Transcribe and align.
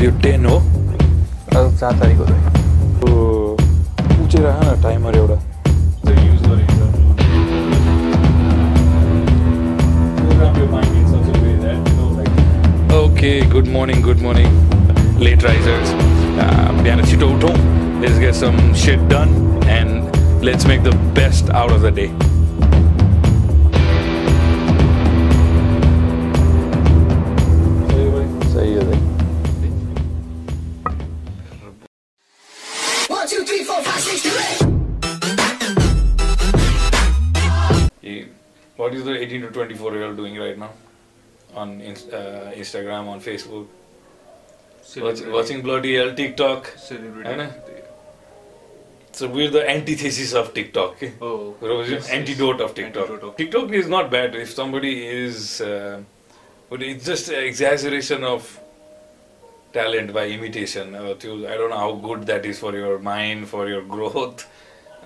आज 0.00 0.04
यो 0.04 0.10
टेन 0.22 0.44
हो 0.46 0.56
अब 0.56 1.76
चार 1.80 1.98
तारिक 2.00 2.16
हो 2.18 2.24
त 2.24 3.08
उचेर 4.24 4.42
राख 4.42 4.62
न 4.64 4.80
टाइमर 4.82 5.16
एउटा 5.16 5.34
चाहिँ 6.04 6.28
युज 6.28 6.40
गरेको 6.46 6.86
program 10.20 10.56
your 10.60 10.68
mind 10.72 10.96
in 11.00 11.04
such 11.10 11.28
a 11.28 11.42
way 11.42 11.52
that 11.64 11.90
you 11.90 11.96
know 11.98 12.08
like 12.16 12.96
okay 13.00 13.34
good 13.52 13.68
morning 13.76 14.02
good 14.02 14.22
morning 14.22 14.48
late 15.26 15.44
risers 15.44 15.92
बिहान 16.82 17.04
छिटो 17.10 17.28
उठौँ 17.36 17.54
let's 18.00 18.18
get 18.18 18.34
some 18.42 18.72
set 18.86 19.06
done 19.14 19.36
and 19.78 20.44
let's 20.44 20.66
make 20.72 20.82
the 20.84 20.94
best 21.20 21.50
out 21.62 21.72
of 21.72 21.80
the 21.82 21.94
day 22.00 22.08
18 39.30 39.42
to 39.42 39.50
24 39.50 39.92
year 39.94 40.04
old 40.06 40.16
doing 40.16 40.36
right 40.36 40.58
now 40.58 40.70
on 41.54 41.80
uh, 41.80 42.52
Instagram, 42.62 43.06
on 43.08 43.20
Facebook? 43.20 43.66
Watch, 44.96 45.20
watching 45.26 45.62
bloody 45.62 45.94
hell 45.96 46.14
TikTok. 46.14 46.66
celebrity. 46.76 47.48
So 49.12 49.28
we're 49.28 49.50
the 49.50 49.68
antithesis 49.68 50.32
of 50.34 50.52
TikTok. 50.54 50.96
Oh, 51.20 51.54
the 51.60 51.68
yes, 51.68 51.90
yes. 51.90 52.10
antidote 52.10 52.60
of 52.60 52.74
TikTok. 52.74 53.08
Antidote 53.08 53.28
of- 53.28 53.36
TikTok 53.36 53.70
is 53.72 53.88
not 53.88 54.10
bad 54.10 54.34
if 54.34 54.50
somebody 54.52 55.06
is, 55.06 55.60
uh, 55.60 56.00
but 56.68 56.82
it's 56.82 57.04
just 57.04 57.28
an 57.28 57.44
exaggeration 57.44 58.24
of 58.24 58.58
talent 59.72 60.12
by 60.12 60.26
imitation. 60.26 60.94
Uh, 60.94 61.10
I 61.10 61.14
don't 61.14 61.70
know 61.70 61.78
how 61.78 61.92
good 61.94 62.26
that 62.26 62.44
is 62.46 62.58
for 62.58 62.72
your 62.74 62.98
mind, 62.98 63.48
for 63.48 63.68
your 63.68 63.82
growth. 63.82 64.46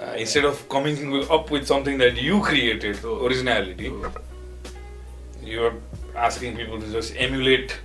Uh, 0.00 0.14
instead 0.18 0.44
of 0.44 0.68
coming 0.68 0.96
up 1.30 1.50
with 1.50 1.66
something 1.66 1.98
that 1.98 2.20
you 2.20 2.40
created, 2.40 2.98
Oh. 3.04 3.24
originality, 3.26 3.92
You 5.44 5.64
are 5.68 5.74
asking 6.26 6.56
people 6.56 6.80
to 6.80 6.90
just 6.92 7.14
emulate 7.18 7.76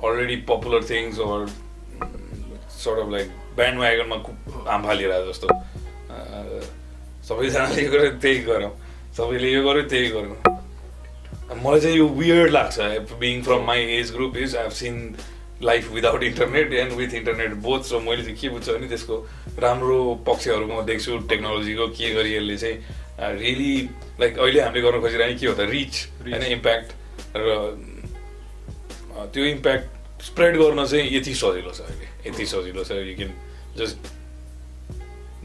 already 0.00 0.36
popular 0.50 0.80
things 0.82 1.18
or 1.18 1.46
mm, 1.46 2.58
sort 2.68 2.98
of 2.98 3.08
like 3.16 3.30
bandwagonमा 3.56 4.16
कु- 4.28 4.64
हाम 4.68 4.86
फालिरहेको 4.86 5.32
जस्तो 5.32 5.48
अँ, 5.48 6.60
सबैजनाले 7.28 7.82
यो 7.84 7.90
गर्यो 7.92 8.10
त्यही 8.22 8.38
गरौँ 8.48 8.70
सबैले 9.16 9.50
यो 9.52 9.62
गर्यो 9.68 9.82
त्यही 9.92 10.08
गरौँ 10.16 10.36
मलाई 11.62 11.80
चाहिँ 11.80 11.96
यो 11.98 12.08
वियर्ड 12.20 12.50
लाग्छ 12.52 12.78
being 13.20 13.42
from 13.48 13.64
my 13.66 13.84
age 13.98 14.12
group 14.14 14.36
is 14.46 14.56
I 14.56 14.70
seen 14.80 14.96
life 15.68 15.90
without 15.92 16.22
internet 16.30 16.72
and 16.82 16.92
with 16.98 17.14
internet 17.14 17.52
both 17.66 17.82
so 17.90 18.00
मैले 18.08 18.22
चाहिँ 18.22 18.36
के 18.40 18.48
बुझ्छु 18.54 18.72
भने 18.72 18.88
त्यसको 18.88 19.16
राम्रो 19.66 19.98
पक्षहरू 20.28 20.66
म 20.72 20.82
देख्छु 20.86 21.18
टेक्नोलोजीको 21.34 21.86
के 21.98 22.10
गरी 22.14 22.34
यसले 22.36 22.56
चाहिँ 22.56 23.36
रियली 23.38 23.72
लाइक 24.20 24.38
अहिले 24.38 24.60
हामीले 24.60 24.82
गर्न 24.88 25.00
खोजिरहेको 25.00 25.38
के 25.40 25.46
हो 25.46 25.54
त 25.54 25.68
रिच 25.70 25.94
होइन 26.24 26.42
इम्प्याक्ट 26.56 27.00
र 27.36 27.48
त्यो 29.32 29.44
इम्प्याक्ट 29.44 30.22
स्प्रेड 30.22 30.56
गर्न 30.56 30.84
चाहिँ 30.86 31.16
यति 31.16 31.34
सजिलो 31.34 31.72
छ 31.72 31.80
अहिले 31.80 32.06
यति 32.28 32.46
सजिलो 32.46 32.84
छ 32.84 32.90
you 32.92 33.16
can 33.16 33.32
just 33.78 33.96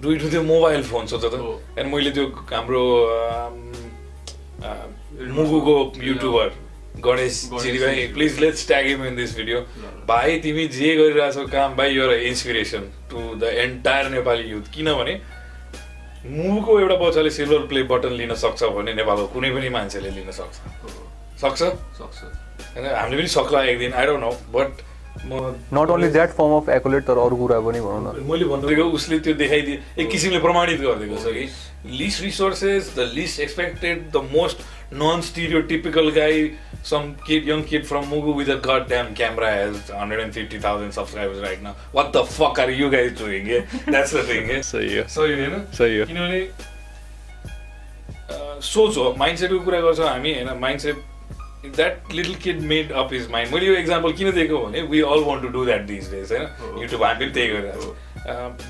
do 0.01 0.11
it 0.11 0.21
with 0.21 0.35
mobile 0.45 0.83
phone 0.83 1.07
सोच 1.07 1.25
त। 1.25 1.33
अनि 1.79 1.89
मैले 1.89 2.11
त्यो 2.11 2.25
हाम्रो 2.51 2.83
मुगुको 5.33 5.75
युट्युबर 6.03 6.49
गणेश 7.05 7.39
चिरी 7.53 7.79
भाइ। 7.79 8.07
Please 8.13 8.39
let's 8.39 8.67
tag 8.67 8.85
him 8.85 9.05
in 9.05 9.15
this 9.15 9.35
video. 9.37 9.59
भाइ 10.07 10.39
तिमी 10.41 10.67
जे 10.67 10.95
गरिरहेछौ 10.95 11.45
काम 11.47 11.75
भाइ 11.77 11.95
यो 11.95 12.11
inspiration 12.11 12.91
to 13.11 13.17
the 13.35 13.43
entire 13.65 14.09
Nepali 14.09 14.49
youth 14.51 14.71
किनभने 14.75 15.19
मुभको 16.27 16.79
एउटा 16.79 16.95
बच्चाले 16.97 17.29
सिल्भर 17.31 17.65
प्ले 17.67 17.83
बटन 17.89 18.13
लिन 18.21 18.33
सक्छ 18.35 18.63
भने 18.77 18.93
नेपालको 18.93 19.27
कुनै 19.33 19.49
पनि 19.55 19.69
मान्छेले 19.69 20.09
लिन 20.11 20.31
सक्छ 20.39 20.55
सक्छ 21.41 21.59
सक्छ 21.61 22.23
होइन 22.75 22.85
हामीले 22.95 23.21
पनि 23.21 23.27
सक्ला 23.37 23.63
एक 23.71 23.79
दिन 23.79 23.93
आई 23.93 24.05
डोन्ट 24.05 24.23
नो 24.23 24.31
बट 24.57 24.85
म 25.25 25.33
not 25.73 25.89
only 25.89 26.07
that 26.15 26.29
form 26.37 26.51
of 26.55 26.69
accolade 26.69 27.03
तर 27.05 27.17
अरू 27.17 27.35
कुरा 27.37 27.59
पनि 27.67 27.79
भनौँ 27.81 28.01
न। 28.15 28.25
मैले 28.29 28.45
भन्दिएको 28.45 28.83
उसले 28.97 29.19
त्यो 29.27 29.33
देखाइदिए 29.39 29.77
एक 29.99 30.09
किसिमले 30.11 30.39
प्रमाणित 30.39 30.81
गरिदिएको 30.81 31.17
छ 31.23 31.33
कि? 31.37 31.45
List 32.01 32.21
resources 32.23 32.91
the 32.97 33.07
list 33.13 33.39
expected 33.45 34.03
the 34.11 34.21
most 34.35 34.61
non 35.01 35.21
stereotypical 35.71 36.09
guy 36.19 36.45
some 36.91 37.09
kid 37.27 37.49
young 37.49 37.61
kid 37.71 37.85
from 37.85 38.05
Mugu 38.09 38.33
with 38.33 38.49
a 38.49 38.59
god 38.67 38.87
damn 38.93 39.13
camera 39.21 39.49
has 39.55 39.91
hundred 39.95 40.21
and 40.21 40.33
fifty 40.33 40.59
thousand 40.67 40.91
subscribers 40.99 41.41
right 41.47 41.59
न 41.63 41.73
what 41.95 42.13
the 42.17 42.23
fuck 42.37 42.59
are 42.59 42.69
you 42.81 42.89
guys 42.89 43.19
doing 43.23 43.49
uh 43.49 43.59
that's 43.89 44.15
the 44.15 44.25
thing 44.29 44.49
ए 44.51 44.61
सही 44.71 44.97
हो 44.97 45.07
सही 45.17 45.33
होइन 45.41 45.55
सही 45.81 45.99
हो 45.99 46.05
किनभने 46.05 46.41
सोच 48.69 48.97
हो 48.97 49.13
माइन्डसेटको 49.19 49.59
कुरा 49.59 49.79
गर्छौँ 49.81 50.07
हामी 50.09 50.33
होइन? 50.33 50.57
Mindset 50.59 50.97
that 51.65 52.13
little 52.13 52.33
kid 52.43 52.61
made 52.71 52.91
up 52.91 53.13
his 53.13 53.29
mind 53.31 53.53
मैले 53.53 53.65
यो 53.65 53.73
एक्जाम्पल 53.75 54.11
किन 54.13 54.31
दिएको 54.31 54.57
भने 54.57 54.81
we 54.91 55.01
all 55.01 55.23
want 55.25 55.41
to 55.43 55.49
do 55.49 55.65
that 55.65 55.81
this 55.87 56.11
days 56.11 56.31
होइन। 56.31 56.81
युट्युब 56.81 57.03
हामी 57.03 57.25
पनि 57.25 57.33
त्यही 57.33 57.49
गरिरहेको 57.49 57.95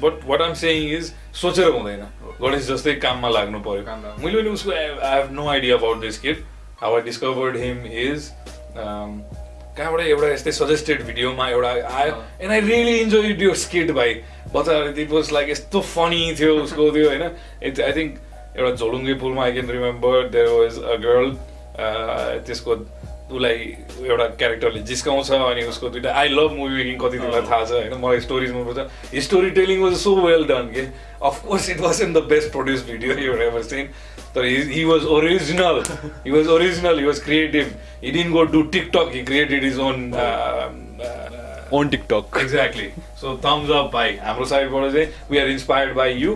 but 0.01 0.27
what 0.27 0.41
I'm 0.41 0.53
saying 0.61 0.97
is 0.97 1.13
सोचेर 1.41 1.69
हुँदैन। 1.69 2.05
गणेश 2.41 2.67
जस्तै 2.67 2.93
काममा 3.05 3.29
लाग्नु 3.29 3.59
पऱ्यो 3.67 3.83
मैले 4.23 4.41
पनि 4.41 4.49
उसको 4.49 4.71
I 4.71 4.85
have 5.15 5.31
no 5.31 5.47
idea 5.49 5.75
about 5.77 5.99
this 6.01 6.19
kid 6.19 6.43
how 6.81 6.95
I 6.95 7.01
discovered 7.01 7.57
him 7.57 7.85
is 8.05 8.31
कहाँबाट 8.77 10.01
एउटा 10.01 10.27
यस्तै 10.27 10.51
सजेस्टेड 10.51 11.01
भिडियोमा 11.05 11.47
एउटा 11.49 11.69
आयो। 11.69 12.13
एन्ड 12.41 12.51
आई 12.51 12.61
रियली 12.61 12.95
इन्जोय 12.99 13.43
यो 13.43 13.53
स्किट 13.63 13.91
भाइ। 13.91 14.13
बच्चा 14.53 14.77
इट 15.01 15.11
वाज 15.11 15.31
लाइक 15.33 15.49
यस्तो 15.49 15.81
फनी 15.89 16.35
थियो 16.39 16.55
उसको 16.61 16.89
त्यो 16.91 17.09
होइन? 17.09 17.29
इट 17.63 17.81
आई 17.81 17.91
थिङ्क 17.93 18.17
एउटा 18.57 18.71
झोलुङ्गे 18.75 19.13
पुलमा 19.21 19.43
I 19.43 19.51
can 19.51 19.69
remember 19.71 20.27
there 20.29 20.47
was 20.49 20.79
a 20.79 20.95
girl 21.03 21.29
त्यसको 21.79 22.75
उसलाई 23.27 23.55
एउटा 24.07 24.25
क्यारेक्टरले 24.39 24.81
जिस्काउँछ 24.89 25.31
अनि 25.31 25.63
उसको 25.69 25.89
दुइटा 25.95 26.11
आई 26.19 26.27
लभ 26.29 26.51
मुभी 26.57 26.75
मेकिङ 26.75 26.97
कति 26.99 27.17
तिमीलाई 27.17 27.41
थाहा 27.49 27.65
छ 27.65 27.71
होइन? 27.71 27.93
मलाई 28.03 28.19
स्टोरिज 28.25 28.51
मनपर्छ 28.55 29.19
story 29.25 29.49
telling 29.57 29.81
was 29.83 29.95
so 30.03 30.16
well 30.25 30.43
done 30.51 30.69
के 30.75 30.85
of course 31.29 31.69
it 31.69 31.79
was 31.81 32.01
in 32.01 32.13
the 32.13 32.23
best 32.29 32.51
produce 32.51 32.85
video 32.89 33.17
you 33.25 33.33
ever 33.47 33.63
seen 33.63 33.89
तर 34.35 34.45
he 34.71 34.83
was 34.85 35.05
original 35.17 35.81
he 36.25 36.31
was 36.31 36.47
original 36.55 36.99
he 36.99 37.05
was 37.05 37.19
creative 37.23 37.73
he 38.03 38.11
didn't 38.11 38.31
go 38.31 38.43
do 38.55 38.61
TikTok 38.75 39.11
he 39.16 39.23
created 39.31 39.63
his 39.63 39.79
own 39.89 40.11
own 41.77 41.89
TikTok 41.89 42.37
exactly 42.41 42.89
so 43.21 43.37
thumbs 43.45 43.71
up 43.77 43.89
भाइ 43.93 44.16
हाम्रो 44.25 44.45
साइडबाट 44.53 44.91
चाहिँ 44.93 45.07
we 45.31 45.37
are 45.37 45.49
inspired 45.49 45.95
by 45.95 46.13
you 46.16 46.35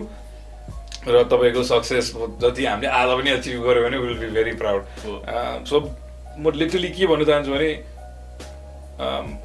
र 1.08 1.22
तपाईँको 1.30 1.62
success 1.64 2.12
जति 2.42 2.64
हामीले 2.64 2.88
आज 2.88 3.08
पनि 3.18 3.30
अचिभ 3.30 3.62
गऱ्यो 3.66 3.82
भने 3.82 3.98
will 3.98 4.18
be 4.18 4.26
very 4.30 4.52
proud 4.56 4.82
so 5.66 5.80
म 6.38 6.50
लिटरली 6.54 6.88
के 6.94 7.06
भन्न 7.06 7.24
चाहन्छु 7.24 7.52
भने 7.52 7.70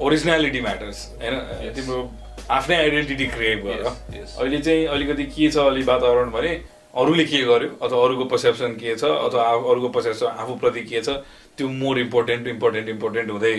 ओरिजिनालिटी 0.05 0.61
म्याटर्स 0.61 0.97
होइन. 1.21 1.35
तिम्रो 1.75 1.99
आफ्नै 2.51 2.75
आइडेन्टिटी 2.77 3.25
क्रिएट 3.27 3.63
गर. 3.63 3.79
अहिले 4.37 4.59
चाहिँ 4.59 4.85
अलिकति 4.87 5.23
के 5.33 5.49
छ 5.51 5.57
अलि 5.57 5.83
वातावरण 5.83 6.29
भने 6.31 6.51
अरूले 6.93 7.25
के 7.25 7.41
गर्यो 7.45 7.69
अथवा 7.81 8.03
अरूको 8.03 8.25
पर्सेप्सन 8.25 8.71
के 8.77 8.95
छ 8.95 9.03
अथवा 9.03 9.43
अरूको 9.71 9.89
पर्सेप्सन 9.97 10.25
आफूप्रति 10.45 10.81
के 10.91 11.01
छ 11.01 11.09
त्यो 11.57 11.67
मोर 11.81 11.99
इम्पोर्टेन्ट 11.99 12.47
इम्पोर्टेन्ट 12.47 12.89
इम्पोर्टेन्ट 12.89 13.31
हुँदै 13.31 13.53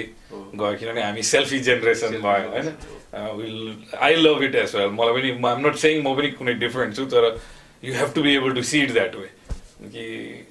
गयो। 0.54 0.74
किनभने 0.78 1.02
हामी 1.02 1.22
सेल्फी 1.34 1.58
जेनेरेसन 1.66 2.16
भयो 2.22 2.48
होइन? 2.50 2.72
Will 3.38 3.58
I 4.00 4.14
love 4.22 4.42
it 4.42 4.54
as 4.54 4.74
well 4.76 4.90
मलाई 4.98 5.12
पनि 5.20 5.30
आइम 5.48 5.66
नट 5.66 5.76
सेङ 5.84 6.02
म 6.02 6.14
पनि 6.16 6.30
कुनै 6.38 6.54
डिफरेन्ट 6.64 6.96
छु 6.96 7.04
तर 7.14 7.24
you 7.82 7.94
have 7.94 8.12
to 8.14 8.22
be 8.22 8.34
able 8.36 8.54
to 8.54 8.62
see 8.64 8.80
it 8.82 8.92
that 8.92 9.14
way 9.16 9.28
कि 9.84 10.06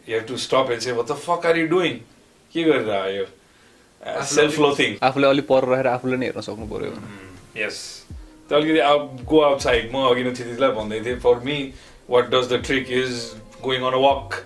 you 0.08 0.16
have 0.16 0.28
to 0.28 0.38
stop 0.40 0.72
and 0.72 0.82
say 0.82 0.92
what 0.92 1.08
the 1.08 1.16
fuck 1.24 1.46
are 1.46 1.58
you 1.58 1.68
doing 1.68 2.00
के 2.56 2.64
गरेर 2.64 2.90
आयो 2.94 3.26
सेल्फ 4.26 4.60
लोथिङ 4.60 4.96
आफूले 5.04 5.28
अलिक 5.28 5.48
पर 5.48 5.66
रहेर 5.66 5.88
आफूले 5.88 6.18
नै 6.18 6.26
हेर्न 6.26 6.42
सक्नु 6.42 6.68
पऱ्यो 6.68 6.94
यस 7.58 7.80
त्यो 8.50 8.58
अलिकति 8.58 8.80
आउट 8.90 9.24
गो 9.26 9.42
आउट 9.42 9.62
साइड 9.62 9.92
म 9.92 10.04
अघि 10.10 10.24
नै 10.24 10.32
थितिलाई 10.32 10.72
भन्दै 10.78 11.00
थिएँ 11.06 11.20
for 11.20 11.40
me 11.46 11.58
what 12.10 12.30
does 12.32 12.50
the 12.54 12.62
trick 12.66 12.92
is 13.00 13.22
going 13.64 13.84
on 13.84 13.94
a 13.94 14.04
walk 14.06 14.38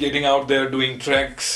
getting 0.00 0.24
out 0.26 0.46
there 0.48 0.68
doing 0.70 0.98
tracks 1.04 1.52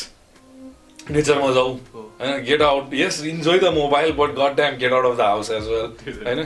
नेचरमा 1.10 1.50
जाऊ 1.54 1.74
होइन 1.94 2.42
get 2.44 2.62
out 2.62 2.94
yes 2.94 3.22
enjoy 3.26 3.58
the 3.58 3.74
mobile 3.74 4.12
but 4.20 4.34
got 4.38 4.56
time 4.56 4.78
get 4.78 4.92
out 4.92 5.10
of 5.10 5.16
the 5.16 5.28
house 5.32 5.50
as 5.50 5.68
well 5.68 6.24
होइन 6.24 6.44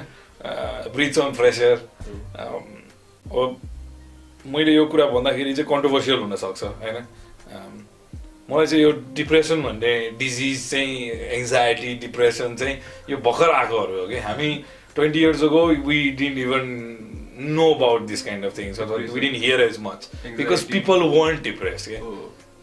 breath 0.96 1.18
on 1.18 1.32
fresh 1.34 1.60
air 1.60 2.68
अब 3.30 3.60
मैले 4.52 4.74
यो 4.74 4.84
कुरा 4.92 5.06
भन्दाखेरि 5.06 5.54
चाहिँ 5.54 5.68
controversial 5.70 6.18
हुनसक्छ 6.18 6.62
होइन 6.64 6.98
मलाई 8.50 8.66
चाहिँ 8.66 8.82
यो 8.82 8.90
डिप्रेसन 9.16 9.62
भन्ने 9.62 9.92
डिजिज 10.18 10.70
चाहिँ 10.70 11.10
एङ्जाइटी 11.38 11.94
डिप्रेसन 12.06 12.56
चाहिँ 12.56 12.76
यो 13.10 13.16
भर्खर 13.26 13.50
आएकोहरू 13.54 14.00
हो 14.00 14.06
कि 14.08 14.18
हामी 14.26 14.50
twenty 14.94 15.20
years 15.20 15.42
ago 15.44 15.66
we 15.86 16.00
didn't 16.22 16.38
even 16.38 16.64
know 17.58 17.72
about 17.74 18.02
this 18.06 18.22
kind 18.22 18.44
of 18.44 18.58
things 18.58 18.80
we 18.80 19.20
didn't 19.20 19.36
hear 19.36 19.60
as 19.60 19.76
much 19.80 20.08
because. 20.24 20.62
People 20.72 21.02
won't 21.14 21.42
depress 21.42 21.86
के 21.86 22.00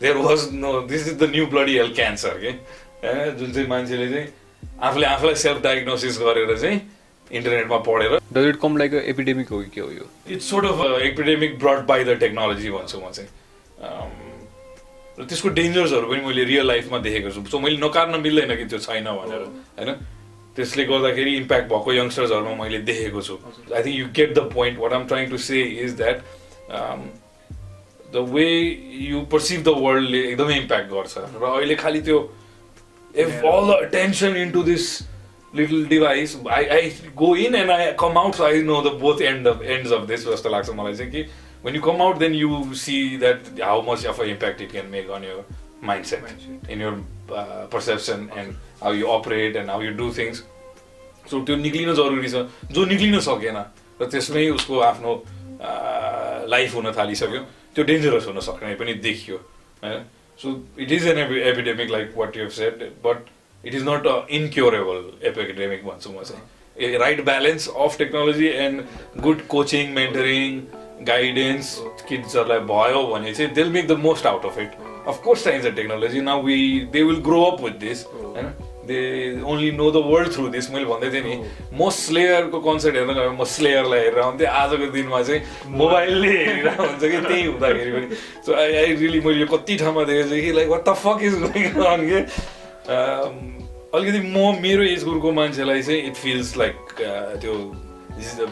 there 0.02 0.18
was 0.18 0.50
no 0.54 0.80
this 0.90 1.08
is 1.08 1.18
the 1.20 1.30
new 1.32 1.46
bloody 1.56 1.78
health 1.78 1.96
cancer 1.96 2.38
के 2.42 2.52
होइन 3.08 3.38
जुन 3.38 3.52
चाहिँ 3.54 3.68
मान्छेले 3.70 4.10
चाहिँ 4.10 4.28
आफूले 4.90 5.06
आफूलाई 5.08 5.36
self 5.46 5.62
diagnosis 5.64 6.20
गरेर 6.20 6.58
चाहिँ 6.58 6.80
इन्टरनेटमा 7.32 7.78
पढेर 7.88 8.20
does 8.34 8.48
it 8.50 8.60
come 8.62 8.78
like 8.78 8.94
epidemic 9.06 9.50
हो 9.50 9.60
कि 9.60 9.70
के 9.70 9.82
हो 9.82 9.92
यो 9.92 10.10
it's 10.30 10.50
sort 10.50 10.66
of 10.66 11.02
epidemic 11.02 11.60
brought 11.60 11.86
by 11.88 12.04
the 12.04 12.18
technology 12.20 12.70
भन्छु 12.72 13.00
म 13.00 13.12
चाहिँ 13.12 13.30
Um, 13.78 14.10
र 15.18 15.26
त्यसको 15.26 15.50
डेन्जर्सहरू 15.50 16.08
पनि 16.10 16.22
मैले 16.22 16.44
रियल 16.46 16.66
लाइफमा 16.68 16.98
देखेको 17.00 17.30
छु 17.30 17.42
सो 17.46 17.60
मैले 17.60 17.78
नकार्न 17.78 18.20
मिल्दैन 18.22 18.56
कि 18.58 18.66
त्यो 18.66 18.80
छैन 18.80 19.06
भनेर 19.08 19.42
होइन 19.78 19.94
त्यसले 20.58 20.84
गर्दाखेरि 20.86 21.36
इम्प्याक्ट 21.38 21.70
भएको 21.70 21.94
यङ्स्टर्सहरूमा 21.94 22.56
मैले 22.58 22.80
देखेको 22.86 23.22
छु 23.22 23.38
I 23.38 23.84
think 23.84 23.96
you 23.96 24.08
get 24.14 24.34
the 24.34 24.46
point 24.54 24.80
what 24.80 24.94
I'm 24.94 25.06
trying 25.08 25.30
to 25.30 25.38
say 25.46 25.62
is 25.86 25.96
that 25.98 26.22
the 28.14 28.26
way 28.34 28.48
you 29.06 29.22
perceive 29.32 29.64
the 29.64 29.76
वर्ल्डले 29.86 30.22
एकदमै 30.32 30.58
इम्प्याक्ट 30.58 30.90
गर्छ 30.92 31.18
र 31.18 31.54
अहिले 31.54 31.76
खालि 31.84 32.02
त्यो 32.02 32.20
if 33.16 33.44
all 33.44 33.66
the 33.66 33.78
attention 33.80 34.36
into 34.38 34.64
this 34.64 34.90
little 35.54 35.86
device 35.86 36.38
I, 36.46 36.62
I 36.80 36.94
go 37.16 37.36
in 37.36 37.56
and 37.56 37.72
I 37.72 37.94
come 37.94 38.18
out 38.18 38.36
so 38.36 38.46
I 38.46 38.62
know 38.62 38.82
the 38.82 38.92
both 38.92 39.22
end 39.22 39.48
of 39.48 39.62
ends 39.62 39.92
of 39.92 40.08
this 40.08 40.26
जस्तो 40.26 40.50
लाग्छ 40.50 40.70
मलाई 40.70 40.96
चाहिँ 40.96 41.12
कि 41.12 41.26
when 41.64 41.74
you 41.74 41.82
come 41.82 42.02
out 42.02 42.20
then 42.20 42.34
you 42.34 42.76
see 42.76 43.18
that 43.18 43.40
how 43.60 43.82
much 43.82 44.06
of 44.06 44.20
an 44.20 44.30
impact 44.30 44.62
it 44.62 44.72
can 44.72 44.92
make 44.92 45.10
on 45.10 45.24
your 45.24 45.44
mindset, 45.82 46.22
Mindset. 46.22 46.70
in 46.70 46.80
your 46.80 47.00
uh, 47.34 47.66
perception 47.68 48.30
and 48.36 48.56
how 48.82 48.92
you 48.92 49.08
operate 49.08 49.56
and 49.56 49.70
how 49.70 49.80
you 49.80 49.94
do 49.94 50.12
things 50.12 50.44
so 51.30 51.40
त्यो 51.46 51.56
निक्लिन 51.56 51.94
जरुरी 51.94 52.30
छ 52.32 52.48
जो 52.72 52.86
निक्लिन 52.86 53.20
सकेन 53.20 53.58
र 54.02 54.06
त्यसमै 54.12 54.48
उसको 54.50 54.80
आफ्नो 54.80 55.14
लाइफ 56.54 56.76
हुन 56.76 56.92
थालिसक्यो 56.98 57.42
त्यो 57.76 57.84
डेन्जरस 57.90 58.28
हुन 58.28 58.40
सक्ने 58.48 58.76
पनि 58.82 58.94
देखियो 59.08 59.38
होइन 59.84 60.06
so 60.42 60.54
it 60.80 60.92
is 60.92 61.08
an 61.08 61.20
epidemic 61.20 61.90
like 61.92 62.14
what 62.18 62.38
you 62.38 62.50
said 62.60 62.84
but 63.04 63.28
it 63.68 63.76
is 63.76 63.84
not 63.88 64.08
a 64.08 64.16
incurable 64.32 65.04
epidemic 65.28 65.86
भन्छु 65.86 66.10
म 66.10 66.24
चाहिँ 66.24 66.98
right 66.98 67.24
balance 67.26 67.68
of 67.78 67.98
technology 67.98 68.48
and 68.66 68.82
good 69.22 69.42
coaching 69.48 69.94
mentoring 69.94 70.60
guidance 71.04 71.76
किड्सहरूलाई 72.10 72.60
भयो 72.68 73.04
भने 73.08 73.34
चाहिँ 73.34 73.54
they'll 73.54 73.70
make 73.72 73.88
the 73.88 73.98
most 74.00 74.26
out 74.26 74.46
of 74.46 74.60
it 74.60 74.72
of course 75.08 75.44
चाहिन्छ 75.44 75.76
technology 75.76 76.22
now 76.22 76.42
we 76.44 76.58
they 76.94 77.04
will 77.04 77.22
grow 77.24 77.44
up 77.44 77.62
with 77.64 77.80
this 77.80 78.06
होइन 78.06 78.54
they 78.88 79.00
only 79.44 79.72
know 79.72 79.90
the 79.92 80.02
world 80.06 80.34
through 80.34 80.48
this 80.50 80.70
मैले 80.72 80.86
भन्दै 80.86 81.10
थिएँ 81.12 81.24
नि 81.24 81.36
म 81.74 81.90
स्लेयरको 81.90 82.60
कन्सर्ट 82.62 82.96
हेर्न 82.96 83.14
गएँ 83.14 83.30
म 83.30 83.44
स्लेयरलाई 83.54 84.00
हेरेर 84.00 84.20
आउँथेँ 84.20 84.48
आजको 84.54 84.92
दिनमा 84.92 85.22
चाहिँ 85.22 85.42
मोबाइलले 85.76 86.32
हेरिरहेको 86.38 86.84
हुन्छ 86.84 87.02
कि 87.02 87.20
त्यही 87.28 87.44
हुँदाखेरि 87.44 87.92
पनि 87.92 88.16
सो 88.46 88.56
आई 88.56 88.76
आई 88.76 88.96
रियली 88.96 89.22
मैले 89.28 89.46
कति 89.48 89.78
ठाउँमा 89.78 90.04
देखेको 90.04 90.30
छु 90.30 90.42
कि 90.42 90.52
like 90.52 90.70
what 90.70 90.90
the 90.90 90.94
fuck 91.04 91.24
is 91.24 91.40
going 91.44 92.10
के 92.12 93.57
अलिकति 93.94 94.20
म 94.20 94.56
मेरो 94.62 94.84
एज 94.84 95.04
ग्रुपको 95.04 95.32
मान्छेलाई 95.32 95.82
चाहिँ 95.82 96.02
इट 96.08 96.16
फिल्स 96.16 96.56
लाइक 96.58 96.76
त्यो 97.42 97.54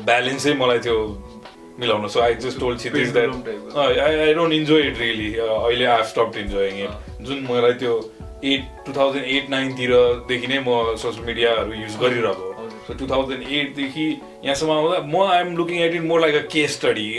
ब्यालेन्सै 0.05 0.53
मलाई 0.55 0.79
त्यो 0.79 0.97
मिलाउनु 1.79 2.07
so 2.09 2.19
I 2.21 2.35
just 2.43 2.59
told 2.59 2.77
that 2.81 3.31
type 3.47 3.63
of. 3.69 3.77
I 3.77 3.95
I 4.25 4.33
don't 4.33 4.53
enjoy 4.53 4.81
it 4.81 4.99
really 4.99 5.33
अहिले 5.37 5.85
आई 5.85 6.03
स्टप 6.11 6.37
इन्जोइङ 6.37 6.77
इट 6.83 7.23
जुन 7.27 7.41
मलाई 7.49 7.73
त्यो 7.81 7.93
एट 8.43 8.85
टु 8.85 8.93
थाउजन्ड 8.97 9.25
एट 9.25 9.49
नाइनतिरदेखि 9.49 10.47
नै 10.47 10.59
म 10.59 10.95
सोसियल 11.03 11.25
मिडियाहरू 11.25 11.73
युज 11.81 11.97
गरिरहेको 12.01 12.53
हजुर। 12.61 12.79
सो 12.87 12.93
टु 12.99 13.07
थाउजन्ड 13.11 13.51
एटदेखि 13.59 14.07
यहाँसम्म 14.45 14.71
आउँदा 14.71 15.01
म 15.11 15.23
I'm 15.33 15.55
looking 15.57 15.81
at 15.81 15.93
it 15.95 16.03
more 16.13 16.21
like 16.21 16.35
a 16.35 16.47
case 16.55 16.75
study 16.77 17.09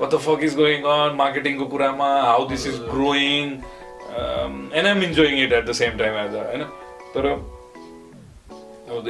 what 0.00 0.08
the 0.10 0.22
fuck 0.28 0.44
is 0.50 0.56
going 0.56 0.78
on 0.98 1.16
मार्केटिङको 1.16 1.66
कुरामा 1.74 2.12
how 2.22 2.48
this 2.48 2.66
is 2.66 2.80
growing 2.92 3.44
and 3.48 4.86
I'm 4.86 5.02
enjoying 5.10 5.42
it 5.42 5.52
at 5.52 5.64
the 5.64 5.72
same 5.82 5.98
time 5.98 6.24
as 6.26 6.34
a 6.34 6.46
होइन? 6.52 6.64
तर 7.16 7.24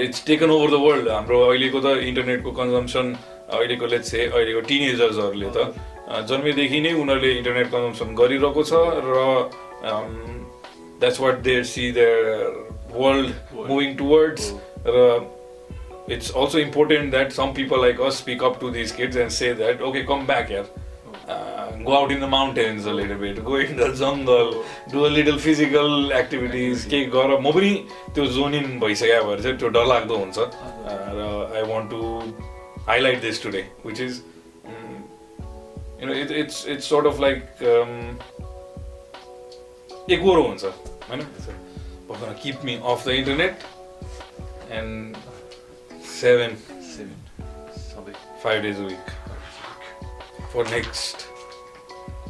it's 0.06 0.24
taken 0.26 0.50
over 0.50 0.70
the 0.70 0.80
world 0.84 1.08
हाम्रो 1.08 1.40
अहिलेको 1.48 1.80
त 1.80 1.96
इन्टरनेटको 2.10 2.52
consumption 2.60 3.14
अहिलेको 3.58 3.86
let's 3.94 4.10
say 4.10 4.26
अहिलेको 4.26 4.60
टिनेजर्सहरूले 4.72 5.50
त 5.56 5.58
जन्मेदेखि 6.30 6.80
नै 6.80 6.92
उनीहरूले 7.02 7.32
इन्टरनेट 7.38 7.70
कन्जम्सन 7.76 8.14
गरिरहेको 8.22 8.62
छ 8.70 8.72
र 9.08 9.14
that's 11.00 11.20
what 11.20 11.46
they 11.48 11.62
see 11.70 11.90
their 12.00 12.18
world 12.98 13.56
moving 13.70 13.94
towards 14.02 14.52
र 14.86 15.06
it's 16.06 16.30
also 16.30 16.58
important 16.58 17.10
that 17.12 17.32
some 17.32 17.54
people 17.54 17.80
like 17.80 17.98
us 17.98 18.16
speak 18.18 18.42
up 18.42 18.60
to 18.60 18.70
these 18.70 18.90
kids 18.92 19.16
and 19.16 19.32
say 19.32 19.52
that 19.54 19.80
okay 19.80 20.04
come 20.04 20.26
back 20.26 20.48
here. 20.48 20.66
Uh, 21.28 21.66
go 21.86 21.92
out 21.96 22.10
in 22.12 22.20
the 22.20 22.28
mountains 22.34 22.86
a 22.86 22.92
little 22.92 23.18
bit 23.22 23.36
go 23.44 23.56
in 23.56 23.76
the 23.76 23.88
jungle 24.00 24.50
do 24.92 25.06
a 25.06 25.10
little 25.16 25.38
physical 25.46 26.12
activities 26.20 26.84
के 26.92 27.00
गर 27.14 27.28
म 27.40 27.52
पनि 27.52 27.72
त्यो 28.14 28.26
John 28.36 28.54
in 28.54 28.78
भइसक्यो 28.80 29.22
भएर 29.24 29.42
चाहिँ 29.42 29.56
त्यो 29.58 29.68
डरलाग्दो 29.76 30.16
हुन्छ। 30.16 30.38
र 30.38 31.20
I 31.56 31.62
want 31.72 31.90
to 31.90 32.00
highlight 32.88 33.20
this 33.20 33.42
today 33.42 33.62
which 33.86 34.00
is 34.00 34.22
you 36.00 36.06
know 36.06 36.14
it 36.22 36.30
it's 36.44 36.66
it's 36.68 36.88
sort 36.88 37.06
of 37.06 37.20
like 37.20 37.38
एकरो 40.10 40.42
हुन्छ 40.42 40.64
होइन? 41.10 41.20
Keep 42.42 42.64
me 42.64 42.74
off 42.92 43.06
the 43.06 43.08
internet 43.20 43.52
and 44.78 45.16
seven 46.20 46.56
सबै 47.90 48.12
five 48.42 48.60
days 48.62 48.78
a 48.80 48.86
week 48.86 49.06
for 50.54 50.64
next 50.70 51.26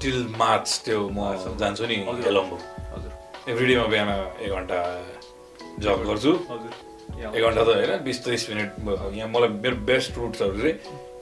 till 0.03 0.21
March 0.41 0.71
त्यो 0.85 1.01
म 1.13 1.19
जान्छु 1.61 1.87
नि। 1.87 1.97
हेलम्बो 2.25 2.57
हजुर। 2.93 3.51
Every 3.53 3.67
डेमा 3.67 3.87
बिहान 3.93 4.09
एक 4.45 4.53
घन्टा 4.59 4.79
जग 5.85 6.05
गर्छु। 6.09 6.33
हजुर। 6.51 6.73
एक 7.37 7.43
घन्टा 7.45 7.63
त 7.63 7.69
होइन 7.69 7.93
बिस 8.05 8.25
तिस 8.25 8.49
मिनट 8.51 8.71
यहाँ 9.17 9.29
मलाई 9.29 9.49
मेरो 9.61 9.77
बेस्ट 9.91 10.13
रुट्सहरू 10.19 10.57
चाहिँ 10.61 10.75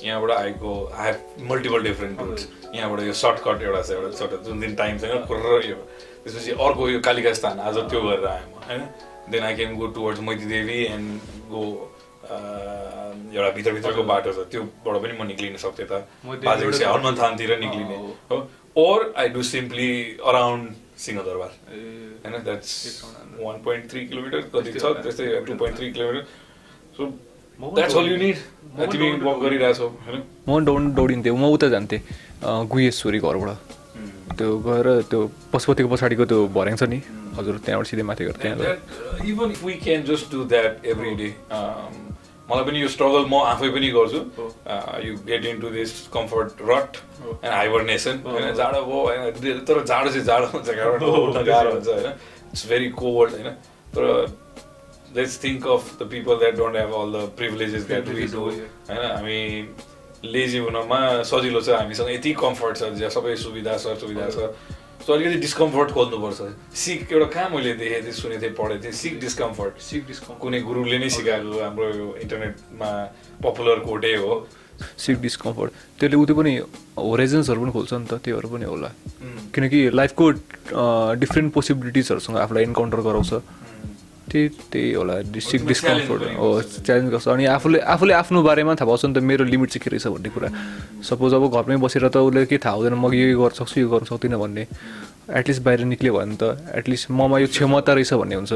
यहाँबाट 0.06 0.30
आएको 0.30 0.70
I 0.94 1.06
have 1.06 1.18
multiple 1.50 1.82
different 1.82 2.20
routes 2.20 2.46
यहाँबाट 2.74 3.00
यो 3.06 3.12
सर्टकट 3.22 3.62
एउटा 3.62 3.82
छ 3.82 3.90
एउटा 3.98 4.10
सर्टकट 4.20 4.44
जुन 4.46 4.60
दिन 4.60 4.74
टाइम 4.82 4.98
छैन 4.98 5.24
कुर्र 5.26 5.62
यो। 5.70 5.76
त्यसपछि 6.22 6.50
अर्को 6.66 6.88
यो 6.88 7.00
कालिका 7.08 7.32
स्थान 7.40 7.60
आज 7.66 7.76
त्यो 7.90 8.00
गरेर 8.06 8.26
आएँ 8.26 8.46
म 8.46 8.62
होइन? 8.68 8.82
Then 9.30 9.42
I 9.42 9.54
can 9.58 9.74
go 9.82 9.86
towards 9.98 10.20
Maiti 10.28 10.46
Devi 10.54 10.78
and 10.94 11.08
go 11.50 11.64
एउटा 13.32 13.50
भित्रभित्रको 13.56 14.02
बाटो 14.12 14.32
छ 14.32 14.46
त्योबाट 14.52 14.96
पनि 15.02 15.14
म 15.18 15.26
निक्लिन 15.32 15.56
सक्थेँ 15.64 15.86
त 15.90 15.92
हनुमान 16.24 17.14
थानतिर 17.16 17.50
निक्लिने 17.64 17.96
हो 18.30 18.36
or 18.76 19.12
I 19.16 19.28
do 19.34 19.42
simply 19.50 19.90
around 20.30 20.64
Singhadurbar 21.04 21.50
होइन 22.24 22.34
that's. 22.44 22.70
One 23.40 23.56
point 23.64 23.90
three 23.90 24.00
kilometre 24.06 24.40
कति 24.54 24.72
छ 24.72 24.84
त्यस्तै 25.04 25.24
two 25.46 25.54
point 25.62 25.78
three 25.78 25.90
kilometre 25.92 26.22
so 26.96 27.02
that's 27.76 27.96
all 27.96 28.06
you 28.10 28.16
need 28.24 28.36
तिमी 28.92 29.10
वक 29.24 29.38
गरिरहेछौ 29.42 29.88
होइन 30.06 30.22
म 30.48 30.64
दौड 30.64 30.92
दौडिन्थेँ 31.00 31.32
म 31.32 31.52
उता 31.56 31.68
जान्थेँ 31.74 32.00
गुहेश्वरी 32.72 33.18
घरबाट 33.18 33.50
त्यो 34.38 34.48
गएर 34.68 34.86
त्यो 35.10 35.20
पशुपतिको 35.52 35.88
पछाडिको 35.88 36.24
त्यो 36.30 36.40
भर्याङ 36.54 36.76
छ 36.76 36.88
नि 36.92 36.98
हजुर 37.36 37.58
त्यहाँबाट 37.66 37.86
सिधै 37.90 38.04
माथि 38.10 38.24
गएर 38.24 38.36
त्यहाँ 38.42 38.56
even 39.32 39.48
we 39.64 39.74
can 39.84 40.00
just 40.10 40.32
do 40.32 40.44
that 40.54 40.86
every 40.94 41.10
day 41.20 41.28
मलाई 42.50 42.64
पनि 42.64 42.78
यो 42.82 42.88
स्ट्रगल 42.88 43.24
म 43.30 43.34
आफै 43.48 43.68
पनि 43.70 43.88
गर्छु। 43.96 44.20
You 45.06 45.12
get 45.26 45.44
into 45.60 45.68
this 45.70 45.92
comfort 46.14 46.62
rut. 46.70 46.96
And 47.22 47.54
hibernation. 47.54 48.22
होइन 48.26 48.54
जाडो 48.54 48.80
भयो 48.86 49.00
होइन 49.06 49.64
तर 49.68 49.84
जाडो 49.84 50.10
चाहिँ 50.10 50.24
जाडो 50.26 50.46
हुन्छ 50.54 50.68
उठ्न 50.68 51.44
गाह्रो 51.44 51.70
हुन्छ। 51.72 51.88
होइन। 51.88 52.12
इट्स 52.52 52.66
भेरी 52.68 52.88
कोल्ड 52.98 53.32
होइन। 53.32 53.48
तर 53.94 54.02
let's 55.16 55.38
think 55.44 55.66
of 55.68 55.82
the 56.02 56.08
people 56.10 56.38
that 56.42 56.54
don't 56.56 56.76
have 56.76 56.92
all 57.00 57.12
the 57.12 57.24
privileges 57.38 57.86
that 57.86 58.08
we 58.18 58.26
do. 58.34 58.44
होइन। 58.90 59.02
हामी 59.06 59.40
लेजी 60.24 60.58
हुनमा 60.58 61.00
सजिलो 61.30 61.60
छ 61.60 61.68
हामीसँग। 61.78 62.10
यति 62.10 62.32
कम्फर्ट 62.40 62.76
छ 62.78 63.10
सबै 63.14 63.34
सुविधा 63.36 63.76
छ 63.78 63.98
सुविधा 64.00 64.28
छ। 64.30 64.52
सो 65.02 65.12
अलिकति 65.12 65.38
डिस्कम्फर्ट 65.42 65.90
खोज्नुपर्छ। 65.90 66.40
सिक 66.78 67.12
एउटा 67.12 67.26
कहाँ 67.34 67.48
मैले 67.50 67.72
देखेको 67.74 68.02
थिएँ 68.06 68.14
सुनेको 68.14 68.40
थिएँ 68.42 68.54
पढेको 68.54 68.82
थिएँ 68.82 68.92
सिक 69.02 69.14
डिस्कम्फर्ट 69.20 69.74
सिक 69.82 70.06
डिस्काउन्ट 70.06 70.40
कुनै 70.42 70.60
गुरुले 70.62 70.98
नै 71.02 71.08
सिकाएको 71.10 71.58
हाम्रो 71.58 71.86
यो 71.90 72.06
इन्टरनेटमा 72.22 72.90
पपुलर 73.42 73.78
कोटै 73.82 74.14
हो। 74.22 74.46
सिक 74.78 75.16
डिस्कम्फर्ट 75.22 75.70
त्यसले 75.98 76.16
उ 76.16 76.24
त्यो 76.26 76.36
पनि 76.38 76.52
होराइजन्सहरू 76.98 77.60
पनि 77.62 77.72
खोल्छ 77.74 77.92
नि 77.92 78.06
त 78.06 78.14
त्योहरू 78.22 78.48
पनि 78.54 78.64
होला। 78.70 78.90
किनकि 79.54 79.80
लाइफको 79.90 80.24
डिफ्रेन्ट 81.18 81.48
पोसिबिलिटिजहरूसँग 81.54 82.36
आफूलाई 82.38 82.62
इन्काउन्टर 82.70 83.00
गराउँछ। 83.02 83.32
त्यही 84.32 84.48
त्यही 84.72 84.92
होला 84.94 85.14
challenge 85.28 85.68
डिस्कम्फर्ट 85.68 86.22
हो। 86.40 86.48
च्यालेन्ज 86.62 87.10
गर्छ। 87.12 87.28
अनि 87.28 87.44
आफूले 87.52 87.78
आफूले 87.94 88.14
आफ्नो 88.14 88.42
बारेमा 88.42 88.74
थाहा 88.80 88.88
पाउँछ 88.88 89.04
नि 89.04 89.12
त 89.12 89.18
मेरो 89.20 89.44
लिमिट 89.44 89.68
चाहिँ 89.70 89.84
के 89.84 89.90
रहेछ 89.92 90.06
भन्ने 90.08 90.30
कुरा। 90.32 90.48
सपोज 91.04 91.34
अब 91.36 91.44
घरमै 91.52 91.76
बसेर 91.84 92.08
त 92.08 92.16
उसले 92.16 92.46
के 92.48 92.58
थाहा 92.58 92.74
हुँदैन 92.76 92.94
म 92.96 93.12
यो 93.12 93.36
गर्न 93.36 93.54
सक्छु 93.60 93.80
यो 93.80 93.88
गर्न 93.92 94.04
सक्दिनँ 94.08 94.40
भन्ने। 94.40 94.64
एटलिस्ट 95.36 95.62
बाहिर 95.62 95.84
निक्ल्यो 95.92 96.12
भने 96.16 96.36
त 96.40 96.56
एटलिस्ट 96.80 97.10
ममा 97.12 97.38
यो 97.44 97.46
क्षमता 97.52 97.92
रहेछ 97.92 98.12
भन्ने 98.16 98.36
हुन्छ। 98.40 98.52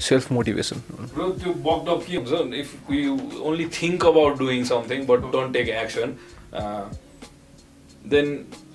सेल्फ 0.00 0.32
मोटिभेसन 0.32 0.76
त्यो 1.12 1.52
बक्ड 1.60 1.88
अप 1.92 2.00
के 2.08 2.16
हुन्छ 2.16 2.32
if 2.56 2.90
you 2.90 3.12
only 3.44 3.66
think 3.68 4.06
about 4.06 4.38
doing 4.38 4.64
something 4.64 5.04
but 5.06 5.20
don't 5.32 5.52
take 5.52 5.68
action 5.68 6.08
then 8.08 8.26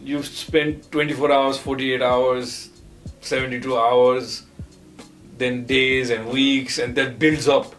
you 0.06 0.22
spend 0.22 0.76
twenty 0.92 1.14
four 1.18 1.32
hours 1.32 1.58
forty 1.66 1.90
eight 1.94 2.02
hours 2.04 2.50
seventy 3.30 3.60
two 3.60 3.74
hours 3.74 4.42
then 5.40 5.64
days 5.68 6.12
and 6.12 6.28
weeks 6.34 6.80
and 6.80 6.96
that 6.96 7.18
builds 7.20 7.50
up 7.50 7.72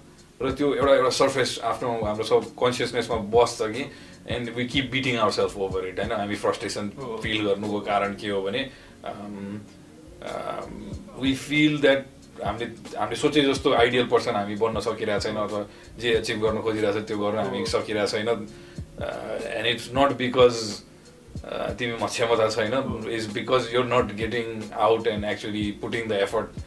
र 0.42 0.50
त्यो 0.52 0.74
एउटा 0.74 0.94
एउटा 0.94 1.10
surface 1.18 1.58
आफ्नो 1.64 1.92
हाम्रो 2.04 2.24
सब 2.24 2.50
कन्सियसनेसमा 2.60 3.16
बस्छ 3.34 3.70
कि 3.76 3.84
and 4.34 4.50
we 4.56 4.64
keep 4.68 4.90
beating 4.92 5.16
our 5.16 5.32
self 5.32 5.56
over 5.58 5.86
it 5.88 5.98
होइन? 6.00 6.12
हामी 6.12 6.36
फ्रस्ट्रेसन। 6.36 6.88
फिल 7.22 7.46
गर्नुको 7.46 7.80
कारण 7.88 8.14
के 8.20 8.28
हो 8.28 8.42
भने 8.42 8.62
वी 11.22 11.34
फिल 11.34 11.80
द्याट 11.80 12.04
हामीले 12.44 12.66
हामीले 12.98 13.16
सोचे 13.16 13.42
जस्तो 13.42 13.72
आइडियल 13.74 14.06
पर्सन 14.08 14.34
हामी 14.36 14.54
बन्न 14.60 14.80
सकिरहेको 14.80 15.22
छैन 15.24 15.36
अथवा 15.44 15.64
जे 16.00 16.14
अचिभ 16.14 16.40
गर्न 16.40 16.60
खोजिरहेको 16.62 17.00
छ 17.00 17.06
त्यो 17.08 17.18
गर्न 17.18 17.38
हामी 17.38 17.64
सकिरहेको 17.66 18.10
छैन। 18.12 18.28
एन्ड 19.56 19.66
इट्स 19.66 19.90
नट 19.96 20.16
बिकज 20.18 20.54
तिमीमा 21.78 22.06
क्षमता 22.06 22.48
छैन 22.50 22.74
is 23.16 23.32
because 23.32 23.74
you're 23.74 23.84
not 23.86 24.14
getting 24.16 24.62
out 24.86 25.06
and 25.06 25.24
actually 25.32 25.70
putting 25.82 26.08
the 26.08 26.12
effort 26.26 26.64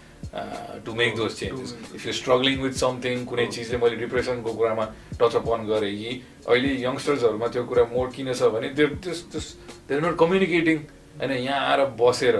to 0.85 0.93
make 0.93 1.15
those 1.15 1.31
changes 1.35 1.75
if 1.95 2.05
you 2.05 2.13
struggling 2.13 2.61
with 2.61 2.73
something 2.79 3.25
कुनै 3.25 3.45
चिजले 3.55 3.77
मैले 3.83 3.95
डिप्रेसनको 3.95 4.53
कुरामा 4.53 4.85
टचअप 5.21 5.49
अन 5.53 5.65
गरेँ 5.67 5.95
कि 5.97 6.11
अहिले 6.47 6.69
यङ्स्टर्सहरूमा 6.83 7.47
त्यो 7.55 7.63
कुरा 7.71 7.83
मोड 7.93 8.11
किन 8.13 8.33
छ 8.33 8.49
भने 8.55 8.69
देयर 8.77 8.89
त्यस 9.03 9.19
त्यस 9.31 9.47
देयर 9.89 10.05
नट 10.05 10.17
कम्युनिकेटिङ 10.19 10.77
होइन 11.19 11.31
यहाँ 11.31 11.61
आएर 11.71 11.85
बसेर 12.01 12.35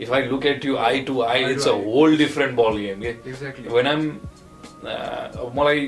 if 0.00 0.12
I 0.12 0.22
look 0.32 0.46
at 0.46 0.64
you 0.64 0.76
I 0.88 1.00
too 1.10 1.20
I 1.22 1.44
it's 1.52 1.68
a 1.68 1.76
whole 1.84 2.16
different 2.18 2.56
ball 2.56 2.78
game 2.78 3.02
के. 3.02 3.12
वेन 3.76 3.86
आइम 3.86 4.02
मलाई 5.60 5.86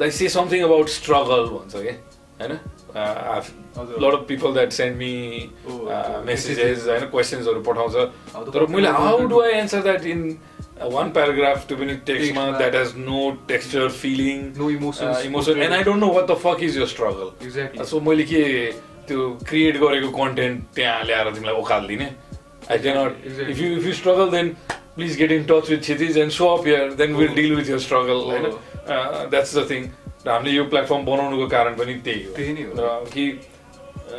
they 0.00 0.10
say 0.10 0.28
something 0.28 0.62
about 0.64 0.88
struggle 0.88 1.46
भन्छ 1.52 1.72
कि 1.76 1.92
होइन। 2.40 2.58
Lot 2.96 4.14
of 4.14 4.24
people 4.28 4.52
that 4.54 4.72
send 4.72 4.96
me 4.96 5.12
messages 6.26 6.86
होइन 6.88 7.06
क्वेसन्सहरू 7.14 7.60
पठाउँछ 7.68 7.94
तर 8.54 8.66
मैले 8.74 8.88
how 8.98 9.26
do 9.28 9.40
I 9.42 9.52
answer 9.60 9.80
that 9.82 10.06
in 10.06 10.36
one 10.92 11.10
paragraph 11.16 11.66
त्यो 11.68 11.76
पनि 11.78 11.94
टेक्स्टमा। 12.06 12.44
That 12.58 12.74
has 12.74 12.92
no 12.98 13.30
texture 13.48 13.88
feeling 14.02 14.40
No 14.58 14.70
emotions 14.76 15.24
emotion 15.26 15.62
and 15.62 15.74
I 15.74 15.82
don't 15.84 16.00
know 16.00 16.12
what 16.14 16.26
the 16.30 16.36
fuck 16.44 16.62
is 16.62 16.78
your 16.78 16.86
struggle 16.94 17.30
Exactly. 17.46 17.84
So 17.90 18.00
मैले 18.08 18.24
के 18.32 18.42
त्यो 19.08 19.28
क्रिएट 19.48 19.76
गरेको 19.80 20.08
कन्टेन्ट 20.16 20.62
त्यहाँ 20.74 21.04
ल्याएर 21.04 21.30
तिमीलाई 21.34 21.54
ओकाल 21.60 21.86
दिने 21.86 22.08
I 22.70 22.78
cannot 22.78 23.26
Exactly. 23.26 23.50
If 23.50 23.60
you 23.60 23.76
if 23.78 23.86
you 23.86 23.92
struggle 23.92 24.30
then 24.30 24.48
please 24.96 25.18
get 25.18 25.32
in 25.32 25.44
touch 25.50 25.70
with 25.70 25.80
Kshitij 25.80 26.18
and 26.18 26.32
so 26.32 26.48
up 26.56 26.66
here 26.66 26.92
then 27.02 27.14
will. 27.16 27.34
Deal 27.34 27.54
with 27.54 27.70
your 27.70 27.78
struggle 27.86 28.24
होइन. 28.30 28.50
द्याट्स 29.30 29.56
द 29.56 29.66
थिङ 29.70 29.86
र 30.26 30.30
हामीले 30.30 30.50
यो 30.56 30.64
प्लेटफर्म 30.72 31.04
बनाउनुको 31.04 31.46
कारण 31.56 31.74
पनि 31.76 31.94
त्यही 32.04 32.22
हो 32.24 32.32
त्यही 32.36 32.52
नै 32.52 32.62
हो। 32.62 32.72
र 32.78 33.04
कि 33.12 33.24
अ, 33.30 34.18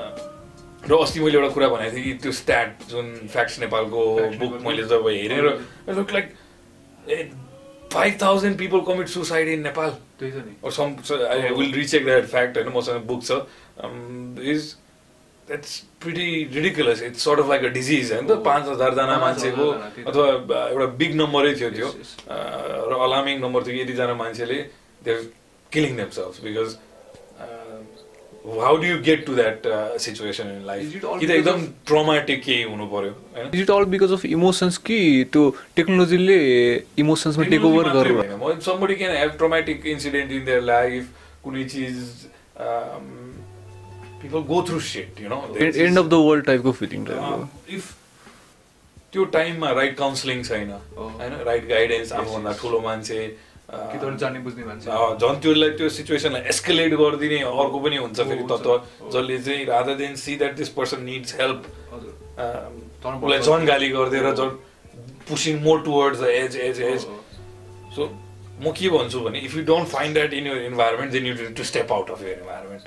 र 0.90 0.92
अस्ति 1.02 1.20
मैले 1.20 1.38
एउटा 1.38 1.50
कुरा 1.54 1.68
भनेको 1.70 1.96
थिएँ 1.96 2.04
कि 2.04 2.14
त्यो 2.24 2.32
स्ट्याट 2.42 2.70
जुन 2.90 3.06
फ्याक्ट्स 3.34 3.60
नेपालको 3.60 4.02
बुक। 4.40 4.62
मैले 4.68 4.84
जब 4.94 5.08
हेरेँ 5.08 5.42
र 5.42 5.50
look 5.98 6.12
like 6.14 6.28
five 7.94 8.18
thousand 8.22 8.58
people 8.58 8.80
commit 8.88 9.08
suicide 9.08 9.48
in 9.50 9.62
Nepal 9.64 9.90
त्यही 10.20 10.42
नि 10.46 10.54
so 11.04 11.16
I 11.28 11.52
will 11.52 11.72
recheck 11.74 12.06
that 12.06 12.26
fact 12.34 12.58
होइन 12.58 12.70
मसँग 12.76 13.06
बुक 13.08 13.24
छ 13.24 13.32
is 14.54 14.76
that's 15.48 15.74
pretty 16.04 16.28
ridiculous 16.54 17.02
it's 17.02 17.22
sort 17.22 17.40
of 17.40 17.48
like 17.48 17.64
a 17.64 17.72
disease 17.74 18.12
होइन 18.12 18.28
त 18.28 18.32
Oh. 18.32 18.44
पाँच 18.46 18.68
हजारजना 18.70 19.18
मान्छेको। 19.20 19.68
अथवा 20.12 20.28
एउटा 20.70 20.86
बिग 21.02 21.16
नम्बरै 21.16 21.54
थियो 21.56 21.70
त्यो 21.72 21.90
र 22.92 23.02
अलार्मिङ 23.08 23.42
नम्बर 23.42 23.64
थियो 23.66 23.76
कि 23.76 23.82
यतिजना 23.82 24.14
मान्छेले 24.22 24.60
their 25.06 25.20
killing 25.78 25.96
themselves 25.98 26.44
because 26.44 26.78
how 28.62 28.76
do 28.78 28.86
you 28.86 28.98
get 29.04 29.26
to 29.26 29.36
that 29.36 29.62
situation 30.02 30.48
in 30.50 30.60
Is 30.62 30.66
life 30.68 30.96
it 30.98 31.06
all 31.12 31.20
कि 31.20 31.26
त 31.26 31.30
because 31.30 31.38
एकदम 31.38 31.62
of- 31.62 31.88
ट्रमाटिक 31.88 32.44
केही 32.44 32.64
हुनु 32.64 32.86
पर्यो 32.88 33.12
होइन? 33.36 33.48
Is 33.54 33.62
it 33.62 33.70
all 33.72 33.86
because 33.94 34.12
of 34.14 34.26
emotions 34.26 34.78
कि 34.90 35.00
त्यो 35.34 35.44
टेक्नोलोजीले 35.76 36.38
इमोसन्समा 37.04 37.44
टेक 37.54 37.66
ओभर 37.72 37.90
गरेर 37.96 38.60
somebody 38.68 38.98
can 39.02 39.16
have 39.20 39.34
traumatic 39.42 39.88
incident 39.96 40.36
in 40.40 40.46
their 40.52 40.62
life 40.72 41.08
कुनै 41.46 41.64
चिज 41.74 41.98
um, 42.66 43.10
people 44.22 44.46
go 44.52 44.62
through 44.68 44.84
shit 44.92 45.20
you 45.24 45.32
know? 45.34 45.42
There's 45.58 45.78
end 45.88 46.00
of 46.00 46.06
the 46.06 46.22
world 46.28 46.46
टाइपको 46.46 46.72
फिलिङ 46.82 47.08
if 47.80 47.90
त्यो 49.14 49.24
टाइममा 49.34 49.72
राइट 49.72 49.98
काउन्सिलिङ 49.98 50.44
छैन 50.44 50.72
Oh. 50.72 51.10
होइन? 51.20 51.34
राइट 51.50 51.68
गाइडेन्स 51.68 52.12
आफूभन्दा. 52.14 52.54
ठुलो 52.62 52.80
मान्छे 52.82 53.20
कि 53.66 53.98
त 53.98 54.18
जान्ने 54.22 54.40
बुझ्ने 54.46 54.64
मान्छे। 54.66 54.88
झन् 55.22 55.40
त्यसलाई 55.42 55.70
त्यो 55.78 55.90
सिचुएसनलाई 55.90 56.42
एस्केलेट 56.54 56.94
गरिदिने 56.96 57.40
अर्को 57.44 57.80
पनि 57.86 57.98
हुन्छ 57.98 58.20
फेरि 58.20 58.42
हुन्छ, 58.42 58.52
तत्व 58.52 58.72
हो। 58.72 59.10
जसले 59.12 59.38
चाहिँ 59.46 59.66
rather 59.66 59.96
than 60.02 60.16
see 60.16 60.36
that 60.38 60.54
this 60.56 60.70
person 60.78 61.00
needs 61.04 61.32
help 61.40 61.62
उसलाई 62.38 63.40
झन् 63.40 63.66
गाली 63.68 63.90
गरिदिएर 63.90 64.28
झन् 64.34 64.54
pushing 65.30 65.56
more 65.64 65.82
towards 65.86 66.20
the 66.22 66.24
edge 66.42 66.56
edge 66.68 66.82
edge 66.82 67.02
so 67.96 68.02
म 68.62 68.72
के 68.72 68.90
भन्छु 68.90 69.20
भने 69.20 69.40
if 69.46 69.56
you 69.58 69.64
don't 69.66 69.88
find 69.90 70.14
that 70.16 70.34
in 70.34 70.48
your 70.48 70.58
environment 70.66 71.12
then 71.12 71.26
you 71.26 71.34
to 71.58 71.64
step 71.72 71.92
out 71.92 72.12
of 72.12 72.22
your 72.24 72.38
environment 72.40 72.86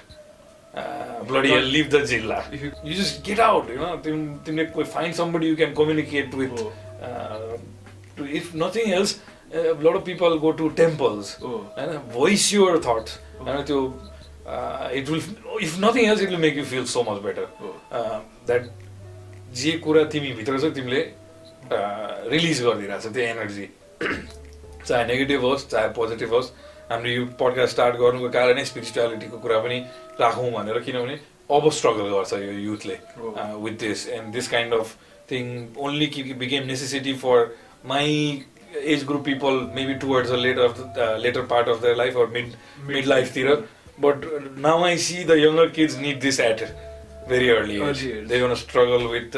bloody 1.28 1.50
leave 1.72 1.86
the 1.94 2.04
jilla 2.06 2.38
you 2.52 2.94
just 2.94 3.14
get 3.26 3.40
out 3.40 3.64
होइन 3.70 4.00
तिम 4.04 4.16
तिमीले 4.46 4.84
find 4.84 5.14
somebody 5.14 5.46
you 5.48 5.56
can 5.56 5.74
communicate 5.74 6.34
with 6.34 6.54
if 8.40 8.46
nothing 8.62 8.92
else 8.94 9.20
of 9.54 10.02
people 10.06 10.36
go 10.38 10.50
to 10.52 10.68
temples 10.76 11.36
होइन 11.42 11.96
voice 12.14 12.52
your 12.54 12.78
thoughts 12.86 13.18
होइन 13.40 13.62
त्यो 13.64 13.80
it 14.98 15.08
will 15.08 15.22
if 15.62 15.76
nothing 15.80 16.10
else 16.10 16.22
it 16.22 16.28
will 16.28 16.40
make 16.40 16.56
you 16.56 16.64
feel 16.64 16.84
so 16.86 17.02
much 17.08 17.22
better. 17.22 17.46
That 18.46 18.70
जे 19.54 19.72
कुरा 19.84 20.04
तिमी 20.12 20.32
भित्र 20.32 20.58
छ 20.60 20.74
तिमीले 20.74 21.00
release 21.72 22.62
गरिदिरहेको 22.62 23.08
छ 23.08 23.12
त्यो 23.14 23.24
एनर्जी 23.24 23.68
चाहे 24.86 25.04
नेगेटिभ 25.06 25.44
होस् 25.44 25.68
चाहे 25.70 25.88
पोजिटिभ 25.96 26.34
होस् 26.34 26.50
हामीले 26.90 27.14
यो 27.14 27.24
पडकास्ट 27.40 27.72
स्टार्ट 27.72 27.96
गर्नुको 27.96 28.28
कारणै 28.36 28.64
स्पिरिचुअलिटीको 28.64 29.38
कुरा 29.38 29.58
पनि 29.60 29.78
राखौँ 30.20 30.50
भनेर 30.52 30.78
किनभने 30.80 31.18
अब 31.56 31.70
स्ट्रगल 31.70 32.08
गर्छ 32.12 32.32
यो 32.34 32.52
युथले। 32.52 32.96
With 33.64 33.78
this 33.80 34.08
and 34.08 34.32
this 34.32 34.48
kind 34.48 34.74
of 34.74 34.94
thing 35.30 35.44
only 35.78 36.06
became 36.40 36.66
necessity 36.66 37.14
for 37.24 37.44
my 37.86 38.14
age 38.74 39.04
group 39.06 39.24
people 39.24 39.60
maybe 39.74 39.94
towards 40.00 40.30
a 40.30 40.36
later 40.36 41.18
later 41.20 41.42
part 41.52 41.68
of 41.68 41.82
their 41.82 41.96
life 41.96 42.16
or 42.16 42.26
mid 42.32 42.52
mid 42.86 43.06
लाइफतिर 43.06 43.54
but 44.00 44.26
now 44.60 44.84
I 44.84 44.98
see 45.04 45.24
the 45.24 45.38
younger 45.38 45.68
kids 45.78 45.98
need 45.98 46.20
this 46.20 46.40
at 46.40 46.62
very 47.28 47.48
early 47.50 47.74
age 47.76 47.82
Early 47.82 48.12
age. 48.12 48.28
They 48.28 48.40
gonna 48.40 48.54
struggle 48.54 49.06
with 49.14 49.36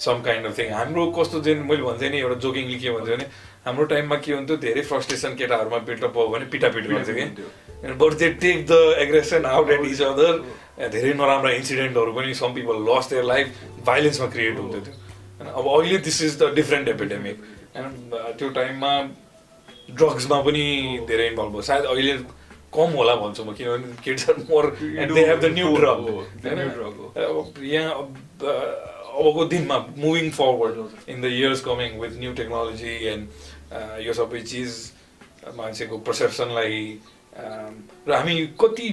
some 0.00 0.22
kind 0.22 0.46
of 0.46 0.58
thing 0.58 0.72
हाम्रो 0.72 1.06
कस्तो 1.18 1.40
चाहिँ 1.40 1.58
मैले 1.64 1.82
भन्थेँ 1.82 2.10
नि 2.10 2.18
एउटा 2.20 2.34
जोकिङली 2.42 2.78
के 2.78 2.90
भन्थ्यो 2.90 3.16
भने 3.16 3.26
हाम्रो 3.66 3.84
टाइममा 3.92 4.16
के 4.26 4.32
हुन्थ्यो 4.32 4.56
धेरै 4.58 4.82
फ्रस्ट्रेसन 4.90 5.34
केटाहरूमा 5.36 5.78
बिल्डअप 5.88 6.14
भयो 6.14 6.28
भने 6.28 6.44
पिटापिट 6.54 6.86
गर्थ्यो 6.88 7.14
कि 7.14 7.92
but 8.02 8.14
they 8.22 8.30
take 8.44 8.66
the 8.66 8.78
aggression 9.06 9.44
out 9.52 9.70
at 9.70 9.84
each 9.86 10.02
other 10.02 10.88
धेरै 10.94 11.12
नराम्रा 11.20 11.50
इन्सिडेन्टहरू 11.58 12.12
पनि 12.20 12.34
some 12.40 12.54
people 12.54 12.82
lost 12.88 13.10
their 13.10 13.24
life 13.32 13.62
भाइलेन्समा 13.86 14.26
create 14.36 14.58
हुन्थ्यो 14.58 14.80
त्यो 14.80 15.52
अब 15.52 15.68
अहिले 15.74 15.98
this 16.06 16.22
is 16.22 16.38
the 16.42 16.52
different 16.54 16.88
epidemic 16.88 17.42
त्यो 17.76 18.48
टाइममा 18.58 18.92
ड्रग्समा 19.98 20.40
पनि 20.42 20.64
धेरै 21.08 21.26
इन्भल्भ 21.28 21.52
भयो। 21.52 21.62
सायद 21.62 21.84
अहिले 21.84 22.14
कम 22.74 22.90
होला 23.00 23.14
भन्छु 23.16 23.44
म 23.44 23.52
किनभने 23.56 24.02
kids 24.04 24.28
are 24.30 24.36
more 24.50 24.64
they 25.14 25.20
have 25.26 25.40
the 25.40 25.52
new 25.56 25.76
drug 25.76 26.00
हो। 26.08 26.16
अब 27.16 27.62
यहाँ 27.64 27.92
अ, 27.92 28.52
अबको 29.18 29.44
दिनमा 29.52 29.76
moving 29.98 30.30
forward 30.30 31.08
in 31.10 31.20
the 31.20 31.24
years 31.38 31.60
coming 31.64 31.98
with 32.00 32.18
new 32.20 32.32
technology 32.40 32.94
and 33.12 34.02
यो 34.06 34.12
सबै 34.20 34.40
चिज 34.52 34.74
मान्छेको 35.56 35.98
पर्सेप्सनलाई 36.08 36.82
अम, 37.38 37.72
र 38.08 38.12
हामी 38.12 38.34
कति 38.60 38.86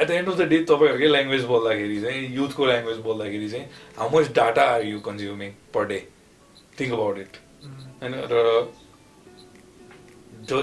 at 0.00 0.06
the 0.06 0.10
end 0.10 0.28
of 0.28 0.36
the 0.38 0.48
day 0.52 0.58
तपाईँहरूकै 0.70 1.08
ल्याङ्ग्वेज 1.16 1.44
बोल्दाखेरि 1.50 2.00
चाहिँ 2.02 2.22
युथको 2.36 2.66
ल्याङ्ग्वेज 2.66 2.98
बोल्दाखेरि 3.08 3.48
चाहिँ 3.50 3.66
how 3.98 4.08
much 4.16 4.30
data 4.38 4.62
are 4.74 4.84
you 4.86 5.00
consuming 5.08 5.50
per 5.74 5.84
day 5.92 5.98
think 6.80 6.92
about 6.92 7.18
it 7.18 7.36
होइन 8.00 8.14
र 8.32 8.42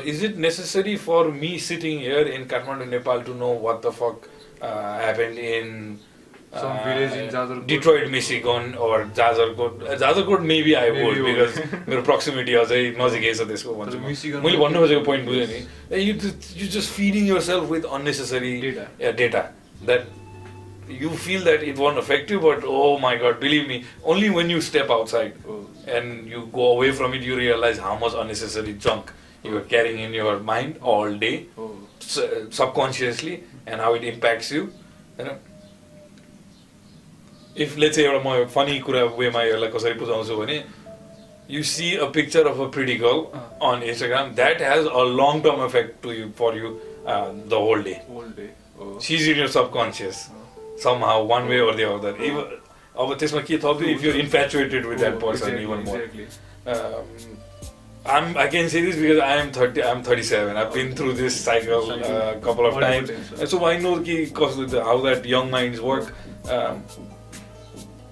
is 0.05 0.23
it 0.23 0.37
necessary 0.37 0.95
for 0.95 1.29
me 1.29 1.57
sitting 1.57 1.99
here 1.99 2.25
in 2.35 2.45
Kathmandu, 2.47 2.89
Nepal 2.89 3.21
to 3.21 3.33
know 3.35 3.51
what 3.51 3.81
the 3.81 3.91
fuck 3.91 4.29
uh, 4.61 4.99
happened 4.99 5.37
in 5.37 5.99
Some 6.53 6.77
village 6.83 7.13
in 7.13 7.29
Jazarkot. 7.29 7.65
Detroit, 7.65 8.11
Michigan 8.11 8.75
or 8.75 9.05
Jazarkot? 9.05 9.81
Uh, 9.81 9.95
Jazarkot 9.97 10.45
maybe 10.45 10.75
I 10.75 10.91
would 10.91 11.15
because. 11.25 11.57
मेरो 11.87 12.03
proximity 12.09 12.53
अझै 12.61 12.81
नजिकै 12.99 13.31
छ 13.39 13.47
त्यसको 13.49 13.73
भन्छु 13.79 14.41
मैले 14.45 14.57
भन्नु 14.63 14.83
खोजेको 14.83 15.03
point 15.07 15.25
बुझेँ 15.29 15.47
नि 15.49 16.03
you 16.07 16.13
you 16.59 16.67
just 16.75 16.93
feeding 16.97 17.25
yourself 17.25 17.69
with 17.75 17.87
unnecessary 17.97 18.53
Data. 18.61 18.85
yeah, 18.99 19.11
data 19.23 19.41
that 19.89 20.05
you 20.88 21.10
feel 21.22 21.42
that 21.44 21.62
it 21.70 21.76
won't 21.84 21.98
affect 21.98 22.30
you 22.30 22.40
but 22.40 22.62
oh 22.66 22.98
my 22.98 23.14
god 23.22 23.38
believe 23.40 23.66
me 23.68 23.76
only 24.04 24.30
when 24.30 24.48
you 24.50 24.60
step 24.68 24.90
outside 24.90 25.34
हो, 25.46 25.56
and 25.96 26.26
you 26.28 26.46
go 26.52 26.68
away 26.72 26.92
from 26.92 27.14
it, 27.14 27.22
you 27.22 27.36
realize 27.36 27.78
how 27.78 27.94
much 27.98 28.14
unnecessary 28.14 28.72
junk 28.86 29.12
you 29.42 29.56
are 29.56 29.66
carrying 29.72 30.00
in 30.06 30.14
your 30.14 30.38
mind 30.40 30.78
all 30.82 31.12
day, 31.26 31.46
हो, 31.58 31.68
su- 32.00 32.48
subconsciously, 32.50 33.42
and 33.66 33.80
how 33.80 33.92
it 33.94 34.02
impacts 34.04 34.50
you. 34.50 34.72
You 35.18 35.24
know? 35.26 35.36
If 37.54 37.76
let's 37.76 37.96
say 37.96 38.04
एउटा 38.06 38.22
म 38.24 38.44
funny 38.54 38.78
कुरा 38.88 39.02
वेमा 39.18 39.42
यसलाई 39.44 39.70
कसरी 39.76 39.94
बुझाउँछु 40.00 40.36
भने 40.40 40.58
you 41.48 41.62
see 41.62 41.96
a 41.96 42.06
picture 42.16 42.46
of 42.48 42.60
a 42.60 42.68
pretty 42.68 42.96
girl 42.98 43.20
Uh. 43.34 43.40
on 43.68 43.80
Instagram, 43.82 44.34
that 44.36 44.60
has 44.60 44.84
a 44.84 45.04
long 45.20 45.42
term 45.42 45.60
effect 45.60 46.02
to 46.02 46.12
you 46.12 46.30
for 46.40 46.54
you 46.54 46.78
uh, 47.06 47.32
the 47.54 47.58
whole 47.58 47.82
day. 47.82 48.00
Whole 48.10 48.32
day 48.38 48.48
She's 49.06 49.26
in 49.28 49.36
your 49.36 49.48
subconscious 49.48 50.28
somehow, 50.87 51.15
one 51.35 51.47
way 51.53 51.59
or 51.69 51.73
the 51.81 51.89
other. 51.93 52.15
Even 52.31 52.59
अब 52.95 53.17
त्यसमा 53.19 53.41
के 53.45 53.57
थप्यो 53.61 53.95
if 53.95 54.03
you're 54.03 54.19
infatuated 54.25 54.85
with 54.85 54.99
that 54.99 55.19
person 55.19 55.57
even 55.59 55.83
more. 55.83 56.01
Um, 56.65 57.31
I'm 58.05 58.37
I 58.37 58.47
can 58.47 58.69
say 58.69 58.81
this 58.85 58.97
because 58.97 59.19
I 59.19 59.35
am 59.37 59.51
30 59.51 59.83
I'm 59.83 60.03
37. 60.03 60.57
I've 60.57 60.73
been 60.73 60.93
through 60.93 61.13
this 61.13 61.39
cycle 61.39 61.91
uh, 61.91 62.33
a 62.35 62.39
couple 62.41 62.65
of 62.65 62.79
times. 62.79 63.09
And 63.39 63.49
so 63.49 63.65
I 63.65 63.77
know 63.79 63.95
कि 63.99 64.17
कस्तो 64.39 64.83
how 64.83 64.97
that 65.05 65.25
young 65.25 65.49
minds 65.49 65.79
work. 65.81 66.13
Um, 66.49 66.83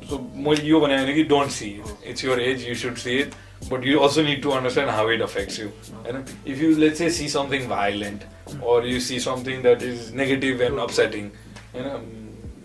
so 0.09 0.19
मैले 0.47 0.63
यो 0.63 0.79
भने 0.81 0.97
होइन 0.97 1.15
कि 1.15 1.27
don't 1.33 1.51
see 1.57 1.71
it. 1.81 1.93
It's 2.13 2.23
your 2.23 2.39
age, 2.39 2.63
you 2.63 2.75
should 2.83 2.97
see 2.97 3.17
it. 3.25 3.35
But 3.69 3.83
you 3.83 3.99
also 3.99 4.23
need 4.23 4.41
to 4.43 4.53
understand 4.53 4.89
how 4.89 5.07
it 5.09 5.21
affects 5.27 5.59
you. 5.59 5.71
होइन? 6.05 6.23
If 6.45 6.61
you 6.61 6.71
let's 6.85 7.03
say 7.03 7.09
see 7.09 7.27
something 7.27 7.67
violent 7.67 8.25
or 8.61 8.81
you 8.93 8.99
see 8.99 9.19
something 9.19 9.61
that 9.61 9.83
is 9.91 10.11
negative 10.23 10.61
and 10.69 10.79
upsetting, 10.79 11.31
you 11.75 11.81
know, 11.81 12.01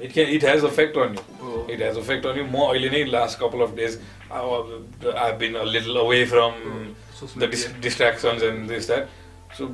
it 0.03 0.13
can 0.13 0.29
it 0.29 0.45
has 0.45 0.65
affect 0.65 0.99
on 0.99 1.17
you 1.17 1.65
it 1.71 1.83
has 1.83 1.99
affect 1.99 2.27
on 2.27 2.39
you 2.39 2.45
म 2.45 2.69
अहिले 2.69 2.91
नै 2.91 3.05
last 3.11 3.39
couple 3.41 3.67
of 3.67 3.75
days 3.77 3.99
I 5.17 5.33
been 5.43 5.59
little 5.73 5.97
away 6.05 6.25
from 6.35 6.53
the 7.39 7.51
distractions 7.81 8.43
and 8.43 8.69
this 8.69 8.87
that 8.87 9.55
so 9.59 9.69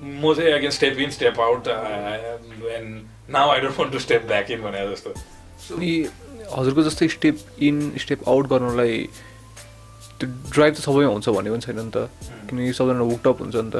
म 0.00 0.34
चाहिँ 0.34 0.52
I 0.52 0.58
can 0.60 0.70
step 0.78 0.98
in 1.00 1.10
step 1.10 1.40
out 1.40 1.68
and 1.68 3.32
now 3.32 3.50
I 3.50 3.60
don't 3.60 3.78
want 3.80 3.92
to 3.92 3.98
step 4.08 4.26
back 4.28 4.50
in 4.50 4.62
भने 4.62 4.86
जस्तो 4.90 5.14
हजुरको 6.56 6.82
जस्तै 6.82 7.08
step 7.08 7.62
in 7.62 7.80
step 7.98 8.28
out 8.28 8.46
गर्नलाई 8.48 9.06
त्यो 10.20 10.28
drive 10.52 10.74
त 10.74 10.80
सबैमा 10.80 11.12
हुन्छ 11.12 11.28
भन्ने 11.28 11.50
पनि 11.50 11.60
छैन 11.60 11.78
नि 11.78 11.90
त 11.94 12.08
किनकि 12.50 12.72
सबैजना 12.78 13.06
वुकटप 13.10 13.40
हुन्छ 13.40 13.56
नि 13.56 13.70
त 13.70 13.76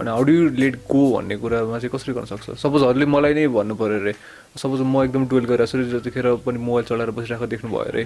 अनि 0.00 0.10
हाउ 0.10 0.22
डु 0.28 0.32
लेट 0.60 0.74
गो 0.90 1.02
भन्ने 1.12 1.36
कुरामा 1.44 1.78
चाहिँ 1.78 1.92
कसरी 1.94 2.14
गर्न 2.14 2.26
सक्छ 2.32 2.56
सपोजहरूले 2.60 3.06
मलाई 3.08 3.34
नै 3.34 3.46
भन्नु 3.56 3.74
पऱ्यो 3.80 4.00
अरे 4.02 4.12
सपोज 4.56 4.80
म 4.80 5.04
एकदम 5.04 5.26
टुवेल्भ 5.28 5.48
गरिरहेको 5.48 5.84
छु 5.84 5.98
जतिखेर 5.98 6.26
पनि 6.46 6.58
मोबाइल 6.58 6.84
चलाएर 6.88 7.10
बसिरहेको 7.18 7.46
देख्नु 7.46 7.70
भयो 7.70 7.84
अरे। 7.92 8.02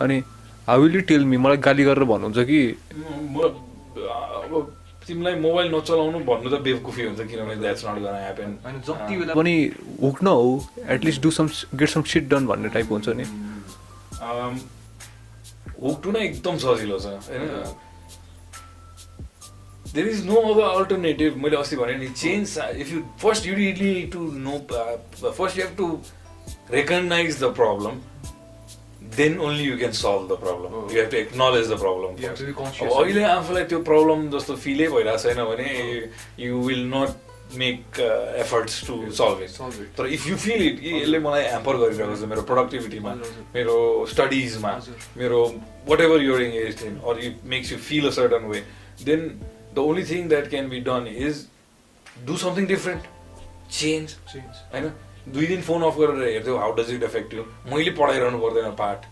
अनि 0.00 0.16
how 0.68 0.80
will 0.80 0.94
you 0.94 1.00
tell 1.10 1.24
me? 1.24 1.36
मलाई 1.36 1.56
गाली 1.66 1.84
गरेर 1.84 2.04
भन्नुहुन्छ 2.04 2.38
कि? 2.50 2.60
म 3.30 3.36
अब 3.38 4.72
तिमीलाई 5.06 5.34
मोबाइल 5.40 5.66
नचलाउनु 5.74 6.18
भन्नु 6.24 6.48
त 6.50 6.60
बेवकुफी 6.64 7.02
हुन्छ 7.04 7.20
किनभने 7.30 7.56
द्याट्स 7.60 7.84
नट 7.86 7.98
गन 8.04 8.14
ह्यापन 8.24 8.80
जति 8.88 9.16
बेला 9.16 9.34
पनि 9.36 9.54
हुक 10.02 10.22
न 10.24 10.26
हो 10.26 10.48
at least 10.96 11.22
do 11.22 11.30
some 11.30 11.46
get 11.76 11.88
some 11.88 12.02
shit 12.12 12.28
done 12.28 12.46
भन्ने 12.46 12.68
टाइप 12.76 12.92
हुन्छ 12.92 13.08
नि। 13.20 13.24
हुक 15.82 15.96
टु 16.04 16.10
नै 16.12 16.20
एकदम 16.24 16.56
सजिलो 16.64 16.98
छ 16.98 17.06
होइन? 17.28 17.44
There 19.94 20.08
is 20.08 20.24
no 20.26 20.40
other 20.42 20.62
alternative 20.64 21.36
मैले 21.42 21.56
अस्ति 21.56 21.76
भने 21.76 21.94
नि 21.96 22.08
change 22.12 22.58
if 22.76 22.92
you 22.92 23.00
first 23.22 23.46
you 23.46 23.54
really 23.54 24.02
to 24.12 24.20
know 24.40 24.58
first 24.68 25.58
you 25.58 25.64
have 25.64 25.76
to 25.76 25.88
recognise 26.70 27.42
the 27.42 27.52
problem 27.56 28.00
then 29.16 29.38
only 29.40 29.64
you 29.64 29.76
can 29.78 29.92
solve 29.94 30.32
the 30.32 30.40
problem 30.40 30.74
you 30.74 31.00
have 31.00 31.10
to 31.10 31.16
acknowledge 31.16 31.70
the 31.72 31.78
problem 31.80 32.96
अहिले 32.96 33.24
आफूलाई 33.26 33.64
त्यो 33.64 33.78
problem 33.90 34.28
जस्तो 34.30 34.56
फिलै 34.64 34.88
भइरहेको 34.88 35.22
छैन 35.24 35.44
भने 35.44 35.68
you 36.40 36.60
will 36.62 36.84
not 36.94 37.32
make 37.56 38.00
efforts 38.00 38.84
to 38.86 39.00
solve 39.14 39.42
it 39.42 39.96
तर 39.96 40.06
if 40.12 40.26
you 40.26 40.36
feel 40.38 40.66
it 40.66 40.80
कि 40.80 41.00
यसले 41.00 41.18
मलाई 41.26 41.42
ह्याम्पर 41.44 41.76
गरिरहेको 41.78 42.16
छ 42.16 42.30
मेरो 42.30 42.42
प्रोडक्टिभिटीमा 42.48 43.14
मेरो 43.54 43.76
स्टडिजमा 44.12 44.78
मेरो 45.16 45.42
whatever 46.02 46.22
you're 46.22 46.42
engage 46.42 46.84
in 46.86 47.00
or 47.04 47.26
it 47.26 47.44
makes 47.52 47.72
you 47.72 47.78
feel 47.86 48.06
a 48.06 48.10
certain 48.18 48.48
way 48.50 48.62
then 49.04 49.28
the 49.74 49.78
only 49.78 50.04
thing 50.10 50.28
that 50.28 50.48
can 50.50 50.68
be 50.68 50.80
done 50.90 51.06
is 51.16 51.46
do 52.26 52.36
something 52.44 52.66
different 52.66 53.02
change 53.70 54.16
होइन 54.72 54.92
दुई 55.34 55.46
दिन 55.46 55.60
फोन 55.66 55.82
अफ 55.82 55.98
गरेर 55.98 56.28
हेर्थ्यौ 56.28 56.56
how 56.58 56.72
does 56.76 56.90
it 56.94 57.02
affect 57.02 57.34
you 57.34 57.44
मैले 57.72 57.90
पढाइरहनु 58.00 58.38
पर्दैन 58.38 58.74
पाठ 58.80 59.06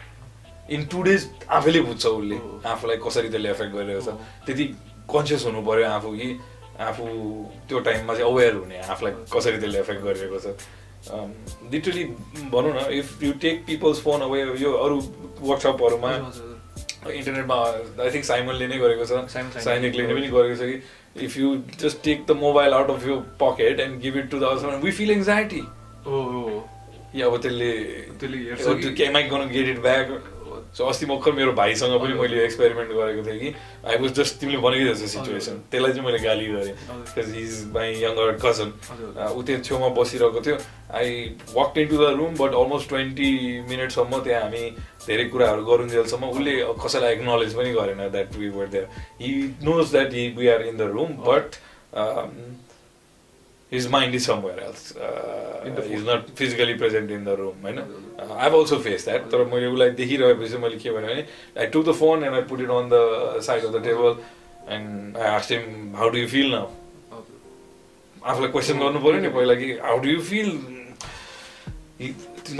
in 0.70 0.84
to 0.86 1.02
days 1.02 1.28
आफैले 1.50 1.80
बुझ्छ 1.82 2.06
उसले। 2.06 2.36
आफूलाई 2.70 2.96
कसरी 3.06 3.28
त्यसले 3.28 3.50
एफेक्ट 3.50 3.72
गरिरहेको 3.74 4.10
छ। 4.10 4.14
त्यति 4.46 4.64
कन्सियस 5.12 5.44
हुनु 5.46 5.62
पऱ्यो 5.66 5.88
आफू 5.88 6.10
कि 6.16 6.28
आफू 6.80 7.04
त्यो 7.68 7.78
टाइममा 7.88 8.14
चाहिँ 8.14 8.30
अवेर 8.32 8.54
हुने 8.54 8.78
आफूलाई 8.92 9.12
कसरी 9.32 9.58
त्यसले 9.58 9.78
एफेक्ट 9.80 10.02
गरिरहेको 10.02 10.38
छ। 10.38 10.46
लिटरली 11.72 12.04
भनौँ 12.54 12.72
न 12.74 12.86
if 12.98 13.22
you 13.22 13.32
take 13.42 13.64
people's 13.66 14.02
phone 14.02 14.20
away 14.22 14.40
यो 14.62 14.72
अरू 14.84 14.98
वर्कसपहरूमा 15.42 16.12
इन्टरनेटमा 17.10 17.54
आई 18.04 18.10
थिङ्क 18.10 18.24
साइमनले 18.24 18.66
नै 18.66 18.78
गरेको 18.78 19.04
छ। 19.04 19.12
साइनिकले 19.64 20.02
पनि 20.06 20.28
गरेको 20.28 20.56
छ। 20.56 20.68
कि 21.14 21.24
if 21.24 21.36
you 21.36 21.56
just 21.80 22.02
take 22.04 22.24
the 22.26 22.36
mobile 22.42 22.72
out 22.74 22.90
of 22.90 23.06
your 23.06 23.16
pocket 23.40 23.80
and 23.80 24.00
give 24.02 24.16
it 24.16 24.30
to 24.30 24.38
the 24.38 24.80
we 24.84 24.90
feel 24.90 25.10
anxiety 25.10 25.62
या 27.20 27.26
अब 27.26 27.36
त्यसले 27.42 27.72
त्यसले 28.20 28.38
गेट 29.52 29.68
इट 29.68 29.80
ब्याक 29.82 30.31
सो 30.78 30.84
अस्ति 30.88 31.06
भर्खर 31.06 31.32
मेरो 31.32 31.52
भाइसँग 31.52 32.00
पनि 32.00 32.14
मैले 32.20 32.44
एक्सपेरिमेन्ट 32.44 32.90
गरेको 32.92 33.22
थिएँ 33.26 33.38
कि। 33.40 33.54
आई 33.86 33.96
वाज 34.02 34.12
जस्ट 34.18 34.38
तिमीले 34.40 34.58
भनेकै 34.64 34.84
जस्तो 34.92 35.06
सिचुएसन 35.06 35.56
त्यसलाई 35.70 35.92
चाहिँ 35.92 36.06
मैले 36.06 36.18
गाली 36.18 36.46
गरेँ। 36.46 36.74
Because 36.88 37.36
is 37.36 37.52
my 37.74 37.92
younger 38.02 38.32
cousin 38.44 38.72
ऊ 39.36 39.42
त्यो 39.42 39.58
छेउमा 39.68 39.88
बसिरहेको 40.00 40.40
थियो। 40.40 40.56
I 40.96 41.08
walk 41.56 41.78
into 41.88 41.96
the 41.96 42.08
room 42.16 42.34
but 42.40 42.54
almost 42.56 42.88
twenty 42.88 43.30
मिनटसम्म 43.68 44.22
त्यहाँ 44.24 44.42
हामी 44.42 44.64
धेरै 45.06 45.24
कुराहरू 45.28 45.64
गरुन्जेलसम्म 45.64 46.24
उसले 46.30 46.54
कसैलाई 46.80 47.12
एक्नोलेज 47.12 47.54
पनि 47.60 47.72
गरेन 47.76 48.08
that 48.08 48.36
we 48.36 48.48
were 48.56 48.66
there 48.72 48.88
he 49.20 49.30
knows 49.68 49.90
that 49.92 50.12
he 50.14 50.28
we 50.38 50.48
are 50.48 50.62
in 50.72 50.76
the 50.76 50.88
room 50.96 51.10
but 51.28 51.48
his 53.74 53.88
mind 53.96 54.14
is 54.18 54.24
somewhere 54.30 54.58
else. 54.66 54.82
Uh, 54.96 55.08
phone. 55.64 56.04
not 56.10 56.30
physically 56.40 56.74
present 56.82 57.10
in 57.16 57.24
the 57.30 57.36
room. 57.42 57.56
होइन 57.62 57.82
I've 58.44 58.56
also 58.60 58.78
faced 58.86 59.10
that. 59.10 59.30
तर 59.32 59.44
मैले 59.54 59.72
उसलाई 59.72 59.90
देखिरहेपछि 60.02 60.62
मैले 60.66 60.78
के 60.84 60.90
भने 60.98 61.18
I 61.64 61.66
took 61.74 61.84
the 61.90 61.96
phone 62.02 62.28
and 62.28 62.34
I 62.34 62.42
put 62.52 62.60
it 62.60 62.70
on 62.78 62.94
the 62.94 63.04
side 63.48 63.64
of 63.64 63.72
the 63.72 63.82
table 63.88 64.22
and 64.68 65.16
I 65.16 65.26
asked 65.36 65.50
him, 65.50 65.94
how 65.94 66.10
do 66.10 66.18
you 66.18 66.28
feel 66.36 66.50
now? 66.58 66.68
आफूलाई 68.22 68.50
question 68.54 68.78
गर्नु 68.78 68.98
पऱ्यो 69.02 69.20
नि 69.20 69.28
पहिला 69.34 69.54
कि 69.60 69.68
how 69.82 69.98
do 70.02 70.08
you 70.08 70.20
feel 70.30 70.50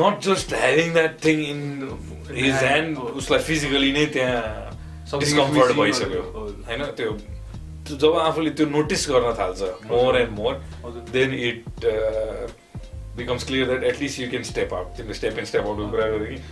not 0.01 0.19
just 0.27 0.55
having 0.63 0.93
that 0.93 1.13
thing 1.25 1.39
in 1.51 1.61
his 2.31 2.55
hand 2.55 2.99
उसलाई 3.21 3.41
physically 3.49 3.93
नै 3.99 4.07
त्यहाँ 4.17 5.21
discomfort 5.21 5.77
भइसक्यो 5.77 6.23
होइन 6.67 6.83
त्यो 6.99 7.13
जब 7.91 8.17
आफूले 8.19 8.51
त्यो 8.51 8.67
नोटिस 8.69 9.09
गर्न 9.11 9.35
थाल्छ 9.39 9.71
more 9.87 10.17
and 10.19 10.39
more 10.39 10.55
then 11.13 11.35
it 11.35 11.87
becomes 13.17 13.45
clear 13.47 13.67
that 13.67 13.85
at least 13.85 14.21
you 14.21 14.29
can 14.31 14.43
step 14.45 14.75
out 14.75 14.97
तिमीले 14.97 15.15
स्टेप 15.15 15.39
एन्ड 15.39 15.49
स्टेप 15.49 15.67
आउटको 15.67 15.89
कुरा 15.91 16.07
गरेँ 16.09 16.37
कि 16.37 16.43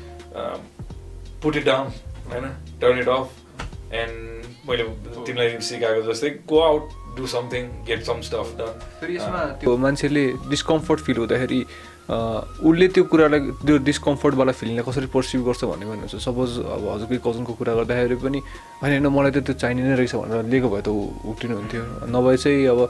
पुट 1.43 1.57
इट 1.57 1.65
डाउन 1.65 1.93
होइन 2.31 2.49
टर्न 2.81 2.99
इट 2.99 3.09
अफ 3.09 3.95
एन्ड 3.95 4.69
मैले 4.69 4.85
तिमीलाई 5.21 5.61
सिकाएको 5.69 6.03
जस्तै 6.13 6.31
go 6.49 6.61
out 6.63 6.99
do 7.17 7.27
something 7.27 7.71
get 7.87 8.03
some 8.05 8.21
stuff 8.23 8.53
done 8.59 8.79
फेरि 9.01 9.17
यसमा 9.17 9.45
त्यो 9.61 9.77
मान्छेले 9.85 10.27
डिस्कम्फर्ट 10.49 11.01
फिल 11.01 11.17
हुँदाखेरि 11.17 11.65
उसले 12.11 12.87
त्यो 12.95 13.05
कुरालाई 13.07 13.41
त्यो 13.63 13.77
डिस्कम्फर्टवाला 13.87 14.53
फिलिङलाई 14.61 14.85
कसरी 14.89 15.07
पर्सिभ 15.15 15.41
गर्छ 15.47 15.63
भन्ने 15.71 15.87
भन्नुहुन्छ 15.87 16.17
सपोज 16.27 16.51
अब 16.75 16.83
हजुरकै 16.91 17.19
कजनको 17.27 17.53
कुरा 17.55 17.73
गर्दाखेरि 17.79 18.17
पनि 18.25 18.39
होइन 18.83 18.93
होइन 18.93 19.07
मलाई 19.15 19.31
त 19.31 19.39
त्यो 19.47 19.55
चाहिने 19.63 19.83
नै 19.87 19.95
रहेछ 20.01 20.15
भनेर 20.19 20.43
लिएको 20.53 20.69
भए 20.75 20.83
त 20.83 20.89
उक्टिनु 20.91 21.55
हुन्थ्यो 21.61 21.83
नभए 22.11 22.37
चाहिँ 22.43 22.67
अब 22.67 22.81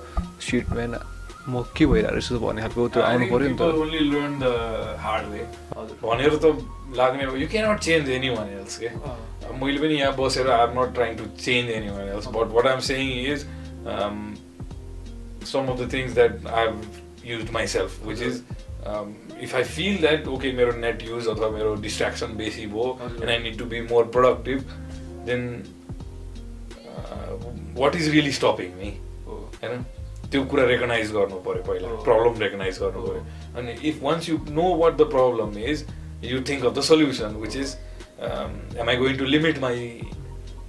सिट 0.41 0.67
म्यान 0.73 0.95
म 1.49 1.65
के 1.77 1.85
भइरहेको 1.87 2.17
रहेछ 2.17 2.41
भन्ने 2.45 2.61
खालको 2.63 2.89
त्यो 2.95 3.03
आउनु 3.03 3.25
पऱ्यो 3.33 3.49
नि 3.49 3.57
त। 3.57 3.63
भनेर 6.01 6.33
त 6.41 6.47
लाग्ने 6.97 7.25
यु 7.43 7.49
क्यानट 7.49 7.79
चेन्ज 7.81 8.09
एनी 8.11 8.29
के 8.31 8.89
मैले 9.61 9.79
पनि 9.83 9.95
यहाँ 10.01 10.15
बसेर 10.17 10.51
I 10.51 10.63
am 10.65 10.73
not 10.79 10.95
trying 10.95 11.17
to 11.19 11.25
change 11.45 11.71
any 11.77 11.89
else 12.09 12.27
but 12.37 12.57
what 12.57 12.67
I'm 12.73 12.81
saying 12.89 13.05
is 13.33 13.47
some 15.53 15.67
of 15.67 15.77
the 15.81 15.93
things 15.93 16.15
that 16.15 16.47
I 16.47 16.67
have 16.67 16.75
use 17.27 17.51
my 17.53 17.67
self 17.75 18.07
which 18.07 18.23
is 18.23 18.43
if 18.87 19.55
I 19.55 19.63
feel 19.63 19.97
that 20.01 20.27
okay 20.29 20.53
मेरो 20.53 20.73
net 20.73 21.03
use 21.03 21.29
अथवा 21.29 21.49
मेरो 21.51 21.75
distraction 21.75 22.37
बेसी 22.37 22.67
भयो 22.67 22.99
and 23.03 23.31
I 23.31 23.39
need 23.39 23.59
to 23.59 23.65
be 23.65 23.81
more 23.81 24.05
productive 24.17 24.59
then 25.27 25.47
what 27.79 27.97
is 27.97 28.09
really 28.09 28.33
stopping 28.33 28.75
me 28.79 28.93
होइन 29.29 29.83
त्यो 30.33 30.45
कुरा 30.45 30.65
recognise 30.65 31.13
गर्नु 31.13 31.39
पऱ्यो 31.47 31.63
पहिला 31.63 31.89
प्रब्लम 32.05 32.41
रेकगनाइज 32.43 32.79
गर्नु 32.79 33.07
पऱ्यो 33.07 33.25
अनि 33.61 33.73
if 33.89 34.03
once 34.03 34.29
you 34.29 34.39
know 34.51 34.75
what 34.77 34.97
the 34.97 35.03
problem 35.11 35.59
is 35.59 35.87
you 36.25 36.41
think 36.49 36.65
of 36.65 36.75
the 36.75 36.81
solution 36.91 37.37
which 37.43 37.57
is 37.57 37.77
am 38.79 38.89
I 38.89 38.97
going 38.97 39.17
to 39.19 39.25
limit 39.25 39.59
my 39.59 40.01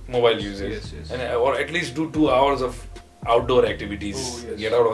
mobile 0.10 0.46
usage 0.46 0.72
Yes, 0.72 0.94
yes. 0.94 1.12
and 1.12 1.22
or 1.48 1.52
at 1.60 1.70
least 1.72 1.96
do 1.96 2.10
two 2.18 2.30
hours 2.30 2.62
of 2.62 2.80
outdoor 3.28 3.66
activities 3.66 4.18
Oh, 4.18 4.50
yes. 4.50 4.60
get 4.60 4.74
out 4.74 4.88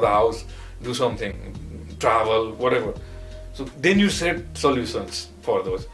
travel 2.05 2.49
whatever 2.63 2.91
so 3.59 3.65
then 3.85 4.03
you 4.03 4.09
set 4.17 4.41
solutions 4.63 5.21
for 5.47 5.61
those 5.67 5.87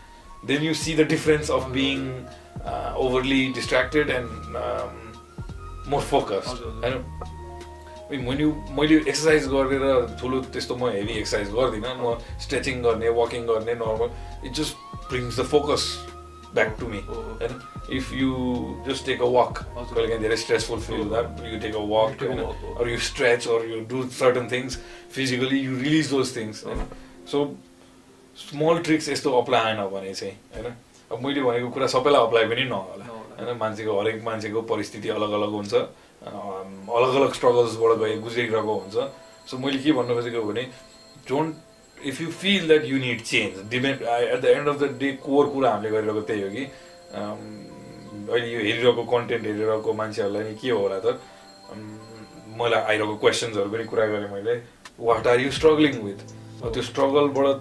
then 0.51 0.63
you 0.67 0.73
see 0.73 0.95
the 1.01 1.07
difference 1.13 1.49
of 1.57 1.69
being 1.73 2.07
uh, 2.65 2.93
overly 2.95 3.43
distracted 3.59 4.09
and 4.09 4.57
um, 4.63 4.97
more 5.87 6.01
focused 6.01 6.55
हजुर। 6.55 6.81
होइन 6.83 8.25
when 8.27 8.41
you 8.43 8.49
मैले 8.77 8.95
exercise 9.09 9.47
गरेर 9.51 9.85
ठुलो 10.21 10.41
त्यस्तो 10.53 10.75
म 10.75 10.89
heavy 10.95 11.13
exercise 11.19 11.53
गर्दिनँ 11.53 11.93
म 12.01 12.17
stretching 12.45 12.81
गर्ने 12.83 13.09
वाकिङ 13.19 13.45
गर्ने 13.47 13.73
normal 13.83 14.09
it 14.47 14.53
just 14.59 14.73
brings 15.09 15.39
the 15.39 15.43
focus 15.53 15.85
back 16.53 16.75
to 16.79 16.87
me. 16.87 17.01
होइन 17.07 17.53
if 17.91 18.13
you 18.13 18.31
just 18.87 19.05
take 19.05 19.21
a 19.21 19.29
walk. 19.37 19.57
कहिले 19.75 20.07
काहीँ 20.07 20.21
धेरै 20.21 20.37
स्ट्रेसफुल 20.37 20.79
फिल 20.79 20.99
हुँदा 20.99 21.19
you 21.51 21.59
take 21.59 21.75
a 21.75 21.85
walk 21.93 22.21
You 22.23 22.29
take 22.29 22.39
a 22.39 22.45
walk, 22.45 22.79
or 22.79 22.87
you 22.87 22.97
stretch 22.97 23.47
or 23.47 23.65
you 23.65 23.81
do 23.93 24.03
certain 24.09 24.47
things 24.49 24.77
physically 25.09 25.59
you 25.59 25.73
release 25.77 26.09
those 26.13 26.31
things 26.37 26.63
होइन 26.65 26.85
so 27.31 27.43
small 28.37 28.77
tricks 28.85 29.09
यस्तो 29.09 29.31
apply 29.39 29.61
आएन 29.61 29.81
भने 29.93 30.13
चाहिँ 30.13 30.33
होइन 30.55 30.73
अब 31.11 31.25
मैले 31.25 31.41
भनेको 31.41 31.69
कुरा 31.69 31.87
सबैलाई 31.87 32.21
अप्लाई 32.27 32.45
पनि 32.53 32.63
नहोला। 32.69 33.05
होइन 33.39 33.57
मान्छेको 33.57 33.99
हरेक 33.99 34.23
मान्छेको 34.25 34.61
परिस्थिति 34.71 35.09
अलग 35.09 35.31
अलग 35.39 35.51
हुन्छ 35.59 35.73
अलग 35.73 37.15
अलग 37.15 37.33
स्ट्रगल्सबाट 37.33 37.97
गए 37.99 38.15
गुज्रिरहेको 38.25 38.73
हुन्छ 38.79 38.95
सो 39.51 39.57
मैले 39.65 39.79
के 39.83 39.91
भन्नु 39.99 40.15
खोजेको 40.15 40.43
भने 40.51 40.63
don't 41.29 42.05
if 42.07 42.21
you 42.21 42.27
feel 42.41 42.67
that 42.67 42.85
you 42.85 42.97
need 43.05 43.21
change 43.33 43.69
demand 43.71 44.01
at 44.01 44.39
the 44.41 44.45
end 44.55 44.67
of 44.69 44.79
the 44.81 44.91
day 45.03 45.11
core 45.27 45.47
कुरा 45.53 45.71
हामीले 45.71 45.89
गरिरहेको 45.95 46.21
त्यही 46.31 46.41
हो 46.41 46.49
कि 46.55 46.63
अहिले 48.33 48.49
यो 48.51 48.59
हेरिरहेको 48.67 49.03
कन्टेन्ट 49.13 49.43
हेरिरहेको 49.45 49.93
मान्छेहरूलाई 50.01 50.43
नि 50.49 50.55
के 50.61 50.69
होला 50.73 50.99
त? 51.05 51.07
मलाई 52.59 52.81
आइरहेको 52.89 53.15
क्वेसन्सहरू 53.23 53.69
पनि 53.73 53.85
कुरा 53.91 54.05
गरेँ 54.13 54.29
मैले. 54.33 54.53
What 54.99 55.27
are 55.27 55.39
you 55.45 55.51
struggling 55.57 55.93
with 56.07 56.19
त्यो 56.73 56.81
स्ट्रगलबाट 56.89 57.57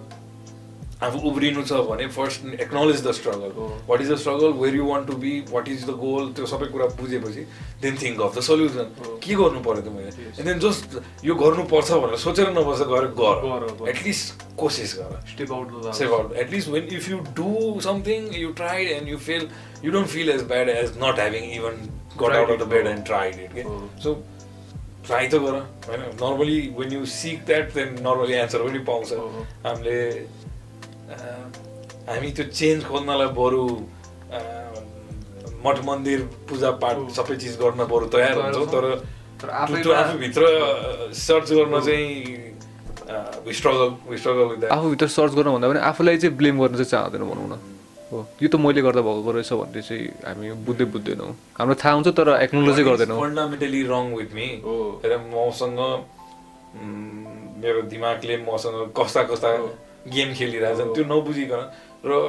आफू 1.07 1.17
उब्रिनु 1.29 1.63
छ 1.63 1.79
भने 1.89 2.07
first 2.17 2.39
acknowledge 2.67 3.01
the 3.07 3.11
struggle. 3.19 3.51
What 3.89 4.01
is 4.01 4.11
the 4.11 4.15
struggle 4.23 4.53
where 4.61 4.75
you 4.75 4.85
want 4.85 5.07
to 5.07 5.15
be 5.25 5.33
what 5.51 5.67
is 5.75 5.83
the 5.89 5.97
goal 6.05 6.31
त्यो 6.39 6.45
सबै 6.53 6.67
कुरा 6.75 6.85
बुझेपछि 7.01 7.45
then 7.81 7.97
think 8.03 8.21
of 8.21 8.37
the 8.37 8.39
solution. 8.49 8.87
के 9.23 9.35
गर्नु 9.41 9.59
पऱ्यो 9.67 9.81
त 9.81 9.87
मैले. 9.95 10.11
एन्ड 10.39 10.47
देन 10.49 10.59
जस्ट 10.67 10.99
यो 11.25 11.35
गर्नुपर्छ 11.43 11.91
भनेर 11.91 12.17
सोचेर 12.25 12.49
नबस्छ 12.59 12.89
गएर 12.93 13.05
गर। 13.21 13.89
एटलिस्ट 13.89 14.41
कोसिस 14.57 14.91
गर 14.99 15.19
step 15.33 15.51
out 15.51 15.71
you 17.13 17.17
do 17.37 17.49
something 17.81 18.27
you 18.33 18.51
tried 18.59 18.89
and 18.91 19.09
you 19.11 19.17
fail 19.17 19.43
you 19.85 19.91
don't 19.95 20.09
feel 20.13 20.29
as 20.33 20.43
bad 20.51 20.69
as 20.69 20.95
not 21.01 21.17
having 21.21 21.49
even 21.55 21.75
got 22.17 22.31
Tried 22.31 22.37
out 22.37 22.49
of 22.49 22.55
it. 22.55 22.59
the 22.59 22.67
bed 22.73 22.87
and 22.91 23.05
tried 23.05 23.35
it 23.35 23.51
okay? 23.51 23.65
Oh. 23.71 23.81
so 24.03 24.13
try 25.07 25.19
त 25.27 25.41
गर 25.43 25.57
होइन 25.87 26.05
normally 26.21 26.59
when 26.79 26.95
you 26.95 27.05
seek 27.15 27.45
that 27.51 27.73
then 27.77 27.93
normally 28.07 28.39
answer 28.43 28.61
पनि 28.63 28.83
पाउँछ 28.91 29.13
Oh. 29.17 29.45
हामीले 29.65 29.97
हामी 32.07 32.29
त्यो 32.37 32.45
change 32.59 32.79
खोज्नलाई 32.89 33.29
बरु 33.39 33.63
मठ 35.65 35.77
मन्दिर 35.87 36.19
पूजापाठ 36.49 36.95
Oh. 36.97 37.09
सबै 37.17 37.35
चिज 37.41 37.53
गर्न 37.59 37.79
बरु 37.91 38.05
तयार 38.13 38.35
हुन्छौँ। 38.39 38.67
तर 38.73 38.85
आफूभित्र 39.49 40.41
सर्च 41.27 41.47
गर्न 41.51 41.73
Oh. 41.73 41.83
चाहिँ 41.85 42.07
आफूभित्र 44.71 45.07
सर्च 45.07 45.31
गर्न 45.35 45.49
भन्दा 45.53 45.67
पनि 45.69 45.79
आफूलाई 45.91 46.17
चाहिँ 46.17 46.35
ब्लेम 46.37 46.55
गर्न 46.61 46.75
चाहिँ 46.75 46.91
चाहँदैन 46.91 47.23
भनौँ 47.29 47.47
न 47.51 47.59
हो 48.11 48.17
यो 48.41 48.47
त 48.47 48.55
मैले 48.63 48.81
गर्दा 48.81 49.01
भएको 49.01 49.31
रहेछ 49.31 49.51
भन्ने 49.53 49.81
चाहिँ 49.81 50.05
हामी 50.27 50.45
बुझ्दै 50.67 50.85
बुझ्दैनौँ 50.93 51.31
हाम्रो 51.59 51.75
थाहा 51.83 51.93
हुन्छ 51.95 52.07
तर 52.19 52.27
एक्नोलोजै 52.45 52.83
गर्दैनौँ 52.83 53.17
फन्डामेन्टली 53.19 53.81
रङ 53.93 54.05
विथ 54.19 54.31
मी 54.37 54.47
मसँग 55.33 55.79
मेरो 57.63 57.79
दिमागले 57.93 58.35
मसँग 58.47 58.77
कस्ता 58.97 59.21
कस्ता 59.31 59.49
हो। 59.57 59.67
गेम 60.07 60.33
खेलिरहेछन् 60.33 60.93
त्यो 60.93 61.03
नबुझिकन 61.05 61.61
र 62.05 62.19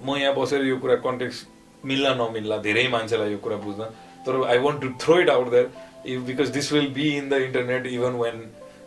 म 0.00 0.16
यहाँ 0.16 0.34
बसेर 0.34 0.64
यो 0.64 0.76
कुरा 0.78 0.96
कन्टेक्स 1.06 1.44
मिल्ला 1.84 2.14
नमिल्ला 2.14 2.56
धेरै 2.62 2.86
मान्छेलाई 2.88 3.30
यो 3.32 3.38
कुरा 3.44 3.56
बुझ्न 3.66 3.84
तर 4.26 4.42
I 4.46 4.58
want 4.66 4.80
to 4.82 4.88
throw 5.00 5.20
it 5.20 5.30
out 5.30 5.50
there 5.50 5.70
if 6.06 6.20
because 6.26 6.48
this 6.56 6.72
will 6.72 6.88
be 6.94 7.08
in 7.16 7.28
the 7.28 7.40
internet 7.48 7.86
even 7.88 8.18
when 8.22 8.42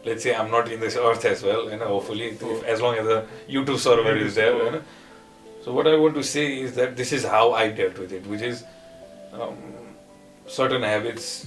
let 0.08 0.20
say 0.20 0.34
um 0.34 0.56
not 0.56 0.72
in 0.74 0.80
this 0.80 0.98
earth 0.98 1.26
as 1.26 1.44
well 1.46 1.64
होइन 1.70 1.82
hopefully 1.84 2.26
as 2.26 2.82
long 2.82 2.98
as 2.98 3.08
the 3.08 3.24
YouTube 3.50 3.78
server 3.88 4.26
is 4.26 4.36
there 4.36 4.62
होइन 4.62 4.82
what 5.68 5.88
I 5.88 5.96
want 5.96 6.16
to 6.16 6.24
say 6.24 6.60
is 6.60 6.74
that 6.76 6.96
this 6.96 7.14
is 7.14 7.24
how 7.24 7.54
I 7.54 7.70
dealt 7.70 7.98
with 7.98 8.12
it, 8.12 8.26
which 8.28 8.42
is 8.42 8.64
um, 9.34 9.56
certain 10.48 10.84
habits 10.84 11.46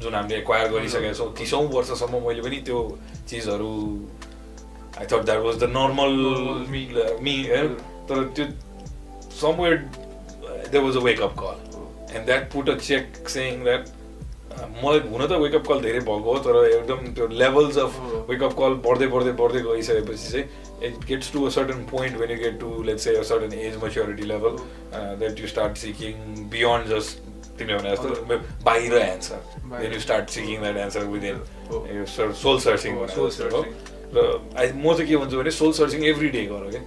जुन 0.00 0.14
हामीले 0.14 0.36
acquire 0.36 0.68
गरिसकेका 0.72 1.12
छौँ 1.12 1.32
तिसौँ 1.36 1.62
वर्षसम्म 1.68 2.20
मैले 2.26 2.42
पनि 2.42 2.56
त्यो 2.62 2.80
चिजहरू 3.28 3.70
I 4.98 5.06
thought 5.06 5.24
that 5.24 5.40
was 5.44 5.56
the 5.64 5.70
normal 5.76 6.16
Normal 6.18 6.66
me. 6.74 6.82
Me 7.22 7.36
होइन 7.48 7.68
तर 8.08 8.24
त्यो 8.36 8.46
somewhere 9.40 9.76
there 10.70 10.82
was 10.84 10.96
a 10.96 11.00
wake up 11.10 11.34
call 11.40 12.16
and 12.16 12.26
that 12.26 12.52
put 12.52 12.70
a 12.70 12.76
check 12.78 13.28
saying 13.28 13.62
that 13.64 13.96
मलाई 14.82 15.00
हुन 15.10 15.26
त 15.26 15.32
वेकअप 15.42 15.66
कल 15.68 15.80
धेरै 15.80 16.00
भएको 16.00 16.32
हो 16.32 16.38
तर 16.46 16.56
एकदम 16.68 17.12
त्यो 17.14 17.26
लेभल्स 17.42 17.78
अफ 17.78 17.98
हो। 18.00 18.24
वेकअप 18.30 18.58
कल 18.58 18.74
बढ्दै 18.88 19.06
बढ्दै 19.12 19.32
बढ्दै 19.42 19.60
गइसकेपछि 19.68 20.30
चाहिँ 20.32 20.66
it 20.88 20.98
gets 21.06 21.28
to 21.34 21.40
a 21.46 21.50
certain 21.50 21.80
point 21.92 22.18
when 22.18 22.32
you 22.32 22.38
get 22.40 22.58
to 22.58 22.68
let's 22.88 23.06
say 23.06 23.14
a 23.20 23.24
certain 23.30 23.54
age 23.60 23.78
maturity 23.84 24.26
level 24.32 24.58
uh, 24.98 25.14
that 25.22 25.40
you 25.42 25.48
start 25.52 25.80
seeking 25.84 26.20
beyond 26.52 26.92
just 26.92 27.24
तिमीले 27.58 27.78
भने 27.78 27.94
जस्तो 27.94 28.08
बाहिर 28.64 28.94
एन्सर 28.98 29.40
बाहिर। 29.62 29.84
then 29.84 29.94
you 29.96 30.02
start 30.04 30.34
seeking 30.34 30.66
that 30.66 30.76
answer 30.82 31.02
within 31.14 31.40
हो। 31.70 31.84
यो 31.94 32.04
sole 32.42 32.58
searching 32.66 32.92
हो, 32.98 33.06
र 34.14 34.18
I 34.56 34.66
म 34.72 34.94
चाहिँ 34.96 35.08
के 35.08 35.16
भन्छु 35.16 35.36
भने 35.38 35.50
सोल 35.50 35.72
सर्चिङ 35.80 36.04
एभ्री 36.12 36.28
डे 36.36 36.42
गर 36.52 36.62
क्या 36.72 36.82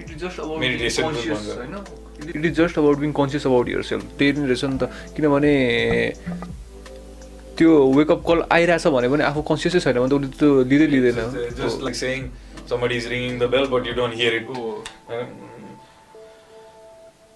it 0.00 0.10
is 0.10 0.18
just 0.24 0.38
about 0.40 0.62
it 0.62 2.44
is 2.44 2.54
just 2.60 2.78
being 2.78 3.12
conscious 3.12 3.46
about 3.46 3.68
your 3.68 3.82
self 3.90 4.04
त्यही 4.18 4.32
पनि 4.32 4.46
रहेछ 4.46 4.64
नि 4.64 4.78
त। 4.78 4.84
किनभने 5.16 5.54
त्यो 7.58 7.70
वेकअप 7.92 8.20
कल 8.28 8.38
आइरहेछ 8.56 8.86
भने 8.96 9.08
पनि 9.12 9.22
आफू 9.30 9.40
कन्सियसै 9.52 9.80
छैन 9.84 9.98
भने 10.00 10.08
त 10.08 10.14
उसले 10.16 10.28
त्यो 10.38 10.50
लिँदै 10.70 10.86
लिँदैन। 10.94 11.18
Just 11.60 11.78
like 11.84 11.98
saying 12.02 12.24
somebody 12.66 12.96
is 12.96 13.06
ringing 13.12 13.36
the 13.42 13.48
bell 13.48 13.66
but 13.68 13.82
you 13.84 13.94
don't 14.00 14.14
hear 14.14 14.32
it. 14.40 14.46
हो, 14.48 14.82
Um, 15.12 15.51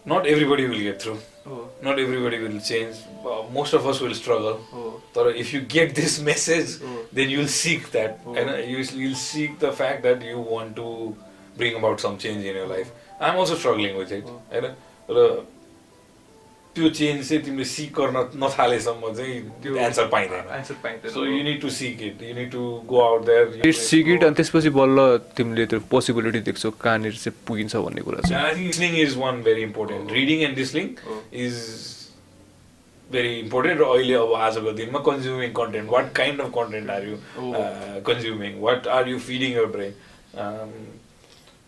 not 0.07 0.27
everybody 0.27 0.66
will 0.66 0.79
get 0.79 1.03
through. 1.03 1.19
Oh. 1.47 1.69
Not 1.83 1.99
everybody 1.99 2.38
will 2.38 2.61
change. 2.61 2.97
Uh, 3.25 3.42
most 3.53 3.73
of 3.73 3.87
us 3.87 4.01
will 4.01 4.14
struggle. 4.14 4.61
Oh. 4.73 5.03
But 5.12 5.37
if 5.37 5.53
you 5.53 5.61
get 5.61 5.95
this 5.95 6.21
message, 6.31 6.81
oh. 6.83 7.07
then 7.12 7.29
you'll 7.29 7.49
seek 7.49 7.90
that, 7.90 8.21
oh. 8.25 8.35
and 8.35 8.51
uh, 8.51 8.57
you, 8.57 8.79
will 8.79 9.14
seek 9.16 9.59
the 9.59 9.73
fact 9.73 10.03
that 10.05 10.23
you 10.23 10.38
want 10.38 10.77
to 10.77 11.16
bring 11.57 11.77
about 11.77 12.01
some 12.01 12.19
change 12.19 12.45
in 12.45 12.55
your 12.55 12.66
life. 12.66 12.90
I'm 13.21 13.37
also 13.37 13.57
struggling 13.57 13.97
with 13.97 14.12
it. 14.12 14.25
Oh. 14.27 14.42
And, 14.51 14.66
uh, 15.09 15.42
त्यो 16.76 16.88
change 17.00 17.28
चाहिँ 17.28 17.42
तिमीले 17.44 17.64
सिक 17.72 17.92
गर्न 17.98 18.16
नथालेसम्म 18.44 19.12
चाहिँ 19.16 19.40
त्यो 19.62 19.76
answer 19.86 20.06
पाइँदैन। 20.14 20.44
Answer 20.60 20.76
पाइँदैन। 20.84 21.12
So 21.12 21.24
you 21.26 21.42
need 21.48 21.60
to 21.62 21.70
seek 21.80 22.02
it 22.08 22.22
you 22.22 22.34
need 22.40 22.50
to 22.52 22.62
go 22.92 23.00
out 23.08 23.24
there 23.26 23.66
it's 23.66 23.82
seek it 23.90 24.24
अनि 24.24 24.34
त्यसपछि 24.42 24.70
बल्ल 24.76 25.06
तिमीले 25.36 25.66
त्यो 25.72 25.80
पोसिबिलिटी 25.90 26.40
देख्छौ 26.52 26.70
कहाँनिर 26.84 27.14
चाहिँ 27.24 27.36
पुगिन्छ 27.48 27.76
भन्ने 27.76 28.02
कुरा 28.08 28.28
चाहिँ। 28.28 28.74
Is 29.06 29.14
one 29.16 29.42
very 29.42 29.62
important. 29.62 30.10
Reading 30.10 30.42
and 30.44 30.56
listening 30.56 30.88
Oh. 31.06 31.16
is 31.32 31.56
very 33.10 33.32
important. 33.40 33.80
र 33.80 33.84
अहिले 33.84 34.14
अब 34.14 34.32
आजको 34.46 34.72
दिनमा 34.78 34.98
consuming 35.08 35.52
content 35.58 35.90
what 35.90 36.12
kind 36.16 36.40
of 36.40 36.50
content 36.54 36.90
are 36.90 37.02
you 37.08 37.16
Oh. 37.40 37.52
Consuming 38.08 38.60
what 38.60 38.86
are 38.96 39.08
you 39.08 39.18
feeding 39.26 39.52
your 39.56 39.66
brain 39.76 39.92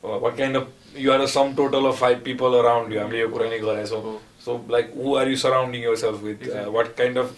what 0.04 0.36
kind 0.38 0.56
of 0.56 0.66
you 0.96 1.12
are 1.12 1.20
a 1.20 1.26
sum 1.34 1.54
total 1.60 1.86
of 1.90 2.00
five 2.00 2.18
people 2.24 2.58
around 2.58 2.94
you 2.94 3.00
हामीले 3.00 3.20
यो 3.20 3.28
कुरा 3.28 3.50
नै 3.50 3.58
गरेछौँ। 3.66 4.02
So 4.44 4.64
like 4.70 4.92
who 4.96 5.16
are 5.16 5.28
you 5.28 5.36
surrounding 5.44 5.82
yourself 6.04 6.22
with 6.22 6.42
Exactly. 6.42 6.72
What 6.74 6.94
kind 6.96 7.18
of 7.18 7.34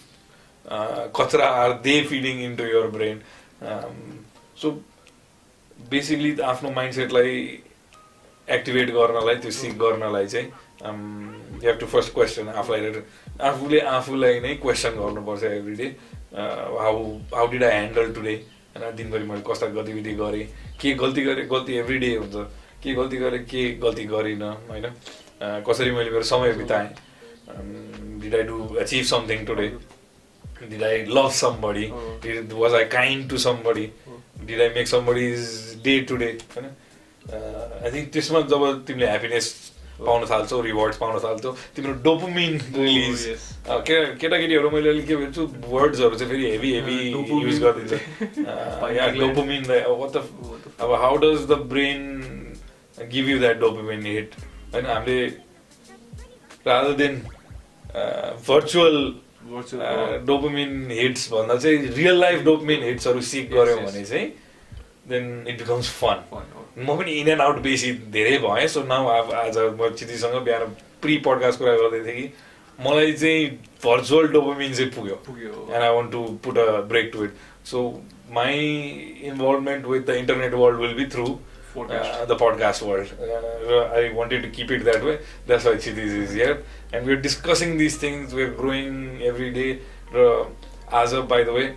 कचरा 1.19 1.47
are 1.63 1.73
they 1.87 2.01
feeding 2.09 2.43
into 2.55 2.63
your 2.63 2.87
brain 2.95 3.21
so 4.61 4.71
basically 5.89 6.35
आफ्नो 6.53 6.71
माइन्डसेटलाई 6.71 7.35
activate 8.47 8.89
गर्नलाई 8.93 9.35
त्यो 9.43 9.51
सिक 9.51 9.77
गर्नलाई 9.79 10.27
चाहिँ 10.27 10.47
you 10.85 11.59
have 11.67 11.77
to 11.79 11.85
first 11.95 12.13
question 12.13 12.47
आफूलाई 12.61 13.03
आफूले 13.49 13.79
आफूलाई 13.97 14.39
नै 14.39 14.53
क्वेसन 14.63 14.97
गर्नुपर्छ 15.01 15.43
every 15.59 15.75
day 15.75 15.87
how 16.37 17.03
how 17.35 17.47
did 17.51 17.63
I 17.63 17.71
handle 17.71 18.13
today 18.13 18.33
होइन 18.75 18.95
दिनभरि 18.95 19.23
मैले 19.29 19.41
कस्ता 19.47 19.67
गतिविधि 19.77 20.13
गरेँ? 20.15 20.45
के 20.81 20.93
गल्ती 21.01 21.21
गरेँ? 21.23 21.47
गल्ती 21.47 21.73
एभ्री 21.77 21.97
डे 22.03 22.15
हुन्छ। 22.15 22.35
के 22.83 22.93
गल्ती 22.95 23.17
गरेँ? 23.17 23.43
के 23.45 23.63
गल्ती 23.83 24.03
गरिनँ? 24.13 24.51
होइन? 24.69 24.85
कसरी 25.41 25.91
मैले 25.91 26.09
मेरो 26.11 26.23
समय 26.23 26.53
बिताएँ 26.53 26.89
did 28.21 28.35
I 28.35 28.43
do 28.49 28.57
achieve 28.81 29.05
something 29.05 29.45
today 29.45 29.67
did 30.69 30.83
I 30.83 31.03
love 31.17 31.29
somebody 31.41 31.85
Oh. 31.91 32.59
Was 32.61 32.73
I 32.75 32.85
kind 32.95 33.29
to 33.29 33.37
somebody 33.47 33.89
did 34.45 34.61
I 34.61 34.69
make 34.75 34.87
somebody 34.87 35.27
is 35.33 35.47
day 35.83 35.99
today 36.23 36.31
होइन 36.55 36.65
आई 36.65 37.91
थिङ्क 37.91 38.11
त्यसमा 38.13 38.41
जब 38.53 38.83
तिमीले 38.87 39.07
ह्याप्पिनेस 39.07 39.47
पाउन 39.99 40.25
थाल्छौ 40.29 40.61
रिवार्ड्स 40.61 40.97
पाउन 40.97 41.19
थाल्छौ 41.23 41.51
तिम्रो 41.75 41.93
डोपोमिन 42.05 42.59
रिलिज 42.75 43.25
yes. 43.29 43.41
केटाकेटीहरू 44.21 44.69
मैले 44.71 44.89
अलिक 44.89 45.07
के 45.07 45.15
भन्छु 45.15 45.47
वर्ड्सहरू 45.67 46.15
चाहिँ 46.15 46.31
फेरि 46.31 46.49
हेभी 46.51 46.73
हेभी. 46.73 46.97
युज 47.47 47.59
गरिदिन्छ 47.63 47.93
Pineal 48.83 49.11
gland. 49.15 49.19
डोपोमिन 49.19 49.61
अब 50.79 50.93
how 51.01 51.17
does 51.25 51.45
the 51.49 51.59
brain 51.73 52.07
give 53.11 53.29
you 53.29 53.37
that 53.39 53.59
dopamine 53.59 54.05
hit 54.05 54.35
होइन 54.73 54.85
हामीले 54.85 55.25
rather 56.67 56.93
than 57.01 57.15
virtual 58.47 58.95
dopamine 60.27 60.71
hits 60.91 61.31
भन्दा 61.31 61.55
चाहिँ 61.55 61.77
रियल 61.95 62.19
लाइफ 62.19 62.43
डोपोमिन 62.43 62.83
हिट्सहरू 62.83 63.21
सिक 63.31 63.51
गऱ्यौँ. 63.53 63.79
भने 63.85 64.03
चाहिँ 64.05 64.27
देन 65.09 65.25
इट 65.47 65.57
बिकम्स 65.57 65.89
फन 66.01 66.17
म 66.77 66.97
पनि 66.97 67.11
इन 67.21 67.27
एन्ड 67.29 67.41
आउट 67.41 67.57
बेसी 67.61 67.91
धेरै 68.15 68.37
भएँ 68.45 68.67
सो 68.67 68.83
नाउ 68.93 69.07
अब 69.17 69.31
आज 69.41 69.57
म 69.57 69.89
चितीसँग 69.97 70.35
बिहान 70.45 70.65
प्रि 71.01 71.17
पडकास्ट 71.25 71.59
कुरा 71.59 71.73
गर्दै 71.77 71.99
थिएँ 72.05 72.21
कि 72.21 72.27
मलाई 72.79 73.13
चाहिँ 73.13 73.45
भर्चुअल 73.83 74.27
डोपोमिन 74.33 74.73
चाहिँ 74.73 74.91
पुग्यो। 74.91 75.15
पुग्यो। 75.27 75.67
And 75.73 75.83
I 75.83 75.89
want 75.91 76.11
to 76.11 76.21
put 76.41 76.57
a 76.57 76.81
break 76.83 77.11
to 77.13 77.23
it. 77.25 77.31
So 77.63 78.01
my 78.31 78.53
involvement 79.31 79.85
with 79.85 80.05
the 80.05 80.17
internet 80.17 80.53
world 80.57 80.79
will 80.79 80.95
be 80.95 81.05
through 81.05 81.39
uh, 81.75 82.25
the 82.25 82.35
podcast 82.35 82.81
world. 82.81 83.11
Uh, 83.19 83.99
I 83.99 84.11
wanted 84.13 84.43
to 84.43 84.49
keep 84.49 84.71
it 84.71 84.83
that 84.85 85.03
way. 85.03 85.19
That's 85.47 85.65
why 85.65 85.75
Chidis 85.75 86.17
is 86.23 86.33
here, 86.33 86.63
and 86.93 87.05
we're 87.05 87.21
discussing 87.27 87.77
these 87.77 87.97
things. 87.97 88.33
We're 88.33 88.51
growing 88.51 89.21
every 89.23 89.51
day. 89.51 89.79
Uh, 90.15 90.45
as 90.91 91.13
a, 91.13 91.21
by 91.21 91.43
the 91.43 91.53
way, 91.53 91.75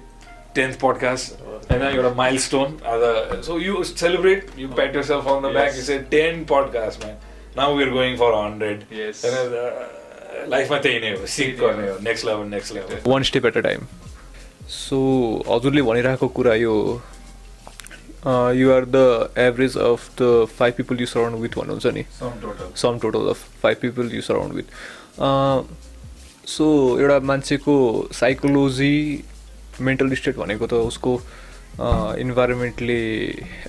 tenth 0.55 0.79
podcast, 0.79 1.37
and 1.71 1.81
now 1.81 1.89
you're 1.91 2.07
a 2.07 2.15
milestone. 2.15 2.81
As 2.85 3.03
a, 3.03 3.43
so 3.43 3.59
you 3.59 3.85
celebrate, 3.85 4.57
you 4.57 4.69
pat 4.69 4.93
yourself 4.95 5.27
on 5.27 5.43
the 5.43 5.51
back. 5.51 5.71
You 5.73 5.79
Yes. 5.79 5.87
say 5.87 5.99
ten 6.17 6.45
podcasts, 6.55 7.01
man. 7.05 7.17
Now 7.57 7.75
we're 7.77 7.91
going 7.91 8.17
for 8.17 8.33
hundred. 8.41 8.87
Yes. 8.91 9.25
लाइफमा 10.49 10.79
त्यही 10.85 10.99
नै 11.01 11.11
हो 11.19 11.27
सिक 11.33 11.59
गर्ने 11.59 11.89
हो 11.89 11.99
next 12.03 12.25
level 12.27 12.47
next 12.55 12.73
level 12.75 13.11
one 13.11 13.23
step 13.29 13.45
at 13.47 13.57
a 13.57 13.61
time 13.67 13.87
so 14.77 14.99
हजुरले 15.49 15.83
भनिरहेको 15.83 16.29
कुरा 16.39 16.55
यो 16.55 16.73
you 18.27 18.71
are 18.73 18.85
the 18.87 18.97
average 19.39 19.77
of 19.79 20.09
the 20.21 20.47
five 20.59 20.75
people 20.75 21.01
you 21.01 21.07
surround 21.07 21.37
with 21.39 21.59
भन्नुहुन्छ 21.59 21.95
नि 21.95 22.05
sum 22.83 22.99
total 22.99 23.29
of 23.31 23.45
five 23.63 23.77
people 23.81 24.15
you 24.15 24.23
surround 24.23 24.55
with 24.55 24.69
so 26.49 26.67
एउटा 27.01 27.19
मान्छेको 27.27 27.77
साइकोलोजी 28.13 28.95
मेन्टल 29.81 30.15
स्टेट 30.15 30.37
भनेको 30.37 30.67
त 30.67 30.81
उसको 30.89 31.15
इन्भाइरोमेन्टले 32.21 33.01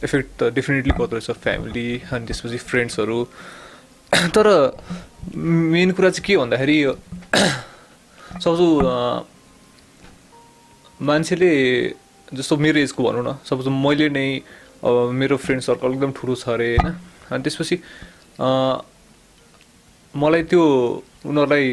इफेक्ट 0.04 0.30
त 0.40 0.52
डेफिनेटली 0.56 0.94
गर्दो 0.98 1.16
रहेछ 1.18 1.44
फ्यामिली 1.44 1.88
अनि 2.12 2.26
त्यसपछि 2.26 2.58
फ्रेन्ड्सहरू 2.72 3.24
तर 4.36 4.48
मेन 5.36 5.92
कुरा 5.92 6.10
चाहिँ 6.10 6.26
के 6.26 6.38
भन्दाखेरि 6.38 6.78
सपोज 8.44 8.60
मान्छेले 11.00 11.54
जस्तो 12.38 12.58
मेरो 12.58 12.80
एजको 12.80 13.04
भनौँ 13.04 13.24
न 13.24 13.38
सपोज 13.50 13.68
मैले 13.86 14.10
नै 14.10 14.28
अब 14.86 15.12
मेरो 15.20 15.38
फ्रेन्ड 15.38 15.62
सर्कल 15.64 15.94
एकदम 15.94 16.12
ठुलो 16.18 16.36
छ 16.36 16.50
अरे 16.56 16.70
होइन? 16.76 16.96
अनि 17.32 17.44
त्यसपछि 17.44 17.76
अँ, 18.40 18.76
मलाई 20.14 20.44
त्यो 20.52 20.64
उनीहरूलाई 21.26 21.66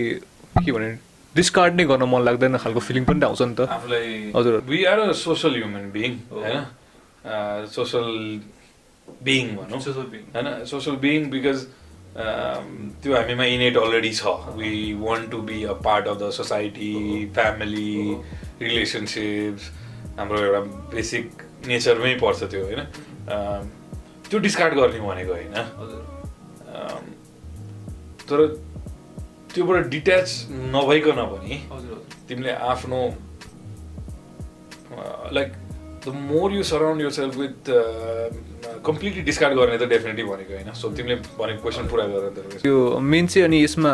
के 0.64 0.72
भने 0.72 0.88
डिस्कार्ड 1.34 1.74
नै 1.74 1.84
गर्न 1.90 2.04
मन 2.12 2.22
लाग्दैन 2.24 2.56
खालको 2.62 2.80
फिलिङ 2.80 3.04
पनि 3.04 3.20
त 3.20 3.24
आउँछ 3.24 3.42
नि 3.42 3.54
त। 3.58 3.60
हजुर। 4.36 4.54
We 4.68 4.84
are 4.84 4.98
a 5.00 5.12
social 5.18 5.54
human 5.56 5.90
being 5.92 6.10
हो। 6.30 6.40
होइन? 6.40 6.64
सोसल 7.74 8.08
बिङ 9.28 9.44
भनौँ। 9.56 9.80
होइन? 9.80 10.64
सोसल 10.66 10.96
बिङ 11.04 11.30
बिकज 11.30 11.58
त्यो 13.02 13.14
हामीमा 13.16 13.44
इनेट 13.56 13.76
अलरेडी 13.76 14.12
छ। 14.12 14.22
We 14.56 14.72
want 15.00 15.30
to 15.30 15.38
be 15.48 15.62
a 15.64 15.72
part 15.84 16.06
of 16.08 16.16
the 16.22 16.30
society 16.38 16.92
family 17.34 17.94
relationships 18.62 19.70
हाम्रो 20.18 20.38
एउटा 20.44 20.60
बेसिक 20.94 21.26
नेचरमै 21.66 22.14
पर्छ 22.22 22.40
त्यो 22.52 22.64
होइन? 22.64 22.80
त्यो 24.28 24.38
डिस्कार्ड 24.46 24.74
गर्ने 24.74 25.00
भनेको 25.00 25.32
होइन? 25.32 25.56
तर 28.28 28.38
त्योबाट 29.54 29.88
डिट्याच 29.94 30.28
नभइकन 30.74 31.18
पनि 31.32 31.54
तिमीले 32.28 32.52
आफ्नो 32.72 33.00
like 35.36 35.52
the 36.04 36.08
more 36.30 36.52
you 36.52 36.62
surround 36.72 37.02
your 37.02 37.10
self 37.12 37.36
with 37.36 37.70
completely 38.86 39.22
discard 39.22 39.54
गर्ने 39.58 39.78
त 39.78 39.88
डेफिनेटली 39.88 40.24
भनेको 40.24 40.52
होइन? 40.54 40.72
सो 40.72 40.88
तिमीले 40.96 41.16
भनेको 41.38 41.62
क्वेसन 41.62 41.88
पुरा 41.88 42.04
गरेर 42.12 42.58
त्यो 42.62 42.98
मेन 43.12 43.26
चाहिँ 43.26 43.46
अनि 43.48 43.62
यसमा 43.64 43.92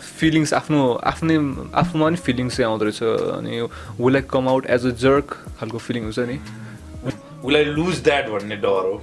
फिलिङ्स 0.00 0.52
आफ्नो 0.54 0.80
आफ्नै 1.10 1.36
आफूमा 1.74 2.04
पनि 2.06 2.16
फिलिङ्स 2.26 2.56
चाहिँ 2.56 2.70
आउँदो 2.70 2.84
रहेछ 2.84 3.02
अनि 3.38 3.60
would 3.98 4.08
like 4.08 4.26
come 4.30 4.48
out 4.48 4.66
as 4.76 4.86
a 4.86 4.90
jerk 5.02 5.26
खालको 5.60 5.78
फिलिङ 5.78 6.02
हुन्छ 6.04 6.18
नि। 6.30 6.38
उसलाई 7.44 7.64
लुज 7.64 8.02
द्याट 8.04 8.28
भन्ने 8.30 8.56
डर 8.64 8.88
हो। 8.88 8.96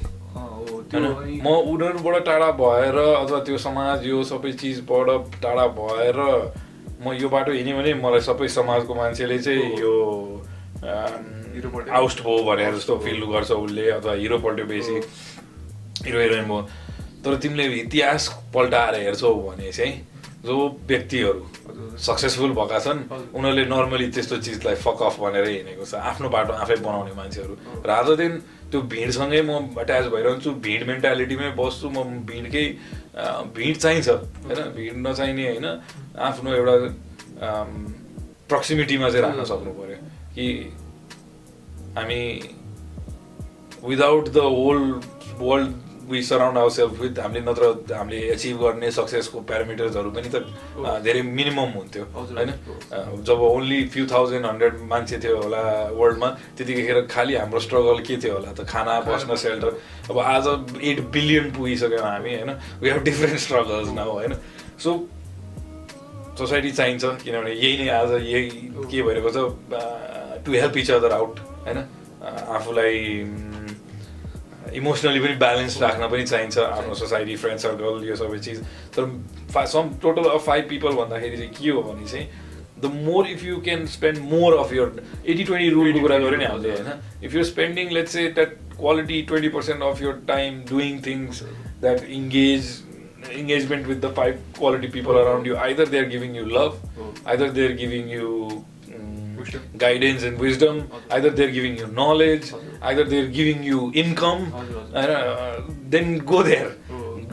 म 0.93 1.47
उनीहरूबाट 1.71 2.25
टाढा 2.25 2.51
भएर 2.60 2.97
अथवा 2.97 3.39
त्यो 3.47 3.58
समाज 3.58 4.06
यो 4.08 4.23
सबै 4.27 4.51
चिजबाट 4.51 5.39
टाढा 5.41 5.65
भएर 5.80 6.19
म 7.06 7.13
यो 7.15 7.30
बाटो 7.30 7.51
हिँडेँ 7.51 7.73
भने 7.73 7.93
मलाई 8.04 8.21
सबै 8.21 8.47
समाजको 8.51 8.95
मान्छेले 8.95 9.39
चाहिँ 9.39 9.80
यो 9.80 9.93
हिरोपल्टी। 10.84 11.91
आउस्ट 11.91 12.19
भयो 12.23 12.43
भने 12.43 12.71
जस्तो 12.71 12.97
फिल 13.06 13.23
गर्छ 13.32 13.51
उसले 13.51 13.89
अथवा 13.91 14.13
हिरो 14.13 14.38
पल्ट्यो 14.43 14.65
बेसी। 14.65 14.95
हिरो 16.06 16.19
हिरोइन 16.19 16.45
भयो। 16.45 16.62
तर 17.23 17.36
तिमीले 17.38 17.65
इतिहास 17.80 18.27
पल्टाएर 18.54 18.95
हेर्छौ 19.01 19.34
भने 19.34 19.71
चाहिँ 19.71 19.93
जो 20.45 20.56
व्यक्तिहरू 20.89 21.41
सक्सेसफुल 22.01 22.51
भएका 22.58 22.80
छन् 22.80 22.99
उनीहरूले 23.38 23.65
नर्मली 23.69 24.08
त्यस्तो 24.10 24.38
चिजलाई 24.41 24.75
फक 24.86 24.99
अफ 25.08 25.15
भनेर 25.21 25.45
हिँडेको 25.47 25.86
छ। 25.86 25.93
आफ्नो 26.01 26.27
बाटो 26.30 26.54
आफै 26.54 26.75
बनाउने 26.82 27.13
मान्छेहरू। 27.13 27.54
रादर 27.86 28.15
देन 28.17 28.34
त्यो 28.71 28.82
भिडसँगै 28.93 29.41
म 29.45 29.51
अट्याच 29.77 30.06
भइरहन्छु। 30.10 30.49
भिड 30.65 30.82
मेन्टालिटीमै 30.88 31.49
बस्छु। 31.60 31.88
म 31.93 32.25
भिडकै 32.25 32.65
भिड 33.54 33.75
चाहिन्छ। 33.77 34.10
होइन? 34.47 34.60
भिड 34.77 34.95
नचाहिने 35.08 35.43
होइन 35.49 35.67
आफ्नो 36.17 36.49
एउटा 36.58 36.75
प्रक्सिमिटीमा 38.49 39.10
चाहिँ 39.10 39.23
राख्न 39.25 39.43
सक्नु 39.51 39.71
पऱ्यो 39.77 39.97
कि 40.36 40.45
हामी 41.97 42.21
without 43.84 44.25
the 44.30 44.38
whole 44.38 44.80
world 45.39 45.69
we 46.12 46.21
surround 46.24 46.58
our 46.58 46.69
self 46.71 47.00
with 47.02 47.19
हामीले 47.19 47.41
नत्र 47.41 47.65
हामीले 47.95 48.17
एचिभ 48.34 48.58
गर्ने 48.63 48.91
सक्सेसको 48.91 49.39
प्यारामिटर्सहरू 49.50 50.10
पनि 50.17 50.30
त 50.34 50.43
धेरै 51.06 51.21
मिनिमम 51.38 51.71
हुन्थ्यो 51.78 52.04
होइन? 52.15 52.52
जब 53.28 53.41
ओन्ली 53.47 53.80
फ्यु 53.93 54.06
थाउजन्ड 54.12 54.45
हन्ड्रेड 54.45 54.82
मान्छे 54.91 55.17
थियो 55.24 55.38
होला 55.41 55.62
वर्ल्डमा 56.00 56.30
त्यतिखेर 56.58 57.02
खालि 57.12 57.36
हाम्रो 57.36 57.60
स्ट्रगल 57.67 58.04
के 58.08 58.17
थियो 58.24 58.34
होला 58.34 58.52
त? 58.52 58.67
खाना 58.67 59.00
बस्न 59.08 59.36
सेल्टर 59.45 59.71
अब 60.10 60.19
आज 60.19 60.47
एट 60.84 61.00
बिलियन 61.15 61.52
पुगिसक्यौँ 61.58 62.04
हामी 62.04 62.36
होइन? 62.36 62.52
We 62.82 62.89
have 62.89 63.04
different 63.04 63.39
struggles 63.47 63.89
now 63.95 64.12
होइन? 64.12 64.34
सो 64.84 64.89
सोसाइटी 66.38 66.71
चाहिन्छ 66.71 67.04
किनभने 67.24 67.52
यही 67.54 67.78
नै 67.78 67.89
आज 67.95 68.12
यही 68.26 68.50
के 68.91 69.02
भइरहेको 69.02 69.32
छ 69.32 69.39
to 70.45 70.52
help 70.52 70.78
each 70.78 70.91
other 70.91 71.12
out 71.13 71.39
होइन? 71.65 71.80
आफूलाई 72.56 72.97
इमोसनली 74.76 75.20
पनि 75.20 75.36
ब्यालेन्स 75.44 75.82
राख्न 75.82 76.08
पनि 76.10 76.24
चाहिन्छ। 76.24 76.58
आफ्नो 76.58 76.94
सोसाइटी 76.96 77.36
फ्रेन्ड 77.36 77.60
सर्कल 77.60 78.08
यो 78.08 78.16
सबै 78.16 78.40
चिज। 78.40 78.60
तर 78.98 79.66
sum 79.74 79.90
total 80.02 80.30
of 80.30 80.46
five 80.46 80.70
people 80.70 80.92
भन्दाखेरि 81.00 81.38
चाहिँ 81.38 81.54
के 81.58 81.70
हो 81.70 81.82
भने 81.84 82.06
चाहिँ 82.12 82.28
the 82.82 82.92
more 83.08 83.28
if 83.28 83.44
you 83.46 83.58
can 83.62 83.86
spend 83.96 84.20
more 84.30 84.58
of 84.58 84.74
your 84.74 85.04
eighty 85.26 85.44
twenty 85.44 85.70
रुलको 85.70 86.00
कुरा 86.00 86.18
गऱ्यो 86.18 86.38
नि 86.38 86.46
हामीले 86.46 86.72
होइन? 86.72 86.94
If 87.24 87.36
you 87.36 87.44
spending 87.52 87.92
let's 87.98 88.12
say 88.14 88.28
that 88.38 88.56
quality 88.78 89.22
twenty 89.34 89.50
percent 89.58 89.84
of 89.90 90.02
your 90.02 90.22
time 90.28 90.62
doing 90.70 91.02
things 91.08 91.44
that 91.82 92.00
engage 92.22 92.80
engagement 93.40 93.88
with 93.88 94.00
the 94.02 94.10
five 94.10 94.38
quality 94.58 94.88
people 94.94 95.18
around 95.18 95.46
you 95.46 95.58
either 95.66 95.86
they're 95.86 96.08
giving 96.14 96.34
you 96.38 96.46
love 96.54 96.78
either 97.34 97.50
they're 97.58 97.76
giving 97.82 98.08
you 98.10 98.30
mm, 98.30 98.56
Wisdom. 98.56 98.71
guidance 99.77 100.23
and 100.23 100.38
wisdom. 100.38 100.89
Either 101.10 101.30
they're 101.30 101.51
giving 101.51 101.77
you 101.77 101.88
knowledge, 101.88 102.54
either 102.82 103.04
they're 103.04 103.27
giving 103.27 103.63
you 103.63 103.91
income. 103.93 104.54
Uh, 104.93 105.62
then 105.89 106.19
go 106.19 106.43
there. 106.43 106.75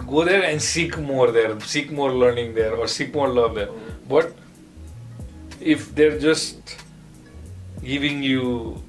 Go 0.06 0.24
there 0.24 0.42
and 0.42 0.60
seek 0.60 0.98
more 0.98 1.30
there. 1.30 1.58
Seek 1.60 1.90
more 1.90 2.12
learning 2.12 2.54
there 2.54 2.74
or 2.74 2.86
seek 2.86 3.14
more 3.14 3.28
love 3.28 3.54
there. 3.54 3.68
But 4.08 4.32
if 5.60 5.94
they're 5.94 6.18
just 6.18 6.76
giving 7.82 8.22
you 8.22 8.82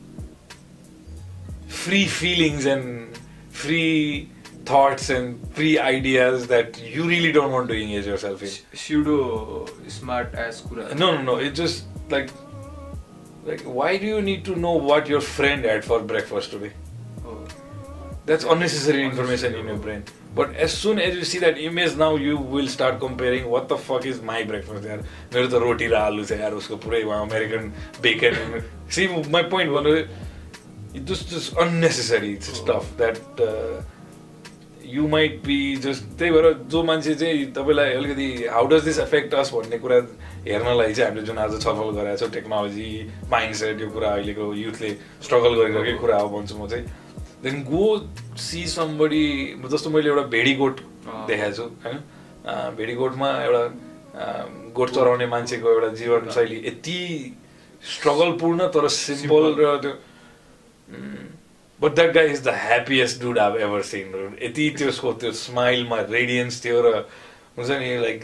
free 1.67 2.05
feelings 2.05 2.65
and 2.65 3.17
free 3.49 4.29
thoughts 4.65 5.09
and 5.09 5.39
free 5.55 5.79
ideas 5.79 6.47
that 6.47 6.79
you 6.81 7.07
really 7.07 7.31
don't 7.31 7.51
want 7.51 7.67
to 7.69 7.75
engage 7.81 8.05
yourself 8.05 8.43
in. 8.43 8.49
Pseudo 8.73 9.65
smart 9.87 10.33
as 10.35 10.61
kura. 10.61 10.93
No, 10.95 11.15
no, 11.15 11.21
no. 11.21 11.35
It's 11.37 11.57
just 11.57 11.85
like 12.09 12.29
like, 13.48 13.62
why 13.62 13.96
do 13.98 14.06
you 14.06 14.22
need 14.22 14.44
to 14.46 14.56
know 14.56 14.72
what 14.72 15.08
your 15.08 15.20
friend 15.20 15.64
had 15.64 15.84
for 15.84 16.00
breakfast 16.00 16.50
today? 16.50 16.72
That's 18.26 18.44
unnecessary 18.44 19.04
information 19.04 19.54
in 19.54 19.66
your 19.66 19.76
brain. 19.76 20.04
But 20.34 20.54
as 20.56 20.72
soon 20.72 20.98
as 20.98 21.14
you 21.14 21.24
see 21.24 21.38
that 21.40 21.58
image 21.58 21.96
now, 21.96 22.16
you 22.16 22.36
will 22.38 22.66
start 22.68 22.98
comparing 22.98 23.48
what 23.48 23.68
the 23.68 23.76
fuck 23.76 24.06
is 24.06 24.22
my 24.22 24.42
breakfast 24.42 24.86
यार 24.88 25.02
मेरो 25.34 25.46
त 25.46 25.60
रोटी 25.64 25.86
र 25.92 25.94
आलु 25.94 26.24
छ 26.24 26.40
यार 26.40 26.54
उसको 26.58 26.76
पुरै 26.84 27.02
वहाँ 27.04 27.26
American 27.26 27.68
bacon 28.02 28.62
see 28.88 29.06
my 29.36 29.42
point 29.54 29.70
भन्नु 29.70 29.92
it 30.94 31.04
just 31.04 31.28
just 31.34 31.54
unnecessary 31.66 32.32
stuff 32.40 32.90
that 32.96 33.20
uh, 33.38 33.82
you 34.89 35.07
might 35.07 35.41
be 35.45 35.57
just 35.83 36.03
त्यही 36.17 36.31
भएर 36.31 36.53
जो 36.71 36.83
मान्छे 36.83 37.13
चाहिँ 37.15 37.45
तपाईँलाई 37.53 37.93
अलिकति 37.93 38.27
how 38.51 38.67
does 38.67 38.83
this 38.83 38.99
affect 38.99 39.33
us 39.35 39.51
भन्ने 39.53 39.77
कुरा 39.79 39.97
हेर्नलाई 40.47 40.93
चाहिँ 40.93 41.09
हामीले 41.09 41.25
जुन 41.27 41.37
आज 41.37 41.59
छलफल 41.61 41.89
गरेको 41.97 42.17
छौँ 42.17 42.29
टेक्नोलोजी 42.33 42.89
माइन्ड 43.31 43.55
सेट 43.55 43.81
यो 43.81 43.89
कुरा 43.89 44.09
अहिलेको 44.09 44.53
युथले 44.53 44.89
स्ट्रगल 45.25 45.55
गरिरहेकै 45.61 45.97
कुरा 45.99 46.17
हो 46.17 46.29
भन्छु 46.29 46.57
म 46.57 46.67
चाहिँ। 46.67 46.85
देन 47.43 47.63
गो 47.63 47.83
सी 48.37 48.65
समबडी 48.67 49.25
जस्तो 49.71 49.89
मैले 49.89 50.09
एउटा 50.09 50.23
भेडीगोठ 50.35 50.81
देखाएको 51.27 51.55
छु 51.55 51.63
होइन? 51.85 51.97
अँ, 52.45 52.75
भेडीगोठमा 52.75 53.29
एउटा 53.43 53.63
गोठ 54.75 54.89
चराउने 54.89 55.25
मान्छेको 55.27 55.71
एउटा 55.71 55.87
जीवनशैली 55.99 56.57
यति 56.67 56.99
स्ट्रगलपूर्ण 57.83 58.67
तर 58.75 58.87
सिम्पल 58.95 59.53
र 59.59 59.75
त्यो 59.83 59.93
but 61.81 61.95
that 61.95 62.13
guy 62.13 62.27
is 62.29 62.43
the 62.43 62.53
happiest 62.59 63.21
dude 63.21 63.39
I've 63.39 63.57
ever 63.59 63.81
seen 63.89 64.37
यति 64.41 64.69
त्यसको 64.77 65.13
त्यो 65.21 65.31
स्माइलमा 65.39 65.99
रेडियन्स 66.09 66.63
थियो 66.65 66.81
र 66.81 66.95
हुन्छ 67.57 67.69
नि 67.71 67.95
like 67.99 68.23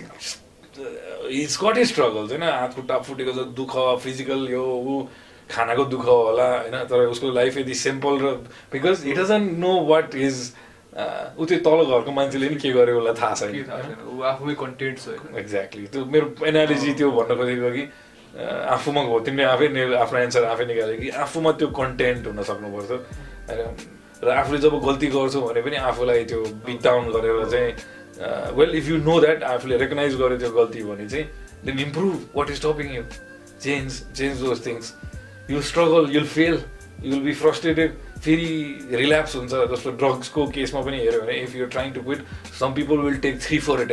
it's 1.34 1.60
got 1.63 1.78
a 1.78 1.86
struggle 1.86 2.28
होइन 2.28 2.44
हात 2.44 2.74
खुट्टा 2.76 2.98
फुटेको 3.08 3.32
छ 3.34 3.48
दुःख 3.56 3.76
फिजिकल 4.04 4.48
यो 4.52 4.63
ऊ 4.65 5.02
खानाको 5.50 5.86
दुःख 5.86 6.06
होला 6.06 6.48
होइन 6.52 6.84
तर 6.89 7.06
उसको 7.08 7.32
लाइफ 7.32 7.58
यदि 7.58 7.74
सिम्पल 7.80 8.20
र 8.20 8.32
because 8.72 9.08
it 9.08 9.18
doesn't 9.18 9.58
know 9.60 9.74
what 9.88 10.15
is 10.22 10.41
ऊ 10.96 11.46
त्यो 11.46 11.58
तल 11.60 11.84
घरको 11.86 12.12
मान्छेले 12.12 12.50
नि 12.50 12.56
के 12.58 12.72
गर्यो 12.72 13.00
उसलाई 13.00 13.13
थाहा 13.22 13.36
छैन 13.36 13.54
एक्ज्याक्टली 15.38 15.88
त्यो 15.88 16.06
मेरो 16.08 16.34
एनालोजी 16.48 16.94
त्यो 16.94 17.12
भन्न 17.12 17.36
खोजेको 17.36 17.72
कि 17.72 17.88
आफूमा 18.70 19.02
हो 19.04 19.20
तिमीले 19.22 19.46
आफै 19.46 19.68
आफ्नो 19.98 20.20
एन्सर 20.20 20.44
आफै 20.46 20.65
निकाल्यो 20.65 21.00
कि 21.00 21.10
आफूमा 21.24 21.52
त्यो 21.60 21.68
कन्टेन्ट 21.80 22.28
हुन 22.28 22.44
सक्नुपर्छ 22.44 23.00
र 23.49 24.29
आफूले 24.31 24.58
जब 24.60 24.79
गल्ती 24.86 25.08
गर्छु 25.08 25.41
भने 25.41 25.62
पनि 25.62 25.75
आफूलाई 25.89 26.23
त्यो 26.25 26.41
बिट 26.65 26.84
डाउन 26.84 27.12
गरेर 27.12 27.45
चाहिँ 27.51 28.55
well 28.58 28.75
if 28.77 28.88
you 28.89 28.97
know 28.97 29.19
that 29.21 29.43
आफूले 29.43 29.77
रेकगनाइज 29.77 30.15
गर्यो 30.21 30.38
त्यो 30.38 30.51
गल्ती 30.51 30.84
भने 30.84 31.08
चाहिँ 31.10 31.25
then 31.65 31.79
improve 31.79 32.29
what 32.36 32.49
is 32.49 32.62
stopping 32.62 32.95
you 32.95 33.03
change 33.62 34.01
change 34.17 34.41
those 34.41 34.65
things 34.65 34.93
you 35.49 35.62
struggle 35.62 36.12
you'll 36.15 36.27
fail 36.36 36.62
you 37.03 37.12
will 37.12 37.23
be 37.23 37.34
frustrated 37.34 37.97
फेरि 38.25 38.51
रिल्याप्स 38.91 39.36
हुन्छ 39.36 39.65
जस्तो 39.71 39.91
ड्रग्सको 40.03 40.47
केसमा 40.60 40.81
पनि 40.81 40.99
हेऱ्यो 40.99 41.21
भने 41.21 41.39
if 41.41 41.55
you 41.55 41.65
trying 41.75 41.91
to 41.93 42.01
quit 42.01 42.25
some 42.60 42.73
people 42.73 42.97
will 43.08 43.17
take 43.27 43.41
three 43.41 43.60
four? 43.60 43.86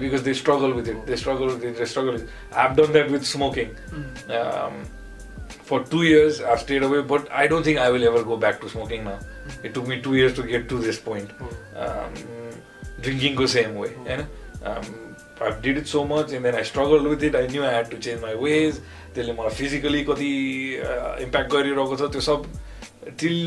Because 0.00 0.22
they 0.22 0.34
struggle 0.34 0.72
with 0.72 0.88
it. 0.88 1.06
They 1.06 1.16
struggle 1.16 1.46
with 1.46 1.64
it. 1.64 1.76
They 1.76 1.84
struggle 1.84 2.12
with 2.12 2.24
it. 2.24 2.28
I've 2.52 2.76
done 2.76 2.92
that 2.92 3.10
with 3.10 3.24
smoking. 3.24 3.76
Um, 4.28 4.84
for 5.69 5.83
two 5.83 6.03
years, 6.03 6.41
I've 6.41 6.59
stayed 6.59 6.83
away, 6.83 7.01
but 7.01 7.31
I 7.31 7.47
don't 7.47 7.63
think 7.63 7.79
I 7.79 7.89
will 7.89 8.03
ever 8.03 8.23
go 8.23 8.37
back 8.37 8.61
to 8.61 8.69
smoking 8.69 9.03
now. 9.03 9.19
It 9.63 9.73
took 9.73 9.87
me 9.87 10.01
two 10.01 10.15
years 10.15 10.33
to 10.35 10.43
get 10.43 10.69
to 10.69 10.79
this 10.79 10.99
point. 10.99 11.29
Um, 11.75 12.13
drinking 13.01 13.35
the 13.35 13.47
same 13.47 13.75
way. 13.75 13.91
You 14.09 14.17
know? 14.17 14.27
um, 14.63 15.15
I 15.41 15.51
did 15.51 15.77
it 15.77 15.87
so 15.87 16.05
much 16.05 16.31
and 16.31 16.45
then 16.45 16.55
I 16.55 16.61
struggled 16.63 17.03
with 17.07 17.23
it. 17.23 17.35
I 17.35 17.47
knew 17.47 17.63
I 17.63 17.71
had 17.71 17.91
to 17.91 17.97
change 17.99 18.21
my 18.21 18.35
ways. 18.35 18.81
त्यसले 19.15 19.33
मलाई 19.33 19.55
physically 19.55 20.03
कति 20.03 20.31
impact 21.23 21.51
गरिरहेको 21.51 21.95
छ 21.95 22.11
त्यो 22.11 22.21
सब 22.21 22.47
till 23.19 23.37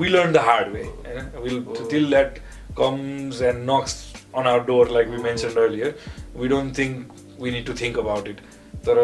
we 0.00 0.08
learn 0.08 0.32
the 0.32 0.42
hard 0.46 0.72
way 0.72 0.82
होइन 0.82 1.28
will 1.42 1.60
till 1.90 2.08
that 2.10 2.38
comes 2.80 3.42
and 3.50 3.70
knocks 3.70 3.94
on 4.34 4.46
our 4.52 4.64
door 4.70 4.90
like 4.96 5.08
we 5.08 5.22
mention 5.22 5.60
earlier 5.64 5.94
we 6.36 6.48
don't 6.54 6.78
think 6.78 7.12
we 7.40 7.50
need 7.50 7.66
to 7.66 7.74
think 7.82 7.98
about 7.98 8.28
it 8.28 8.40
तर 8.88 9.00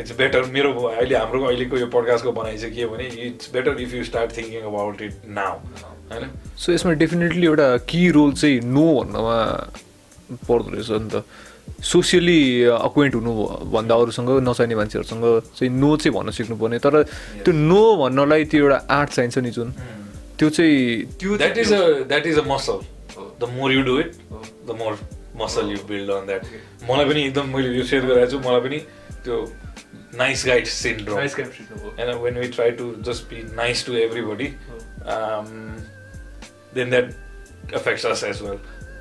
it's 0.00 0.16
better 0.18 0.42
मेरो 0.56 0.72
अहिले 0.72 1.14
हाम्रो 1.16 1.44
अहिलेको 1.44 1.76
यो 1.78 1.86
पडकास्टको 1.94 2.32
भनाइ 2.32 2.56
चाहिँ 2.58 2.74
के 2.76 2.86
भने 2.86 3.06
it's 3.26 3.52
better 3.52 3.80
if 3.80 3.94
you 3.94 4.04
start 4.04 4.36
thinking 4.36 4.62
about 4.72 5.02
it 5.02 5.14
now 5.38 5.54
होइन? 6.10 6.30
सो 6.56 6.72
यसमा 6.72 6.92
डेफिनेटली 7.04 7.46
एउटा 7.46 7.76
की 7.90 8.02
रोल 8.18 8.32
चाहिँ 8.32 8.60
नो 8.64 8.86
भन्नमा 9.00 9.38
पर्दो 10.48 10.68
रहेछ 10.70 10.90
नि 10.90 11.08
त। 11.12 11.24
सोसियली 11.84 12.40
अक्वेन्ट 12.64 13.14
हुनु 13.14 13.32
भन्दा 13.72 13.94
अरूसँग 13.94 14.30
नचाहिने 14.48 14.74
मान्छेहरूसँग 14.74 15.24
चाहिँ 15.56 15.72
नो 15.72 15.96
चाहिँ 15.96 16.12
भन्न 16.16 16.30
सिक्नुपर्ने। 16.38 16.78
तर 16.78 17.02
त्यो 17.44 17.52
नो 17.54 17.82
भन्नलाई 17.96 18.44
त्यो 18.52 18.60
एउटा 18.64 18.78
आर्ट 18.98 19.10
चाहिन्छ 19.10 19.38
नि 19.38 19.50
जुन। 19.50 19.72
त्यो 20.38 20.48
चाहिँ 20.50 21.04
त्यो 21.20 21.36
that 21.36 21.58
is 21.58 21.72
a 21.72 21.80
that 22.10 22.26
is 22.26 22.38
a 22.38 22.44
muscle 22.48 22.78
the 23.40 23.48
more 23.56 23.72
you 23.72 23.82
do 23.82 23.98
it 24.00 24.12
the 24.68 24.76
more 24.78 24.98
muscle 25.40 25.70
you 25.72 25.78
build 25.88 26.10
on 26.10 26.26
that 26.26 26.42
मलाई 26.90 27.04
पनि 27.08 27.22
एकदम 27.22 27.46
मैले 27.56 27.68
यो 27.78 27.84
सेयर 27.90 28.06
गराएको 28.06 28.30
छु 28.30 28.38
मलाई 28.48 28.60
पनि 28.60 28.78
त्यो 29.23 29.41
नाइस 30.15 30.45
गाइड 30.47 30.65
सिन्ड्रोम 30.77 31.19
होइन 31.19 32.13
when 32.23 32.39
we 32.39 32.47
try 32.57 32.71
to 32.81 32.93
just 33.09 33.29
be 33.29 33.43
nice 33.55 33.85
to 33.85 33.95
everybody 33.97 34.53
then 36.75 36.89
that 36.89 37.13
affects 37.73 38.05
us 38.05 38.23
as 38.23 38.41
well. 38.41 38.59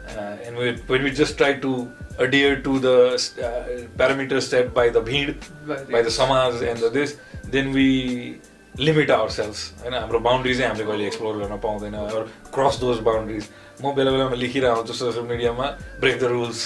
Uh, 0.08 0.37
and 0.44 0.56
we, 0.56 0.76
when 0.87 1.02
we 1.02 1.10
just 1.10 1.38
try 1.38 1.54
to 1.54 1.90
adhere 2.18 2.60
to 2.60 2.78
the 2.78 3.14
uh, 3.14 3.98
parameters 3.98 4.42
set 4.42 4.72
by 4.74 4.88
the 4.88 5.00
bhid, 5.00 5.90
by 5.90 6.02
the 6.02 6.10
samaj 6.10 6.62
and 6.62 6.78
the 6.78 6.90
this, 6.90 7.16
then 7.44 7.72
we 7.72 8.40
limit 8.76 9.10
ourselves 9.10 9.72
होइन 9.82 9.94
हाम्रो 9.94 10.18
बााउन्ड्रिजै 10.20 10.64
हामीले 10.66 10.84
कहिले 10.84 11.06
explore 11.06 11.37
गर्न 11.38 11.58
पाउँदैन 11.64 11.94
or 11.94 12.22
cross 12.54 12.78
those 12.80 12.98
boundaries 13.08 13.44
म 13.82 13.92
बेला 13.94 14.10
बेलामा 14.10 14.37
लेखिरहेको 14.37 14.76
हुन्छु 14.76 14.94
सोसियल 14.94 15.26
मिडियामा 15.26 15.66
ब्रेक 16.00 16.18
द 16.20 16.24
रुल्स 16.32 16.60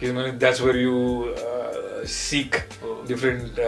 किनभने 0.00 0.30
that's 0.40 0.60
where 0.60 0.76
you 0.80 0.96
seek. 2.07 2.55
Different 3.07 3.59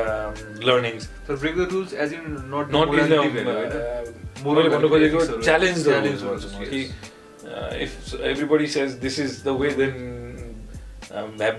learnings 0.66 1.08
तर 1.28 1.36
break 1.36 1.56
the 1.58 1.68
rules 1.72 1.94
as 1.94 2.14
in 2.14 2.24
not 2.54 2.76
not 2.76 2.94
in 3.00 3.10
मैले 4.46 4.70
भन्नु 4.70 4.90
खोजेको 4.90 5.26
च्यालेन्ज 5.42 5.88
भन्छु 5.88 6.66
कि 6.72 6.82
if 7.84 8.14
everybody 8.22 8.68
says 8.76 8.92
this 9.02 9.20
is 9.20 9.42
the 9.46 9.56
way 9.62 9.70
then 9.80 10.02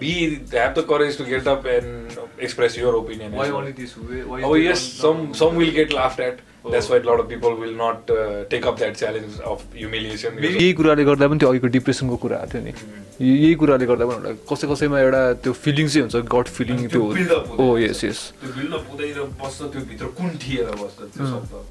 be 0.00 0.12
have 0.52 0.74
the 0.78 0.84
courage 0.90 1.18
to 1.18 1.24
get 1.24 1.48
up 1.48 1.66
and 1.74 2.18
express 2.42 2.78
your 2.78 2.94
opinion 2.94 3.36
Why 3.40 3.48
only 3.58 3.72
this 3.80 3.96
way? 3.98 4.22
Why 4.30 4.42
अब 4.42 4.54
they 4.54 4.62
yes 4.64 4.84
don't- 4.84 5.02
some 5.02 5.20
some 5.42 5.60
will 5.62 5.74
get 5.80 5.92
laughed 6.64 6.70
at 6.70 6.70
Oh. 6.70 6.70
that's 6.70 6.88
why 6.90 6.96
a 6.96 7.06
lot 7.06 7.20
of 7.20 7.28
people 7.28 7.54
will 7.54 7.72
not 7.76 8.10
uh, 8.10 8.44
take 8.48 8.66
up 8.66 8.78
that 8.78 8.96
challenge 8.96 9.40
of 9.44 9.62
humiliation. 9.74 10.34
Because 10.36 10.54
यही 10.62 10.72
कुराले 10.72 11.04
गर्दा 11.04 11.28
पनि 11.28 11.38
त्यो 11.38 11.48
अघिको 11.48 11.66
डिप्रेसनको 11.76 12.16
कुराहरू 12.16 12.50
थियो 12.54 12.62
नि। 12.64 12.70
य- 12.70 13.38
यही 13.44 13.54
कुराले 13.54 13.86
गर्दा 13.86 14.06
पनि 14.06 14.16
एउटा 14.16 14.54
कसै 14.54 14.66
कसैमा 14.72 15.00
एउटा 15.00 15.22
त्यो 15.44 15.52
फिलिङ 15.52 15.88
चाहिँ 15.88 16.02
हुन्छ 16.08 16.16
गट 16.34 16.48
फिलिङ 16.48 16.86
त्यो 16.88 17.02
ओ। 17.58 17.76
यस 17.78 18.04
यस 18.04 18.20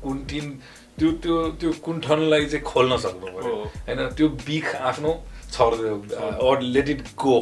कुन्ठिन 0.04 0.46
त्यो 1.00 1.12
त्यो 1.24 1.36
त्यो 1.60 1.72
कुण्ठनलाई 1.86 2.46
चाहिँ 2.46 2.64
खोल्न 2.66 2.98
सक्नु 3.06 3.28
पऱ्यो। 3.28 3.56
हो। 3.56 3.64
होइन 3.88 4.10
त्यो 4.18 4.28
बिख 4.46 4.76
आफ्नो 4.94 5.12
अर 6.50 6.62
लेट 6.62 6.90
इट 6.90 7.02
गो 7.18 7.36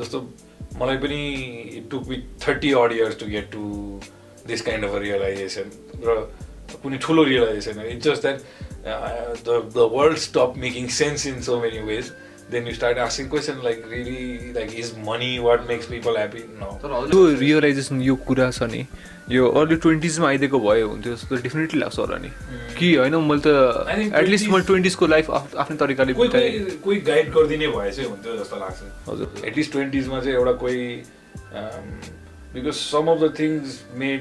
जस्तो 0.00 0.18
मलाई 0.80 0.96
पनि 1.04 1.20
it 1.76 1.90
took 1.90 2.08
with 2.08 2.22
thirty 2.46 2.72
odd 2.80 2.92
years 2.92 3.18
to 3.20 3.26
get 3.26 3.50
to 3.52 3.62
this 4.46 4.60
kind 4.62 4.84
of 4.84 4.94
realisation 5.02 5.70
र 6.04 6.16
कुनै 6.82 6.98
ठुलो 7.02 7.24
realisation 7.24 7.80
it's 7.86 8.08
just 8.08 8.22
that 8.22 8.38
the 9.48 9.62
the 9.76 9.88
world 9.92 10.18
stop 10.18 10.54
making 10.58 10.88
sense 11.00 11.26
in 11.26 11.40
so 11.42 11.60
many 11.60 11.78
ways 11.78 12.12
then 12.50 12.66
you 12.66 12.74
start 12.74 12.98
asking 12.98 13.28
question 13.28 13.60
like 13.64 13.84
really 13.90 14.52
like 14.54 14.78
is 14.78 14.94
money 15.08 15.38
what 15.48 15.68
makes 15.68 15.86
people 15.86 16.16
happy 16.16 16.44
न 16.48 17.06
त्यो 17.10 17.26
realisation 17.40 18.02
यो 18.02 18.14
कुरा 18.16 18.50
छ 18.50 18.62
नि 18.62 18.86
यो 19.30 19.48
अर्ली 19.60 19.76
ट्वेन्टिजमा 19.76 20.28
आइदिएको 20.28 20.58
भए 20.60 20.80
हुन्थ्यो 20.80 21.14
जस्तो 21.14 21.36
डेफिनेटली 21.36 21.80
लाग्छ 21.80 21.98
होला 21.98 22.16
नि। 22.16 22.28
कि 22.78 22.94
होइन 22.94 23.14
मैले 23.30 23.40
त 23.46 23.48
एटलिस्ट 24.14 24.44
20s 24.46 24.52
मैले 24.52 24.64
ट्वेन्टिजको 24.66 25.06
लाइफ 25.06 25.30
आफ्नै 25.30 25.76
तरिकाले 25.76 26.12
कोही 26.12 26.96
गाइड 27.08 27.32
गरिदिने 27.32 27.68
भए 27.68 27.90
चाहिँ 27.90 28.10
हुन्थ्यो 28.10 28.36
जस्तो 28.36 28.56
लाग्छ। 28.56 29.08
हजुर। 29.08 29.46
एटलिस्ट 29.46 29.72
ट्वेन्टिजमा 29.72 30.20
चाहिँ 30.20 30.36
एउटा 30.36 30.52
कोही 30.62 30.86
because 32.54 32.72
some 32.74 33.06
of 33.06 33.18
the 33.20 33.34
things 33.38 33.82
made 33.94 34.20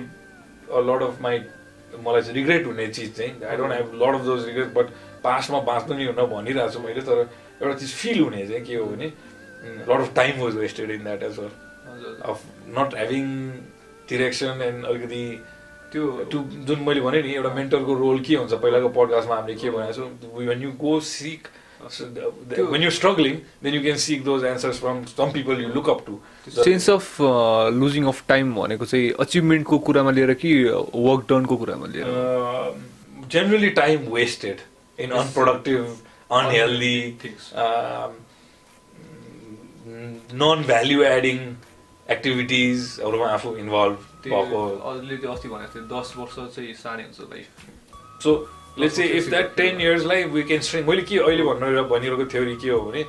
a 0.74 0.80
lot 0.90 1.02
of 1.04 1.22
my 1.22 1.38
मलाई 2.04 2.22
चाहिँ 2.22 2.36
रिग्रेट 2.36 2.66
हुने 2.66 2.88
चिज 2.88 3.16
चाहिँ 3.18 3.43
I 3.50 3.58
don't 3.58 3.74
have 3.74 3.91
lot 4.04 4.16
of 4.16 4.26
those 4.26 4.46
regret 4.46 4.74
but 4.74 4.89
पास्टमा 5.24 5.60
बाँच्नु 5.70 5.98
नि 5.98 6.06
हुन 6.06 6.26
भनिरहेको 6.34 6.74
छु 6.74 6.80
मैले 6.80 7.02
तर 7.02 7.22
एउटा 7.62 7.74
चिज 7.76 7.93
फिल 7.93 8.20
हुने 8.20 8.46
चाहिँ 8.48 8.64
के 8.66 8.76
हो 8.76 8.86
भने 8.86 9.12
lot 9.66 10.00
of 10.00 10.14
time 10.16 10.41
was 10.41 10.56
wasted 10.58 10.91
in 10.91 11.04
that 11.04 11.24
as 11.24 11.39
well 11.39 12.22
of 12.24 12.43
not 12.78 12.96
having 12.96 13.28
direction 14.10 14.62
and 14.62 14.86
अलिकति 14.86 15.24
त्यो 15.91 16.08
टु 16.32 16.39
जुन 16.68 16.80
मैले 16.88 17.02
भने 17.02 17.22
नि 17.22 17.34
एउटा 17.34 17.54
मेन्टरको 17.54 17.93
रोल 17.98 18.20
के 18.28 18.36
हुन्छ 18.36 18.54
पहिलाको 18.54 18.89
पडकास्टमा 18.98 19.36
हामीले 19.36 19.56
के 19.62 19.70
भनेको 19.70 19.93
छौँ 19.93 20.46
when 20.46 20.64
you 20.64 20.72
go 20.82 21.00
seek 21.10 21.48
when 21.86 22.84
you 22.84 22.90
struggling 22.92 23.36
then 23.64 23.74
you 23.76 23.82
can 23.82 23.98
seek 24.04 24.24
those 24.24 24.44
answers 24.46 24.80
from 24.80 25.04
some 25.12 25.32
people 25.32 25.62
you 25.62 25.68
look 25.74 25.90
up 25.90 26.04
to 26.08 26.20
sense 26.64 26.90
of 26.90 27.18
losing 27.80 28.06
of 28.14 28.24
time 28.28 28.54
भनेको 28.56 28.86
चाहिँ 28.86 29.12
अचिभमेन्टको 29.26 29.80
कुरामा 29.90 30.12
लिएर 30.18 30.34
कि 30.44 30.54
वर्क 30.64 31.26
डनको 31.30 31.58
कुरामा 31.58 31.88
लिएर 31.96 32.08
Uh, 32.08 32.72
generally 33.30 33.72
time 33.74 34.10
wasted 34.16 34.62
in 35.00 35.12
unproductive, 35.12 35.86
unhealthy, 36.32 36.98
Things. 37.22 37.52
um, 37.56 38.12
non-value 40.34 41.04
adding 41.06 41.42
एक्टिभिटिजहरूमा 42.08 43.28
आफू 43.30 43.56
involve 43.58 43.98
भएको 44.26 45.32
अस्ति 45.32 45.50
भनेको 45.50 45.74
थियो 45.74 45.86
दस 45.92 46.14
वर्ष 46.18 46.36
चाहिँ 46.56 46.74
सानै 46.82 47.04
हुन्छ 47.04 47.20
life 47.32 47.48
so 48.24 48.34
let's 48.80 48.95
say 48.95 49.03
if 49.19 49.30
that 49.30 49.55
ten 49.57 49.82
इयर्सलाई 49.82 50.23
we 50.34 50.43
can 50.49 50.61
string 50.67 50.88
मैले 50.88 51.01
के 51.11 51.17
अहिले 51.19 51.43
भन्नु 51.43 51.84
भनिरहेको 51.93 52.26
थ्योरी 52.34 52.55
के 52.63 52.69
हो 52.69 52.80
भने 52.82 53.05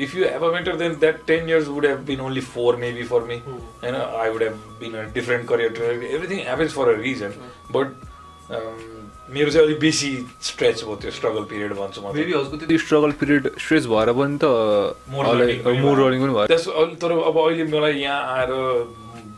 if 0.00 0.14
you 0.16 0.24
have 0.24 0.44
a 0.44 0.52
mentor 0.52 0.76
then 0.76 0.94
that 1.00 1.20
ten 1.26 1.48
years 1.48 1.68
would 1.68 1.86
have 1.86 2.00
been 2.06 2.20
only 2.26 2.40
four 2.54 2.76
maybe 2.82 3.04
for 3.12 3.20
me 3.28 3.36
होइन 3.46 3.94
I 3.94 4.30
would 4.30 4.42
have 4.42 4.56
been 4.80 4.92
a 4.94 5.02
different 5.14 5.48
career 5.48 5.70
everything 6.14 6.38
happens 6.48 6.74
for 6.74 6.94
a 6.94 6.96
reason 7.02 7.32
but 7.72 7.88
मेरो 9.34 9.50
चाहिँ 9.50 9.66
अलिक 9.66 9.78
बेसी 9.80 10.08
stretch 10.46 10.82
भयो 10.84 10.96
त्यो 11.02 11.10
struggle 11.10 11.44
period 11.52 11.72
भन्छु 11.76 12.00
म 12.00 12.12
maybe 12.14 12.32
हजुरको 12.32 12.56
त्यति 12.56 12.78
स्ट्रगल 12.78 13.12
पिरियड 13.20 13.50
स्ट्रेच 13.58 13.86
भएर 13.92 14.12
पनि 14.18 14.36
त 14.42 14.44
मोर 15.10 15.24
भयो। 15.24 15.94
रनिङ 16.00 16.20
पनि 16.22 16.32
भयो। 16.34 16.46
त्यस 16.46 16.66
तर 17.02 17.12
अब 17.12 17.38
अहिले 17.44 17.64
मलाई 17.72 17.94
यहाँ 18.00 18.20
आएर 18.36 18.52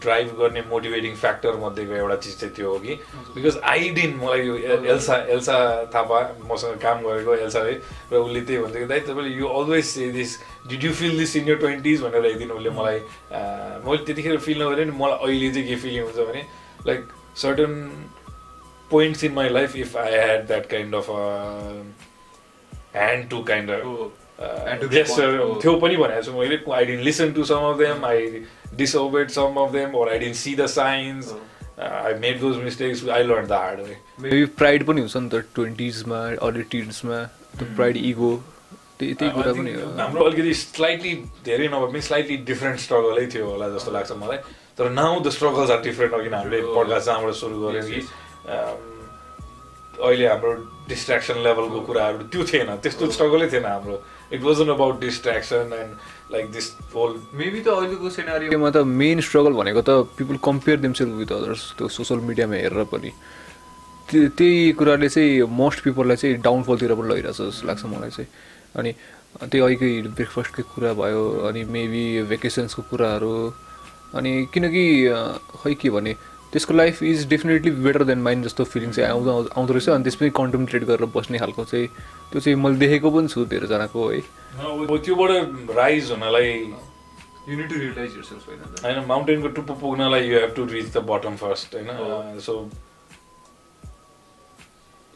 ड्राइभ 0.07 0.28
गर्ने 0.38 0.62
मोटिभेटिङ 0.70 1.14
फ्याक्टर 1.16 1.57
मध्येको 1.62 1.94
एउटा 1.96 2.16
चिज 2.24 2.38
चाहिँ 2.40 2.54
त्यो 2.54 2.70
हो 2.70 2.78
कि? 2.78 2.94
बिकज 3.34 3.59
आई 3.72 3.88
डिन 3.98 4.14
मलाई 4.22 4.46
यो 4.46 4.57
एल- 4.72 4.86
एल्सा 4.94 5.16
एल्सा 5.36 5.57
थापा 5.94 6.20
मसँग 6.50 6.78
काम 6.82 7.02
गरेको 7.07 7.34
एल्साले 7.46 7.72
र 8.12 8.16
उसले 8.18 8.40
त्यही 8.40 8.62
भन्थ्यो 8.64 8.80
कि 8.82 8.88
दाइ 8.92 9.00
तपाईँले 9.09 9.34
यो 9.36 9.48
always 9.61 9.94
this 10.14 10.36
did 10.68 10.84
you 10.84 10.92
feel 11.00 11.18
this 11.18 11.36
in 11.36 11.48
your 11.48 11.57
twenties 11.59 12.02
भनेर 12.02 12.26
एकदिन 12.26 12.50
उसले 12.59 12.70
मलाई 12.78 13.00
मैले 13.86 14.04
त्यतिखेर 14.04 14.38
फिल 14.48 14.62
नगरेँ 14.62 14.84
नि 14.84 14.98
मलाई 15.00 15.18
अहिले 15.26 15.50
चाहिँ 15.54 15.68
के 15.68 15.76
फिलिङ 15.84 16.02
हुन्छ 16.04 16.28
भने 16.30 16.42
like 16.86 17.09
certain 17.42 17.72
points 18.90 19.24
in 19.24 19.32
my 19.34 19.48
life 19.48 19.76
if 19.76 19.96
I 19.96 20.12
had 20.14 20.46
that 20.46 20.66
kind 20.70 20.94
of 20.94 21.11
hand 22.94 23.28
to 23.30 23.42
kind 23.48 23.70
of 23.70 24.24
yes, 24.39 25.11
respond. 25.18 25.62
थियो 25.62 25.74
पनि 25.80 25.97
भनेको 25.97 26.22
छु 26.22 26.32
मैले। 26.32 26.59
I 26.78 26.84
didn't 26.87 27.03
listen 27.05 27.32
to 27.32 27.45
some 27.51 27.62
of 27.68 27.76
them 27.78 28.05
I 28.07 28.45
disobeyed 28.76 29.30
some 29.37 29.61
of 29.62 29.70
them 29.72 29.95
or 30.01 30.09
I 30.09 30.18
didn't 30.18 30.37
see 30.37 30.55
the 30.57 30.66
signs 30.72 31.32
I 31.78 32.14
made 32.24 32.41
those 32.41 32.57
mistakes 32.64 33.09
I 33.16 33.22
learned 33.22 33.47
the 33.47 33.53
hard 33.53 33.80
way 33.80 33.97
maybe 34.20 34.45
pride 34.61 34.84
पनि 34.87 35.01
हुन्छ 35.01 35.16
नि 35.16 35.28
त 35.28 35.45
ट्वेन्टिजमा 35.55 36.20
early 36.49 36.62
टिन्समा 36.74 37.22
त्यो 37.57 37.74
प्राइड 37.76 37.97
इगो 38.11 38.32
त्यही 38.99 39.14
त्यही 39.14 39.30
कुरा 39.32 39.53
पनि 39.53 39.72
हो। 39.72 39.89
हाम्रो 40.01 40.24
अलिकति 40.24 40.55
स्लाइटली 40.55 41.14
धेरै 41.45 41.68
नभए 41.68 41.93
पनि 41.93 42.01
स्लाइटली 42.09 42.37
डिफ्रेन्ट 42.51 42.80
स्ट्रगलै 42.80 43.26
थियो 43.34 43.47
होला 43.47 43.68
जस्तो 43.76 43.91
लाग्छ 43.93 44.12
मलाई। 44.24 44.39
तर 44.78 44.91
now 44.91 45.20
the 45.20 45.30
struggles 45.37 45.70
are 45.70 45.80
different 45.89 46.14
अघि 46.14 46.28
हामीले 46.34 46.61
पडकास्ट 46.76 47.07
जहाँबाट 47.07 47.34
सुरु 47.41 47.57
गऱ्यौँ 47.64 47.89
कि। 47.89 48.01
um, 48.53 48.76
अहिले 49.97 50.26
हाम्रो 50.28 50.53
डिस्ट्र्याक्सन 50.89 51.37
लेभलको 51.45 51.80
कुराहरू 51.89 52.18
त्यो 52.32 52.43
थिएन 52.53 52.70
त्यस्तो 52.84 53.11
स्ट्रगलै 53.16 53.49
थिएन 53.53 53.64
हाम्रो। 53.64 53.97
It 54.32 54.42
wasn't 54.42 54.68
about 54.74 55.00
distraction 55.00 55.72
and 55.80 55.92
like 56.32 56.50
this 56.52 56.66
whole 56.94 57.10
maybe 57.34 57.60
त 57.60 57.68
अहिलेको 57.68 58.10
सेनारीमा 58.10 58.70
त 58.70 58.82
मेन 59.02 59.20
स्ट्रगल 59.22 59.52
भनेको 59.60 59.82
त 59.82 59.90
people 60.18 60.36
compare 60.42 60.78
themselves 60.80 61.12
with 61.22 61.32
others 61.32 61.62
त्यो 61.78 61.88
सोसियल 61.88 62.20
मिडियामा 62.26 62.56
हेरेर 62.62 62.84
पनि। 62.92 63.10
त्यो 64.10 64.28
त्यही 64.38 64.72
कुराले 64.78 65.08
चाहिँ 65.08 65.42
मोस्ट 65.50 65.78
पिपललाई 65.84 66.16
चाहिँ 66.16 66.36
डाउनफलतिर 66.42 66.94
पनि 66.94 67.08
लगिरहेछ 67.10 67.40
जस्तो 67.42 67.66
लाग्छ 67.66 67.84
मलाई 67.92 68.10
चाहिँ। 68.16 68.28
अनि 68.78 68.90
त्यही 69.50 69.62
अहिलेकै 69.62 69.90
ब्रेकफास्टकै 70.16 70.62
कुरा 70.74 70.92
भयो 70.94 71.22
अनि 71.48 71.64
मेबी 71.74 72.04
भेकेसन्सको 72.30 72.82
कुराहरू। 72.90 73.34
अनि 74.14 74.32
किनकि 74.52 74.84
खै 75.62 75.74
के 75.74 75.90
भने 75.90 76.12
त्यसको 76.53 76.74
life 76.74 77.03
is 77.03 77.26
definitely 77.28 77.70
better 77.84 78.05
than 78.05 78.18
mine 78.22 78.44
जस्तो 78.44 78.64
फिलिङ 78.64 78.90
चाहिँ 78.92 79.11
आउँदो 79.11 79.30
आउँदो 79.57 79.72
रहेछ। 79.72 79.88
अनि 79.88 80.05
त्यसमै 80.05 80.30
कन्टेम्प्लेट 80.40 80.84
गरेर 80.84 81.07
बस्ने 81.14 81.38
खालको 81.38 81.64
चाहिँ 81.64 81.86
त्यो 82.32 82.40
चाहिँ 82.40 82.57
मैले 82.62 82.78
देखेको 82.78 83.11
पनि 83.11 83.28
छु 83.28 83.44
धेरैजनाको 83.53 84.09
है। 84.11 84.20
त्योबाट 85.05 85.30
राइज 85.76 86.11
हुनलाई 86.11 86.51
युनिट 87.49 87.68
टु 87.68 87.76
रियलाइज 87.76 88.14
योरसेल्फ 88.16 88.49
होइन? 88.49 88.61
होइन 88.84 89.07
माउन्टेनको 89.07 89.49
टुप्पो 89.57 89.74
पुग्नलाई 89.80 90.28
you 90.28 90.38
have 90.40 90.53
to 90.57 90.64
reach 90.72 90.88
the 90.97 90.99
bottom 91.11 91.36
first 91.36 91.74
होइन? 91.74 92.38
So 92.40 92.68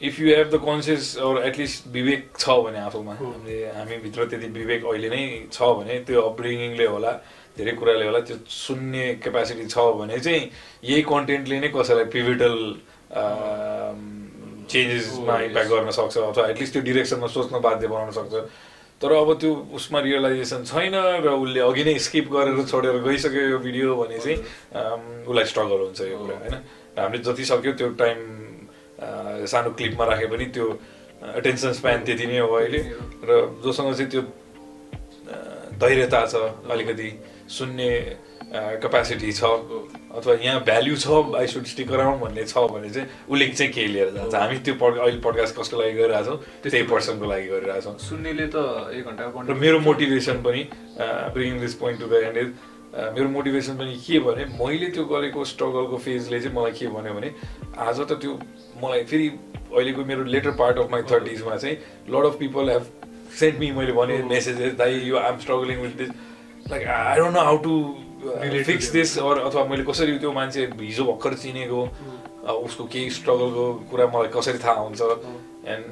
if 0.01 0.21
you 0.21 0.27
have 0.37 0.51
the 0.51 0.61
conscious 0.65 1.17
or 1.19 1.43
at least 1.47 1.89
विवेक 1.93 2.31
छ 2.39 2.49
भने 2.67 2.79
आफूमा 2.81 3.15
हामीले 3.15 3.57
हामीभित्र 3.77 4.25
त्यति 4.31 4.49
विवेक 4.55 4.85
अहिले 4.85 5.09
नै 5.11 5.25
छ 5.53 5.63
भने 5.81 5.99
त्यो 6.07 6.23
अपब्रिङिङले 6.23 6.87
होला। 6.87 7.13
धेरै 7.57 7.73
कुराले 7.81 8.05
होला 8.07 8.21
त्यो 8.29 8.37
सुन्ने 8.47 9.05
क्यापेसिटी 9.23 9.67
छ 9.67 9.77
भने 9.99 10.19
चाहिँ 10.19 10.43
यही 10.85 11.03
कन्टेन्टले 11.03 11.61
नै 11.61 11.69
कसैलाई 11.75 12.07
पिभिटल 12.15 12.57
चेन्जेसमा 14.71 15.35
इम्प्याक्ट 15.47 15.71
गर्न 15.71 15.91
सक्छ 15.91 16.17
अथवा 16.19 16.49
एटलिस्ट 16.49 16.73
त्यो 16.73 16.83
डिरेक्सनमा 16.89 17.27
सोच्न 17.27 17.59
बाध्य 17.61 17.87
बनाउन 17.91 18.11
सक्छ। 18.19 18.35
तर 19.01 19.13
अब 19.13 19.33
त्यो 19.41 19.51
उसमा 19.75 19.99
रियलाइजेसन 20.01 20.65
छैन 20.71 20.95
र 21.25 21.29
उसले 21.33 21.61
अघि 21.61 21.85
नै 21.85 21.99
स्किप 22.07 22.27
गरेर 22.33 22.63
छोडेर 22.71 22.97
गइसक्यो 23.03 23.43
यो 23.51 23.59
भिडियो 23.59 23.97
भने 23.97 24.19
चाहिँ 24.21 24.37
अम, 24.77 25.03
उसलाई 25.27 25.45
स्ट्रगल 25.51 25.81
हुन्छ 25.89 26.01
यो 26.01 26.19
कुरा 26.21 26.37
होइन? 26.39 26.55
र 26.95 27.01
हामीले 27.01 27.23
जति 27.25 27.45
सक्यो 27.51 27.73
त्यो 27.81 27.89
टाइम 27.97 28.19
सानो 29.49 29.71
क्लिपमा 29.79 30.05
राखे 30.05 30.27
पनि 30.33 30.47
त्यो 30.55 30.67
एटेन्सन 31.41 31.73
स्प्यान 31.81 32.05
त्यति 32.05 32.27
नै 32.27 32.39
हो 32.39 32.53
अहिले। 32.53 32.81
र 33.25 33.31
जोसँग 33.65 33.95
चाहिँ 33.97 34.11
त्यो 34.13 34.23
धैर्यता 35.81 36.21
छ 36.29 36.35
अलिकति। 36.71 37.11
सुन्ने 37.59 37.91
क्यापेसिटी 38.53 39.33
छ 39.33 39.43
अथवा 39.45 40.35
यहाँ 40.43 40.61
भ्याल्यु 40.65 40.97
छ 40.97 41.07
आई 41.39 41.47
सुड 41.47 41.65
स्टिक 41.73 41.93
अराउन्ड 41.93 42.21
भन्ने 42.23 42.45
छ 42.45 42.59
भने 42.73 42.91
चाहिँ 42.91 43.09
उसले 43.31 43.47
चाहिँ 43.49 43.73
केही 43.73 43.87
लिएर 43.87 44.11
जान्छ। 44.15 44.35
हामी 44.35 44.59
त्यो 44.67 44.75
पड 44.81 44.99
अहिले 44.99 45.21
पडकास्ट 45.27 45.57
कसको 45.59 45.81
लागि 45.81 45.93
गरिरहेछौँ 45.99 46.37
त्यही 46.63 46.83
पर्सनको 46.91 47.27
लागि 47.31 47.47
गरिरहेछौँ 47.49 47.97
सुन्नेले 48.09 48.47
त 48.55 48.57
एक 48.99 49.05
घन्टा 49.07 49.55
मेरो 49.55 49.79
मोटिभेसन 49.87 50.43
पनि 50.47 50.63
bring 51.35 51.61
this 51.61 51.75
point 51.83 52.01
to 52.01 52.07
the 52.07 52.23
end 52.31 52.39
is 52.39 52.49
मेरो 53.15 53.29
मोटिभेसन 53.29 53.75
पनि 53.79 53.95
के 54.07 54.19
भने 54.27 54.45
मैले 54.59 54.87
त्यो 54.95 55.05
गरेको 55.15 55.45
स्ट्रगलको 55.53 55.97
फेजले 56.07 56.41
चाहिँ 56.41 56.57
मलाई 56.57 56.73
के 56.79 56.87
भन्यो 56.97 57.15
भने 57.15 57.31
आज 57.87 58.01
त 58.01 58.19
त्यो 58.19 58.33
मलाई 58.83 59.05
फेरि 59.11 59.29
अहिलेको 59.29 60.05
मेरो 60.11 60.25
लेटर 60.35 60.51
पार्ट 60.59 60.79
अफ 60.79 60.91
माई 60.93 61.03
थर्टिजमा 61.13 61.57
चाहिँ 61.57 61.77
lot 62.11 62.27
of 62.27 62.39
people 62.43 62.71
have 62.71 62.91
sent 63.41 63.59
me 63.61 63.71
मैले 63.79 63.93
भने 63.95 64.19
मेसेजेस 64.35 64.75
दाइ 64.83 64.99
यो 65.07 65.17
I'm 65.19 65.39
struggling 65.47 65.81
with 65.83 65.97
this 66.03 66.11
like 66.71 66.87
I 66.87 67.17
don't 67.19 67.35
know 67.37 67.41
how 67.49 67.57
to 67.67 67.75
fix 68.65 68.91
this 68.93 69.19
or 69.19 69.39
अथवा 69.49 69.65
मैले 69.65 69.85
कसरी 69.91 70.19
त्यो 70.19 70.33
मान्छे 70.33 70.65
हिजो 70.81 71.05
भर्खर 71.13 71.35
चिनेको 71.43 71.83
अ, 72.47 72.53
उसको 72.53 72.85
केही 72.93 73.11
स्ट्रगलको 73.11 73.65
कुरा 73.91 74.07
मलाई 74.15 74.29
कसरी 74.37 74.59
थाहा 74.65 74.81
हुन्छ? 74.81 75.01
एन्ड 75.73 75.87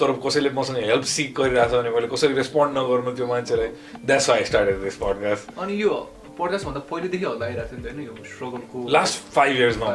तर 0.00 0.12
कसैले 0.26 0.50
मसँग 0.58 0.76
हेल्प 0.84 1.04
सिक 1.12 1.34
गरिरहेछ 1.38 1.70
भने 1.72 1.90
मैले 1.90 2.08
कसरी 2.14 2.34
रेस्पोन्ड 2.34 2.76
नगर्नु 2.78 3.12
त्यो 3.16 3.26
मान्छेलाई? 3.26 3.68
That's 4.06 4.28
why 4.30 4.44
started 4.50 4.82
this 4.82 4.96
podcast 5.02 5.58
अनि 5.58 5.74
यो 5.82 5.92
पडकास्टभन्दा 6.38 6.80
पहिलेदेखि 6.90 7.24
होला 7.24 7.46
आइरहेको 7.46 7.76
थियो 7.76 7.78
नि 7.80 7.88
त 7.88 7.94
होइन 7.94 8.06
यो 8.06 8.24
स्ट्रगलको 8.32 8.78
लास्ट 8.96 9.14
फाइभ 9.36 9.56
इयर्समा 9.56 9.86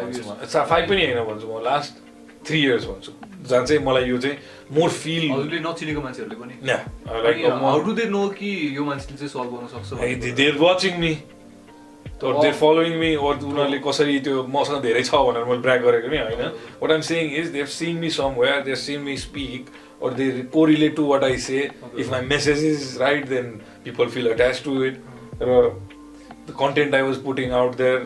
फाइभ 0.71 0.89
पनि 0.89 1.05
होइन 1.05 1.23
भन्छु 1.29 1.47
म। 1.47 1.61
लास्ट 1.69 1.93
थ्री 2.47 2.59
इयर्स 2.61 2.85
भन्छु 2.85 3.11
जहाँ 3.49 3.65
चाहिँ 3.65 3.83
मलाई 3.85 4.05
यो 4.09 4.17
चाहिँ 4.17 4.37
मोर 4.77 4.89
फिल 4.89 5.23
हजुरले 5.31 5.59
नचिनेको 5.59 6.01
मान्छेहरूले 6.01 6.37
पनि। 6.41 6.53
न 6.63 6.77
like 7.25 7.45
how 7.63 7.79
do 7.85 7.93
they 7.99 8.05
know 8.15 8.27
कि 8.39 8.49
यो 8.77 8.83
मान्छेले 8.85 9.17
चाहिँ 9.17 9.29
सल्भ 9.35 9.49
गर्न 9.55 9.67
सक्छ 9.75 10.33
देयर 10.39 10.57
वाचिङ 10.61 10.99
मी 11.03 11.13
तर 12.21 12.41
देयर 12.41 12.53
फलोइङ 12.63 12.97
मी 13.03 13.13
अर 13.15 13.45
उनीहरूले 13.51 13.79
कसरी 13.85 14.19
त्यो 14.25 14.43
मसँग 14.55 14.81
धेरै 14.87 15.03
छ 15.03 15.21
भनेर 15.27 15.45
मैले 15.51 15.61
ब्राक 15.67 15.81
गरेको 15.85 16.07
नि 16.15 16.17
होइन? 16.17 16.41
What 16.81 16.91
I'm 16.91 17.01
saying 17.11 17.31
is 17.43 17.47
they've 17.59 17.65
seen 17.77 17.95
me 18.03 18.09
somewhere 18.41 18.61
they've 18.71 18.75
seen 18.87 19.01
me 19.07 19.17
speak 19.27 19.79
or 20.01 20.09
they 20.17 20.27
correlate 20.53 20.95
to 20.95 21.03
what 21.05 21.23
I 21.23 21.35
say. 21.37 21.69
If 21.95 22.07
my 22.11 22.21
message 22.21 22.61
is 22.67 22.97
right, 22.99 23.25
then 23.33 23.61
people 23.83 24.07
feel 24.09 24.29
attached 24.31 24.63
to 24.67 24.77
it. 24.85 24.95
र 25.41 25.57
the 26.47 26.53
content 26.53 26.95
I 26.95 27.01
was 27.03 27.17
putting 27.17 27.51
out 27.51 27.77
there 27.77 27.99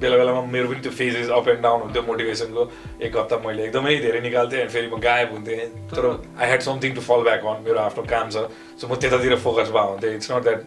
बेला 0.00 0.16
बेलामा 0.16 0.40
मेरो 0.52 0.68
पनि 0.68 0.80
त्यो 0.82 0.92
phases 0.92 1.28
up 1.36 1.48
and 1.48 1.62
down 1.62 1.80
हुन्थ्यो 1.82 2.02
मोटिभेसनको 2.08 2.62
एक 3.06 3.16
हप्ता 3.16 3.36
मैले 3.46 3.64
एकदमै 3.66 3.94
धेरै 4.06 4.20
निकाल्थेँ 4.20 4.60
अनि 4.60 4.70
फेरि 4.74 4.88
म 4.88 4.98
गायब 5.06 5.32
हुन्थेँ। 5.32 5.60
तर 5.94 6.04
I 6.38 6.46
had 6.48 6.60
something 6.68 6.94
to 6.94 7.00
fall 7.08 7.22
back 7.28 7.46
on 7.46 7.62
मेरो 7.66 7.78
आफ्नो 7.86 8.02
काम 8.10 8.26
छ। 8.30 8.36
सो 8.80 8.84
म 8.88 8.94
त्यतातिर 8.98 9.36
फोकस 9.46 9.70
भएको 9.70 9.90
हुन्थेँ। 9.94 10.14
इट्स 10.14 10.30
नट 10.32 10.42
द्याट 10.42 10.60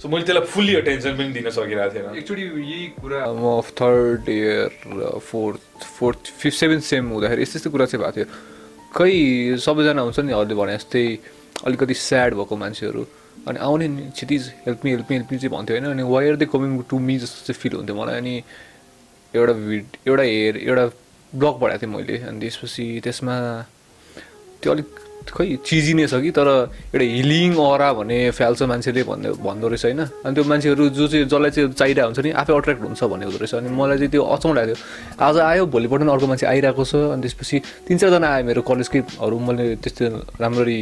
सो 0.00 0.08
मैले 0.08 0.24
त्यसलाई 0.24 0.46
फुल्ली 0.52 0.74
अटेन्सन 0.80 1.12
पनि 1.16 1.32
दिन 1.36 1.50
सकिरहेको 1.56 1.94
थिएन। 1.94 2.16
एक्चुली 2.20 2.44
यही 2.72 2.86
कुरा 3.00 3.20
म 3.32 3.60
third 3.80 4.28
year 4.28 4.68
fourth 5.28 5.60
fourth 5.98 6.20
fifth 6.40 6.56
seventh 6.56 6.82
sem 6.84 7.04
हुँदाखेरि 7.16 7.42
यस्तो 7.42 7.56
यस्तो 7.58 7.70
कुरा 7.70 7.86
चाहिँ 7.92 8.04
भएको 8.04 8.16
थियो। 8.16 8.26
खै 8.96 9.12
सबैजना 9.60 10.02
हुन्छ 10.02 10.18
निहरूले 10.24 10.54
भने 10.56 10.74
जस्तै 10.80 11.04
अलिकति 11.68 11.94
स्याड 11.94 12.34
भएको 12.40 12.56
मान्छेहरू। 12.56 13.02
अनि 13.46 13.58
आउने 13.58 13.86
नि 13.88 14.02
help 14.66 14.80
me 14.84 14.90
help 14.90 15.06
me 15.10 15.16
help 15.16 15.28
me 15.32 15.38
चाहिँ 15.38 15.52
भन्थ्यो 15.56 15.76
होइन। 15.76 15.86
अनि 15.90 16.02
why 16.02 16.28
are 16.28 16.36
they 16.36 16.46
coming 16.50 16.70
to 16.90 16.98
me 16.98 17.18
जस्तो 17.18 17.46
चाहिँ 17.46 17.58
फिल 17.62 17.72
हुन्थ्यो 17.78 17.96
मलाई। 17.96 18.14
अनि 18.18 18.34
एउटा 19.34 19.52
भिड 19.52 19.86
एउटा 20.06 20.22
हेर 20.22 20.56
एउटा 20.56 20.84
ब्लग 21.32 21.54
पढाएको 21.60 21.80
थिएँ 21.82 21.92
मैले। 21.94 22.16
अनि 22.26 22.38
त्यसपछि 22.40 22.84
त्यसमा 23.04 23.34
त्यो 24.62 24.72
अलिक 24.72 24.88
खै 25.26 25.46
चिजी 25.66 25.92
नै 25.98 26.06
छ 26.06 26.22
कि 26.22 26.30
तर 26.30 26.48
एउटा 26.94 27.02
हिलिङ 27.02 27.50
अरा 27.58 27.88
भन्ने 27.98 28.18
फ्याल्छ 28.30 28.62
मान्छेले 28.62 29.02
भन्ने 29.10 29.30
भन्दो 29.42 29.66
रहेछ 29.68 29.84
होइन। 29.84 30.00
अनि 30.22 30.34
त्यो 30.34 30.44
मान्छेहरू 30.46 30.88
जो 30.94 31.06
चाहिँ 31.10 31.26
जसलाई 31.26 31.50
चाहिँ 31.50 31.72
चाहिरहेको 31.74 32.06
हुन्छ 32.06 32.20
नि 32.26 32.30
आफै 32.30 32.52
अट्र्याक्ट 32.54 32.82
हुन्छ 32.86 33.02
भन्ने 33.10 33.24
हुँदो 33.26 33.38
रहेछ। 33.42 33.54
अनि 33.58 33.68
मलाई 33.74 33.98
चाहिँ 33.98 34.10
त्यो 34.14 34.22
अचम्म 34.22 34.54
लागेको 34.54 34.78
थियो। 34.78 35.26
आज 35.26 35.36
आयो 35.50 35.66
भोलिपल्ट 35.66 36.02
नि 36.02 36.10
अर्को 36.14 36.26
मान्छे 36.30 36.46
आइरहेको 36.46 36.84
छ। 36.86 36.94
अनि 37.10 37.22
त्यसपछि 37.26 37.56
तिन 37.86 37.96
चारजना 37.98 38.26
आयो 38.26 38.44
मेरो 38.46 38.62
कलेजकैहरू 38.62 39.36
मैले 39.38 39.66
त्यस्तो 39.82 40.04
राम्ररी 40.38 40.80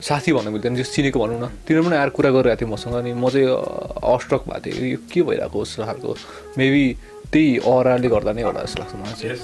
साथी 0.00 0.32
भन्नु 0.32 0.50
मिल्दैन 0.50 0.76
जस्तो 0.76 0.94
चिनेको 0.94 1.18
भनौँ 1.20 1.40
न। 1.40 1.46
तिनीहरू 1.66 1.84
पनि 1.88 1.96
आएर 1.96 2.10
कुरा 2.16 2.30
गरिरहेको 2.30 2.60
थियो 2.60 2.68
मसँग 2.68 2.94
अनि 3.00 3.12
म 3.16 3.28
चाहिँ 3.32 3.48
अस्ट्रक 3.48 4.42
भएको 4.48 4.60
थिएँ। 4.64 4.90
यो 4.92 4.98
के 5.12 5.22
भइरहेको 5.22 5.64
जस्तो 5.64 5.84
खालको 5.84 6.10
मेबी 6.58 6.84
त्यही 7.32 7.48
अराले 7.64 8.08
गर्दा 8.08 8.32
नै 8.32 8.42
होला 8.42 8.60
जस्तो 8.66 8.78
लाग्छ 8.82 8.94
मलाई। 9.00 9.36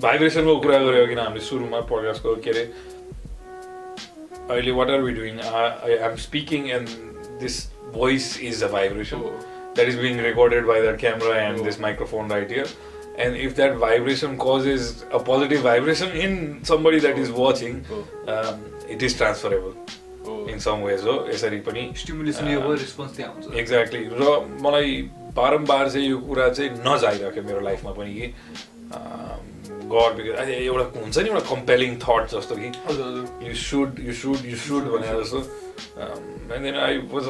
भाइब्रेसनको 0.00 0.54
कुरा 0.62 0.78
गऱ्यो 0.78 1.06
किन 1.10 1.18
हामीले 1.18 1.44
सुरुमा 1.44 1.80
पडकास्टको 1.90 2.34
के 2.44 2.50
अरे? 2.50 2.64
अहिले 4.50 4.72
what 4.78 4.90
are 4.90 5.00
we 5.02 5.12
doing 5.12 5.34
I 5.40 5.92
am 6.08 6.14
speaking 6.26 6.70
and 6.78 6.88
this 7.40 7.54
voice 7.94 8.26
is 8.50 8.62
a 8.62 8.68
vibration 8.78 9.22
is 9.80 9.96
being 9.96 10.18
recorded 10.22 10.66
by 10.68 10.78
that 10.84 10.96
camera 11.00 11.34
and 11.42 11.60
this 11.66 11.78
microphone 11.82 12.28
right 12.28 12.50
here. 12.50 12.66
And 13.18 13.36
if 13.44 13.54
that 13.58 13.76
vibration 13.82 14.36
causes 14.36 15.04
a 15.18 15.20
positive 15.28 15.62
vibration 15.66 16.10
in 16.24 16.34
somebody 16.70 16.98
that 17.04 17.20
is 17.22 17.30
watching, 17.36 17.78
Oh. 17.96 18.00
um, 18.34 18.58
it 18.96 19.02
is 19.08 19.16
transferable 19.20 19.74
in 20.52 20.58
some 20.66 20.82
ways. 20.86 21.02
हो 21.04 21.14
यसरी 21.28 21.60
पनि 21.68 21.82
stimulation 22.02 22.48
यो 22.48 22.74
response 22.82 23.16
त्यहाँ 23.16 23.32
हुन्छ 23.34 23.54
exactly 23.62 24.02
र 24.20 24.34
मलाई 24.66 24.90
बारम्बार 25.36 25.88
चाहिँ 25.90 26.08
यो 26.08 26.18
कुरा 26.28 26.48
चाहिँ 26.58 26.70
नजाइरहेको 26.86 27.42
मेरो 27.48 27.60
लाइफमा 27.68 27.92
पनि 27.98 28.12
कि 28.18 28.26
गड 29.90 30.14
एउटा 30.50 30.84
हुन्छ 31.00 31.18
नि 31.18 31.28
एउटा 31.28 31.44
कम्पेलिङ 31.54 31.96
थट 32.04 32.22
जस्तो 32.34 32.54
कि 32.60 32.68
हजुर 32.86 33.06
हजुर। 33.06 33.24
you 33.48 33.54
should, 33.64 33.98
you 34.06 34.14
should, 34.20 34.40
you 34.52 34.58
should 34.66 34.84
भनेर 34.94 35.22
जस्तो। 35.22 35.40
Um, 35.96 36.52
and 36.54 36.64
then 36.64 36.76
I 36.76 36.98
was 37.12 37.26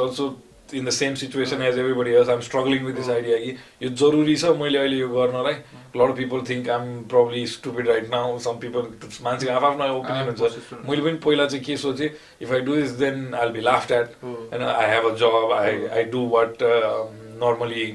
in 0.73 0.85
the 0.85 0.93
same 0.93 1.17
situation 1.17 1.63
as 1.63 1.77
everybody 1.77 2.15
else. 2.17 2.29
I'm 2.29 2.43
struggling 2.43 2.85
with 2.85 2.97
this 2.97 3.09
idea 3.09 3.39
कि 3.45 3.57
यो 3.83 3.91
जरुरी 4.03 4.37
छ 4.37 4.57
मैले 4.59 4.79
अहिले 4.79 4.97
यो 4.97 5.09
गर्नलाई 5.09 5.57
lot 5.95 6.11
of 6.11 6.17
people 6.17 6.45
think 6.51 6.69
I'm 6.69 7.05
probably 7.05 7.47
stupid 7.47 7.87
right 7.87 8.09
now. 8.11 8.27
Some 8.39 8.61
people 8.67 8.83
मान्छेको 9.29 9.53
आफ्नो 9.71 9.89
ओपिनियन 9.95 10.27
हुन्छ 10.29 10.85
मैले 10.89 11.03
पनि 11.03 11.19
पहिला 11.25 11.47
चाहिँ 11.47 11.65
के 11.65 11.77
सोचेँ 11.87 12.11
if 12.41 12.53
I 12.53 12.61
do 12.61 12.77
this 12.83 12.93
then 13.01 13.35
I'll 13.35 13.57
be 13.57 13.67
laughed 13.71 13.91
at 13.91 14.15
and 14.53 14.63
I 14.65 14.87
have 14.93 15.11
a 15.15 15.17
job 15.25 15.59
I 15.63 15.73
I 16.03 16.05
do 16.05 16.23
what 16.37 16.63
um, 16.63 17.19
normally 17.39 17.91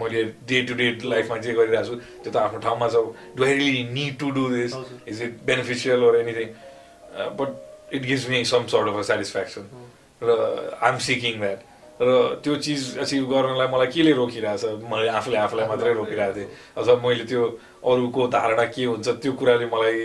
मैले 0.00 0.22
डे 0.48 0.60
टु 0.66 0.74
डे 0.78 0.86
लाइफमा 1.04 1.36
जे 1.44 1.52
गरिरहेको 1.54 1.86
छु 1.88 1.94
त्यो 2.22 2.32
त 2.32 2.36
आफ्नो 2.36 2.58
ठाउँमा 2.66 2.88
छ 2.88 3.00
do 3.36 3.44
I 3.44 3.54
really 3.58 3.82
need 3.94 4.18
to 4.18 4.30
do 4.36 4.48
this. 4.50 4.76
Is 5.08 5.22
it 5.22 5.42
beneficial 5.46 6.04
or 6.04 6.16
anything 6.18 6.48
but 7.40 7.94
it 7.94 8.02
gives 8.02 8.28
me 8.30 8.44
some 8.52 8.66
sort 8.74 8.88
of 8.88 8.98
a 8.98 9.02
satisfaction 9.10 9.68
र 10.22 10.38
आइ 10.82 10.90
एम 10.92 10.98
सिकिङ 11.08 11.40
द्याट 11.40 11.71
र 12.02 12.40
त्यो 12.44 12.54
चिज 12.66 12.80
एचिभ 13.02 13.24
गर्नलाई 13.32 13.68
मलाई 13.74 13.86
केले 13.94 14.12
रोकिरहेको 14.20 14.58
छ 14.62 14.92
मैले 14.92 15.08
आफूले 15.18 15.36
आफूलाई 15.46 15.66
मात्रै 15.72 15.92
रोकिरहेको 16.00 16.34
थिएँ। 16.38 16.48
अथवा 16.78 16.94
मैले 17.04 17.24
त्यो 17.30 17.42
अरूको 17.92 18.26
धारणा 18.34 18.64
के 18.74 18.84
हुन्छ? 18.84 19.08
त्यो 19.22 19.32
कुराले 19.38 19.66
मलाई 19.74 20.00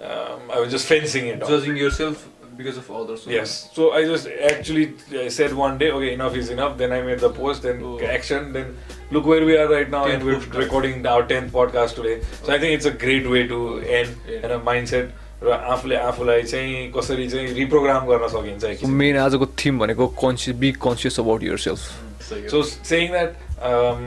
I 0.00 0.58
was 0.60 0.68
just 0.74 0.86
fencing 0.88 1.22
it 1.30 1.44
जजिङ 1.48 1.78
yourself 1.96 2.16
because 2.58 2.76
of 2.78 2.90
other 3.00 3.32
yes 3.32 3.52
so 3.76 3.90
I 3.96 4.04
just 4.04 4.28
actually 4.50 4.84
set 5.38 5.52
one 5.60 5.78
day 5.78 5.90
okay 5.96 6.08
enough 6.12 6.36
is 6.36 6.50
enough 6.52 6.76
then 6.78 6.92
I 6.92 7.02
made 7.08 7.20
the 7.20 7.32
post 7.38 7.62
then 7.62 7.76
action 8.14 8.52
then 8.52 8.76
look 9.12 9.26
where 9.26 9.44
we 9.44 9.56
are 9.56 9.68
right 9.72 9.90
now 9.90 10.08
and 10.08 10.22
we'd 10.24 10.56
recording 10.56 11.06
our 11.06 11.26
tenth 11.32 11.52
podcast 11.52 11.96
today 11.96 12.14
so 12.22 12.52
I 12.52 12.58
think 12.58 12.72
it's 12.72 12.86
a 12.86 12.94
great 13.04 13.26
way 13.34 13.42
to 13.54 13.60
end 14.00 14.60
mindset 14.88 15.06
र 15.42 15.48
आफूले 15.72 15.96
आफूलाई 15.96 16.42
चाहिँ 16.42 16.92
कसरी 16.92 17.28
चाहिँ 17.30 17.54
reprogram 17.54 18.06
गर्न 18.06 18.28
सकिन्छ। 18.28 18.84
Main 18.84 19.16
आजको 19.18 19.46
theme 19.64 19.78
भनेको 19.78 20.06
conscious 20.20 20.56
be 20.56 20.72
conscious 20.86 21.20
about 21.20 21.42
yourself 21.66 22.08
saying 22.84 23.10
that, 23.12 23.34
um, 23.68 24.02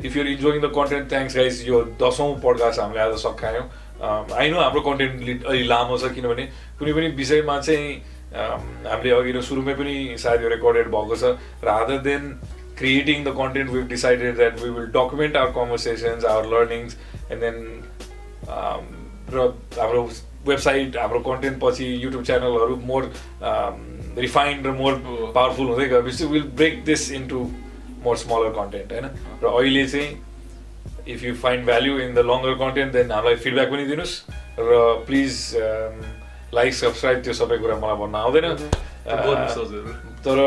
if 0.00 0.14
you're 0.16 0.26
enjoying 0.26 0.62
the 0.62 0.70
content, 0.70 1.10
thanks 1.10 1.34
guys. 1.34 1.58
यो 1.66 1.82
दसौँ 2.00 2.28
पडकास्ट 2.44 2.80
हामीले 2.80 3.00
आज 3.00 3.14
सकायौँ 3.22 3.64
आई 4.02 4.50
नो 4.50 4.60
हाम्रो 4.60 4.80
कन्टेन्ट 4.80 5.44
अलि 5.44 5.62
लामो 5.68 5.98
छ 5.98 6.12
किनभने 6.14 6.44
कुनै 6.78 6.92
पनि 6.92 7.08
विषयमा 7.18 7.58
चाहिँ 7.60 7.92
um, 8.32 8.64
हामीले 8.86 9.14
अघि 9.14 9.42
सुरुमै 9.50 9.74
पनि 9.74 10.16
सायद 10.24 10.42
यो 10.42 10.48
रेकर्डेड 10.54 10.88
भएको 10.94 11.16
छ 11.16 11.36
rather 11.68 11.98
than 12.08 12.22
creating 12.78 13.24
the 13.24 13.36
content 13.38 13.70
we 13.70 13.82
decided 13.92 14.36
that 14.36 14.60
we 14.62 14.70
will 14.70 14.86
document 14.96 15.36
our 15.36 15.50
conversations 15.60 16.24
our 16.24 16.44
learnings 16.54 16.96
and 17.30 17.40
then 17.44 17.56
र 19.32 19.46
हाम्रो 19.78 20.02
वेबसाइट 20.46 20.96
हाम्रो 20.96 21.20
कन्टेन्ट 21.28 21.60
पछि 21.62 21.86
युट्युब 22.04 22.24
च्यानलहरू 22.24 22.76
मोर 22.90 23.02
रिफाइन्ड 24.18 24.66
र 24.66 24.70
मोर। 24.80 24.92
पावरफुल 25.34 25.66
हुँदै 25.66 25.88
गएपछि 25.88 26.24
will 26.32 26.46
break 26.58 26.84
this 26.84 27.10
into 27.12 27.38
more 28.04 28.16
smaller 28.16 28.50
content 28.58 28.92
होइन? 28.92 29.06
र 29.42 29.46
अहिले 29.46 29.86
चाहिँ 29.88 30.10
if 31.08 31.24
you 31.24 31.34
find 31.34 31.64
value 31.66 31.98
in 32.00 32.14
the 32.14 32.18
longer 32.30 32.54
content 32.60 32.92
then 32.92 33.10
हामीलाई 33.12 33.36
फिडब्याक 33.44 33.68
पनि 33.70 33.84
दिनुहोस् 33.86 34.14
र 34.58 34.70
प्लिज 35.06 35.32
लाइक 36.54 36.74
सब्सक्राइब 36.74 37.22
त्यो 37.24 37.32
सबै 37.34 37.56
कुरा 37.58 37.76
मलाई 37.80 37.96
भन्न 38.02 38.14
आउँदैन। 38.14 38.46
Uh, 39.02 39.48
तर 40.22 40.38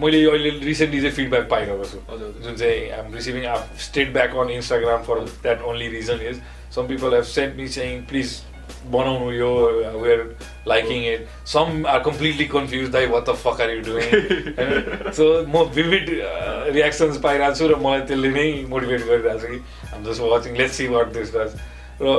मैले 0.00 0.18
अहिले 0.26 0.50
रिसेन्टली 0.66 1.00
चाहिँ 1.00 1.14
फिडब्याक 1.14 1.48
पाइरहेको 1.50 1.84
छु। 1.84 1.98
जुन 2.42 2.54
चाहिँ 2.56 2.90
I'm 2.90 3.14
receiving 3.14 3.44
state 3.84 4.12
back 4.12 4.34
on 4.34 4.50
Instagram 4.50 5.02
for 5.06 5.20
that 5.42 5.62
only 5.62 5.88
reason 5.94 6.18
is 6.30 6.40
some 6.74 6.86
people 6.88 7.14
have 7.14 7.24
sent 7.30 7.56
me 7.56 7.68
चाहिँ 7.68 8.00
प्लिज 8.06 8.40
बनाउनु 8.92 9.30
यो 9.32 9.50
where 9.96 10.20
liking 10.68 11.04
it 11.12 11.26
some 11.48 11.84
are 11.88 11.98
completely 12.02 12.44
confuse 12.54 12.88
दाइ 12.92 13.06
what 13.08 13.28
the 13.28 13.34
fuck 13.42 13.60
are 13.60 13.70
you 13.70 13.82
doing 13.82 15.12
so 15.18 15.28
म 15.48 15.64
vivid 15.74 16.10
reactions 16.74 17.18
पाइरहेको 17.26 17.54
छु 17.58 17.68
र 17.68 17.78
मलाई 17.84 18.00
त्यसले 18.10 18.32
नै 18.32 18.48
मोटिभेट 18.72 19.06
गरिरहेको 19.06 19.38
छु 19.38 19.52
कि 19.52 19.60
हाम 19.92 20.04
just 20.04 20.26
watching 20.32 20.58
let's 20.58 20.76
see 20.76 20.88
what 20.88 21.14
this 21.14 21.32
does 21.36 21.56
र 22.02 22.18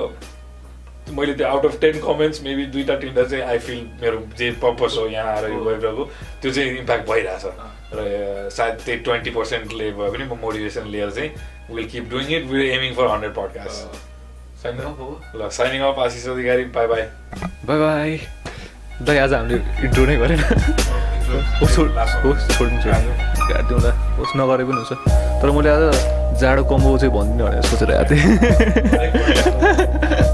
मैले 1.12 1.34
त्यो 1.36 1.48
out 1.48 1.66
of 1.66 1.80
ten 1.82 2.00
comments 2.02 2.42
maybe 2.44 2.66
दुईवटा 2.74 2.96
तिनवटा 3.00 3.24
चाहिँ 3.26 3.44
आई 3.46 3.60
फिल 3.68 3.84
मेरो 4.02 4.26
जे 4.38 4.52
पर्पस 4.64 4.96
हो 5.00 5.08
यहाँ 5.10 5.36
आएर 5.36 5.52
यो 5.52 5.64
गरिरहेको 5.64 6.10
त्यो 6.42 6.52
चाहिँ 6.52 6.78
इम्प्याक्ट 6.80 7.08
भइरहेछ 7.10 7.46
र 7.94 8.50
सायद 8.54 8.82
त्यही 8.86 9.00
ट्वेन्टी 9.04 9.38
पर्सेन्टले 9.38 9.92
भयो 9.94 10.12
भने 10.12 10.26
म 10.26 10.42
मोटिभेसन 10.42 10.92
लिएर 10.98 11.12
चाहिँ 11.12 11.32
will 11.72 11.88
keep 11.90 12.10
doing 12.10 12.36
it 12.36 12.52
will 12.52 12.70
aiming 12.72 12.94
for 12.96 13.08
hundred 13.08 13.34
podcast 13.36 14.14
ल 14.66 15.46
signing 15.52 15.82
off 15.86 16.00
Ashish 16.00 16.28
Adhikari 16.28 16.64
bye 16.76 16.88
bye 16.88 17.02
bye 17.66 17.80
bye 17.80 18.20
दाइ 19.02 19.18
आज 19.18 19.34
हामीले 19.34 19.56
इन्ट्रो 19.86 20.06
नै 20.06 20.16
गरेन 20.18 20.40
ल 20.42 20.44
होस् 24.18 24.36
नगरे 24.38 24.64
पनि 24.66 24.78
हुन्छ 24.82 24.94
तर 25.42 25.50
मैले 25.54 25.70
आज 25.70 25.84
जाडो 26.42 26.64
कम्बो 26.66 26.98
चाहिँ 26.98 27.14
भनिदिनु 27.14 27.46
भनेर 27.46 27.62
सोचेर 27.70 27.94
आएको 27.94 28.10
थिएँ 28.10 30.25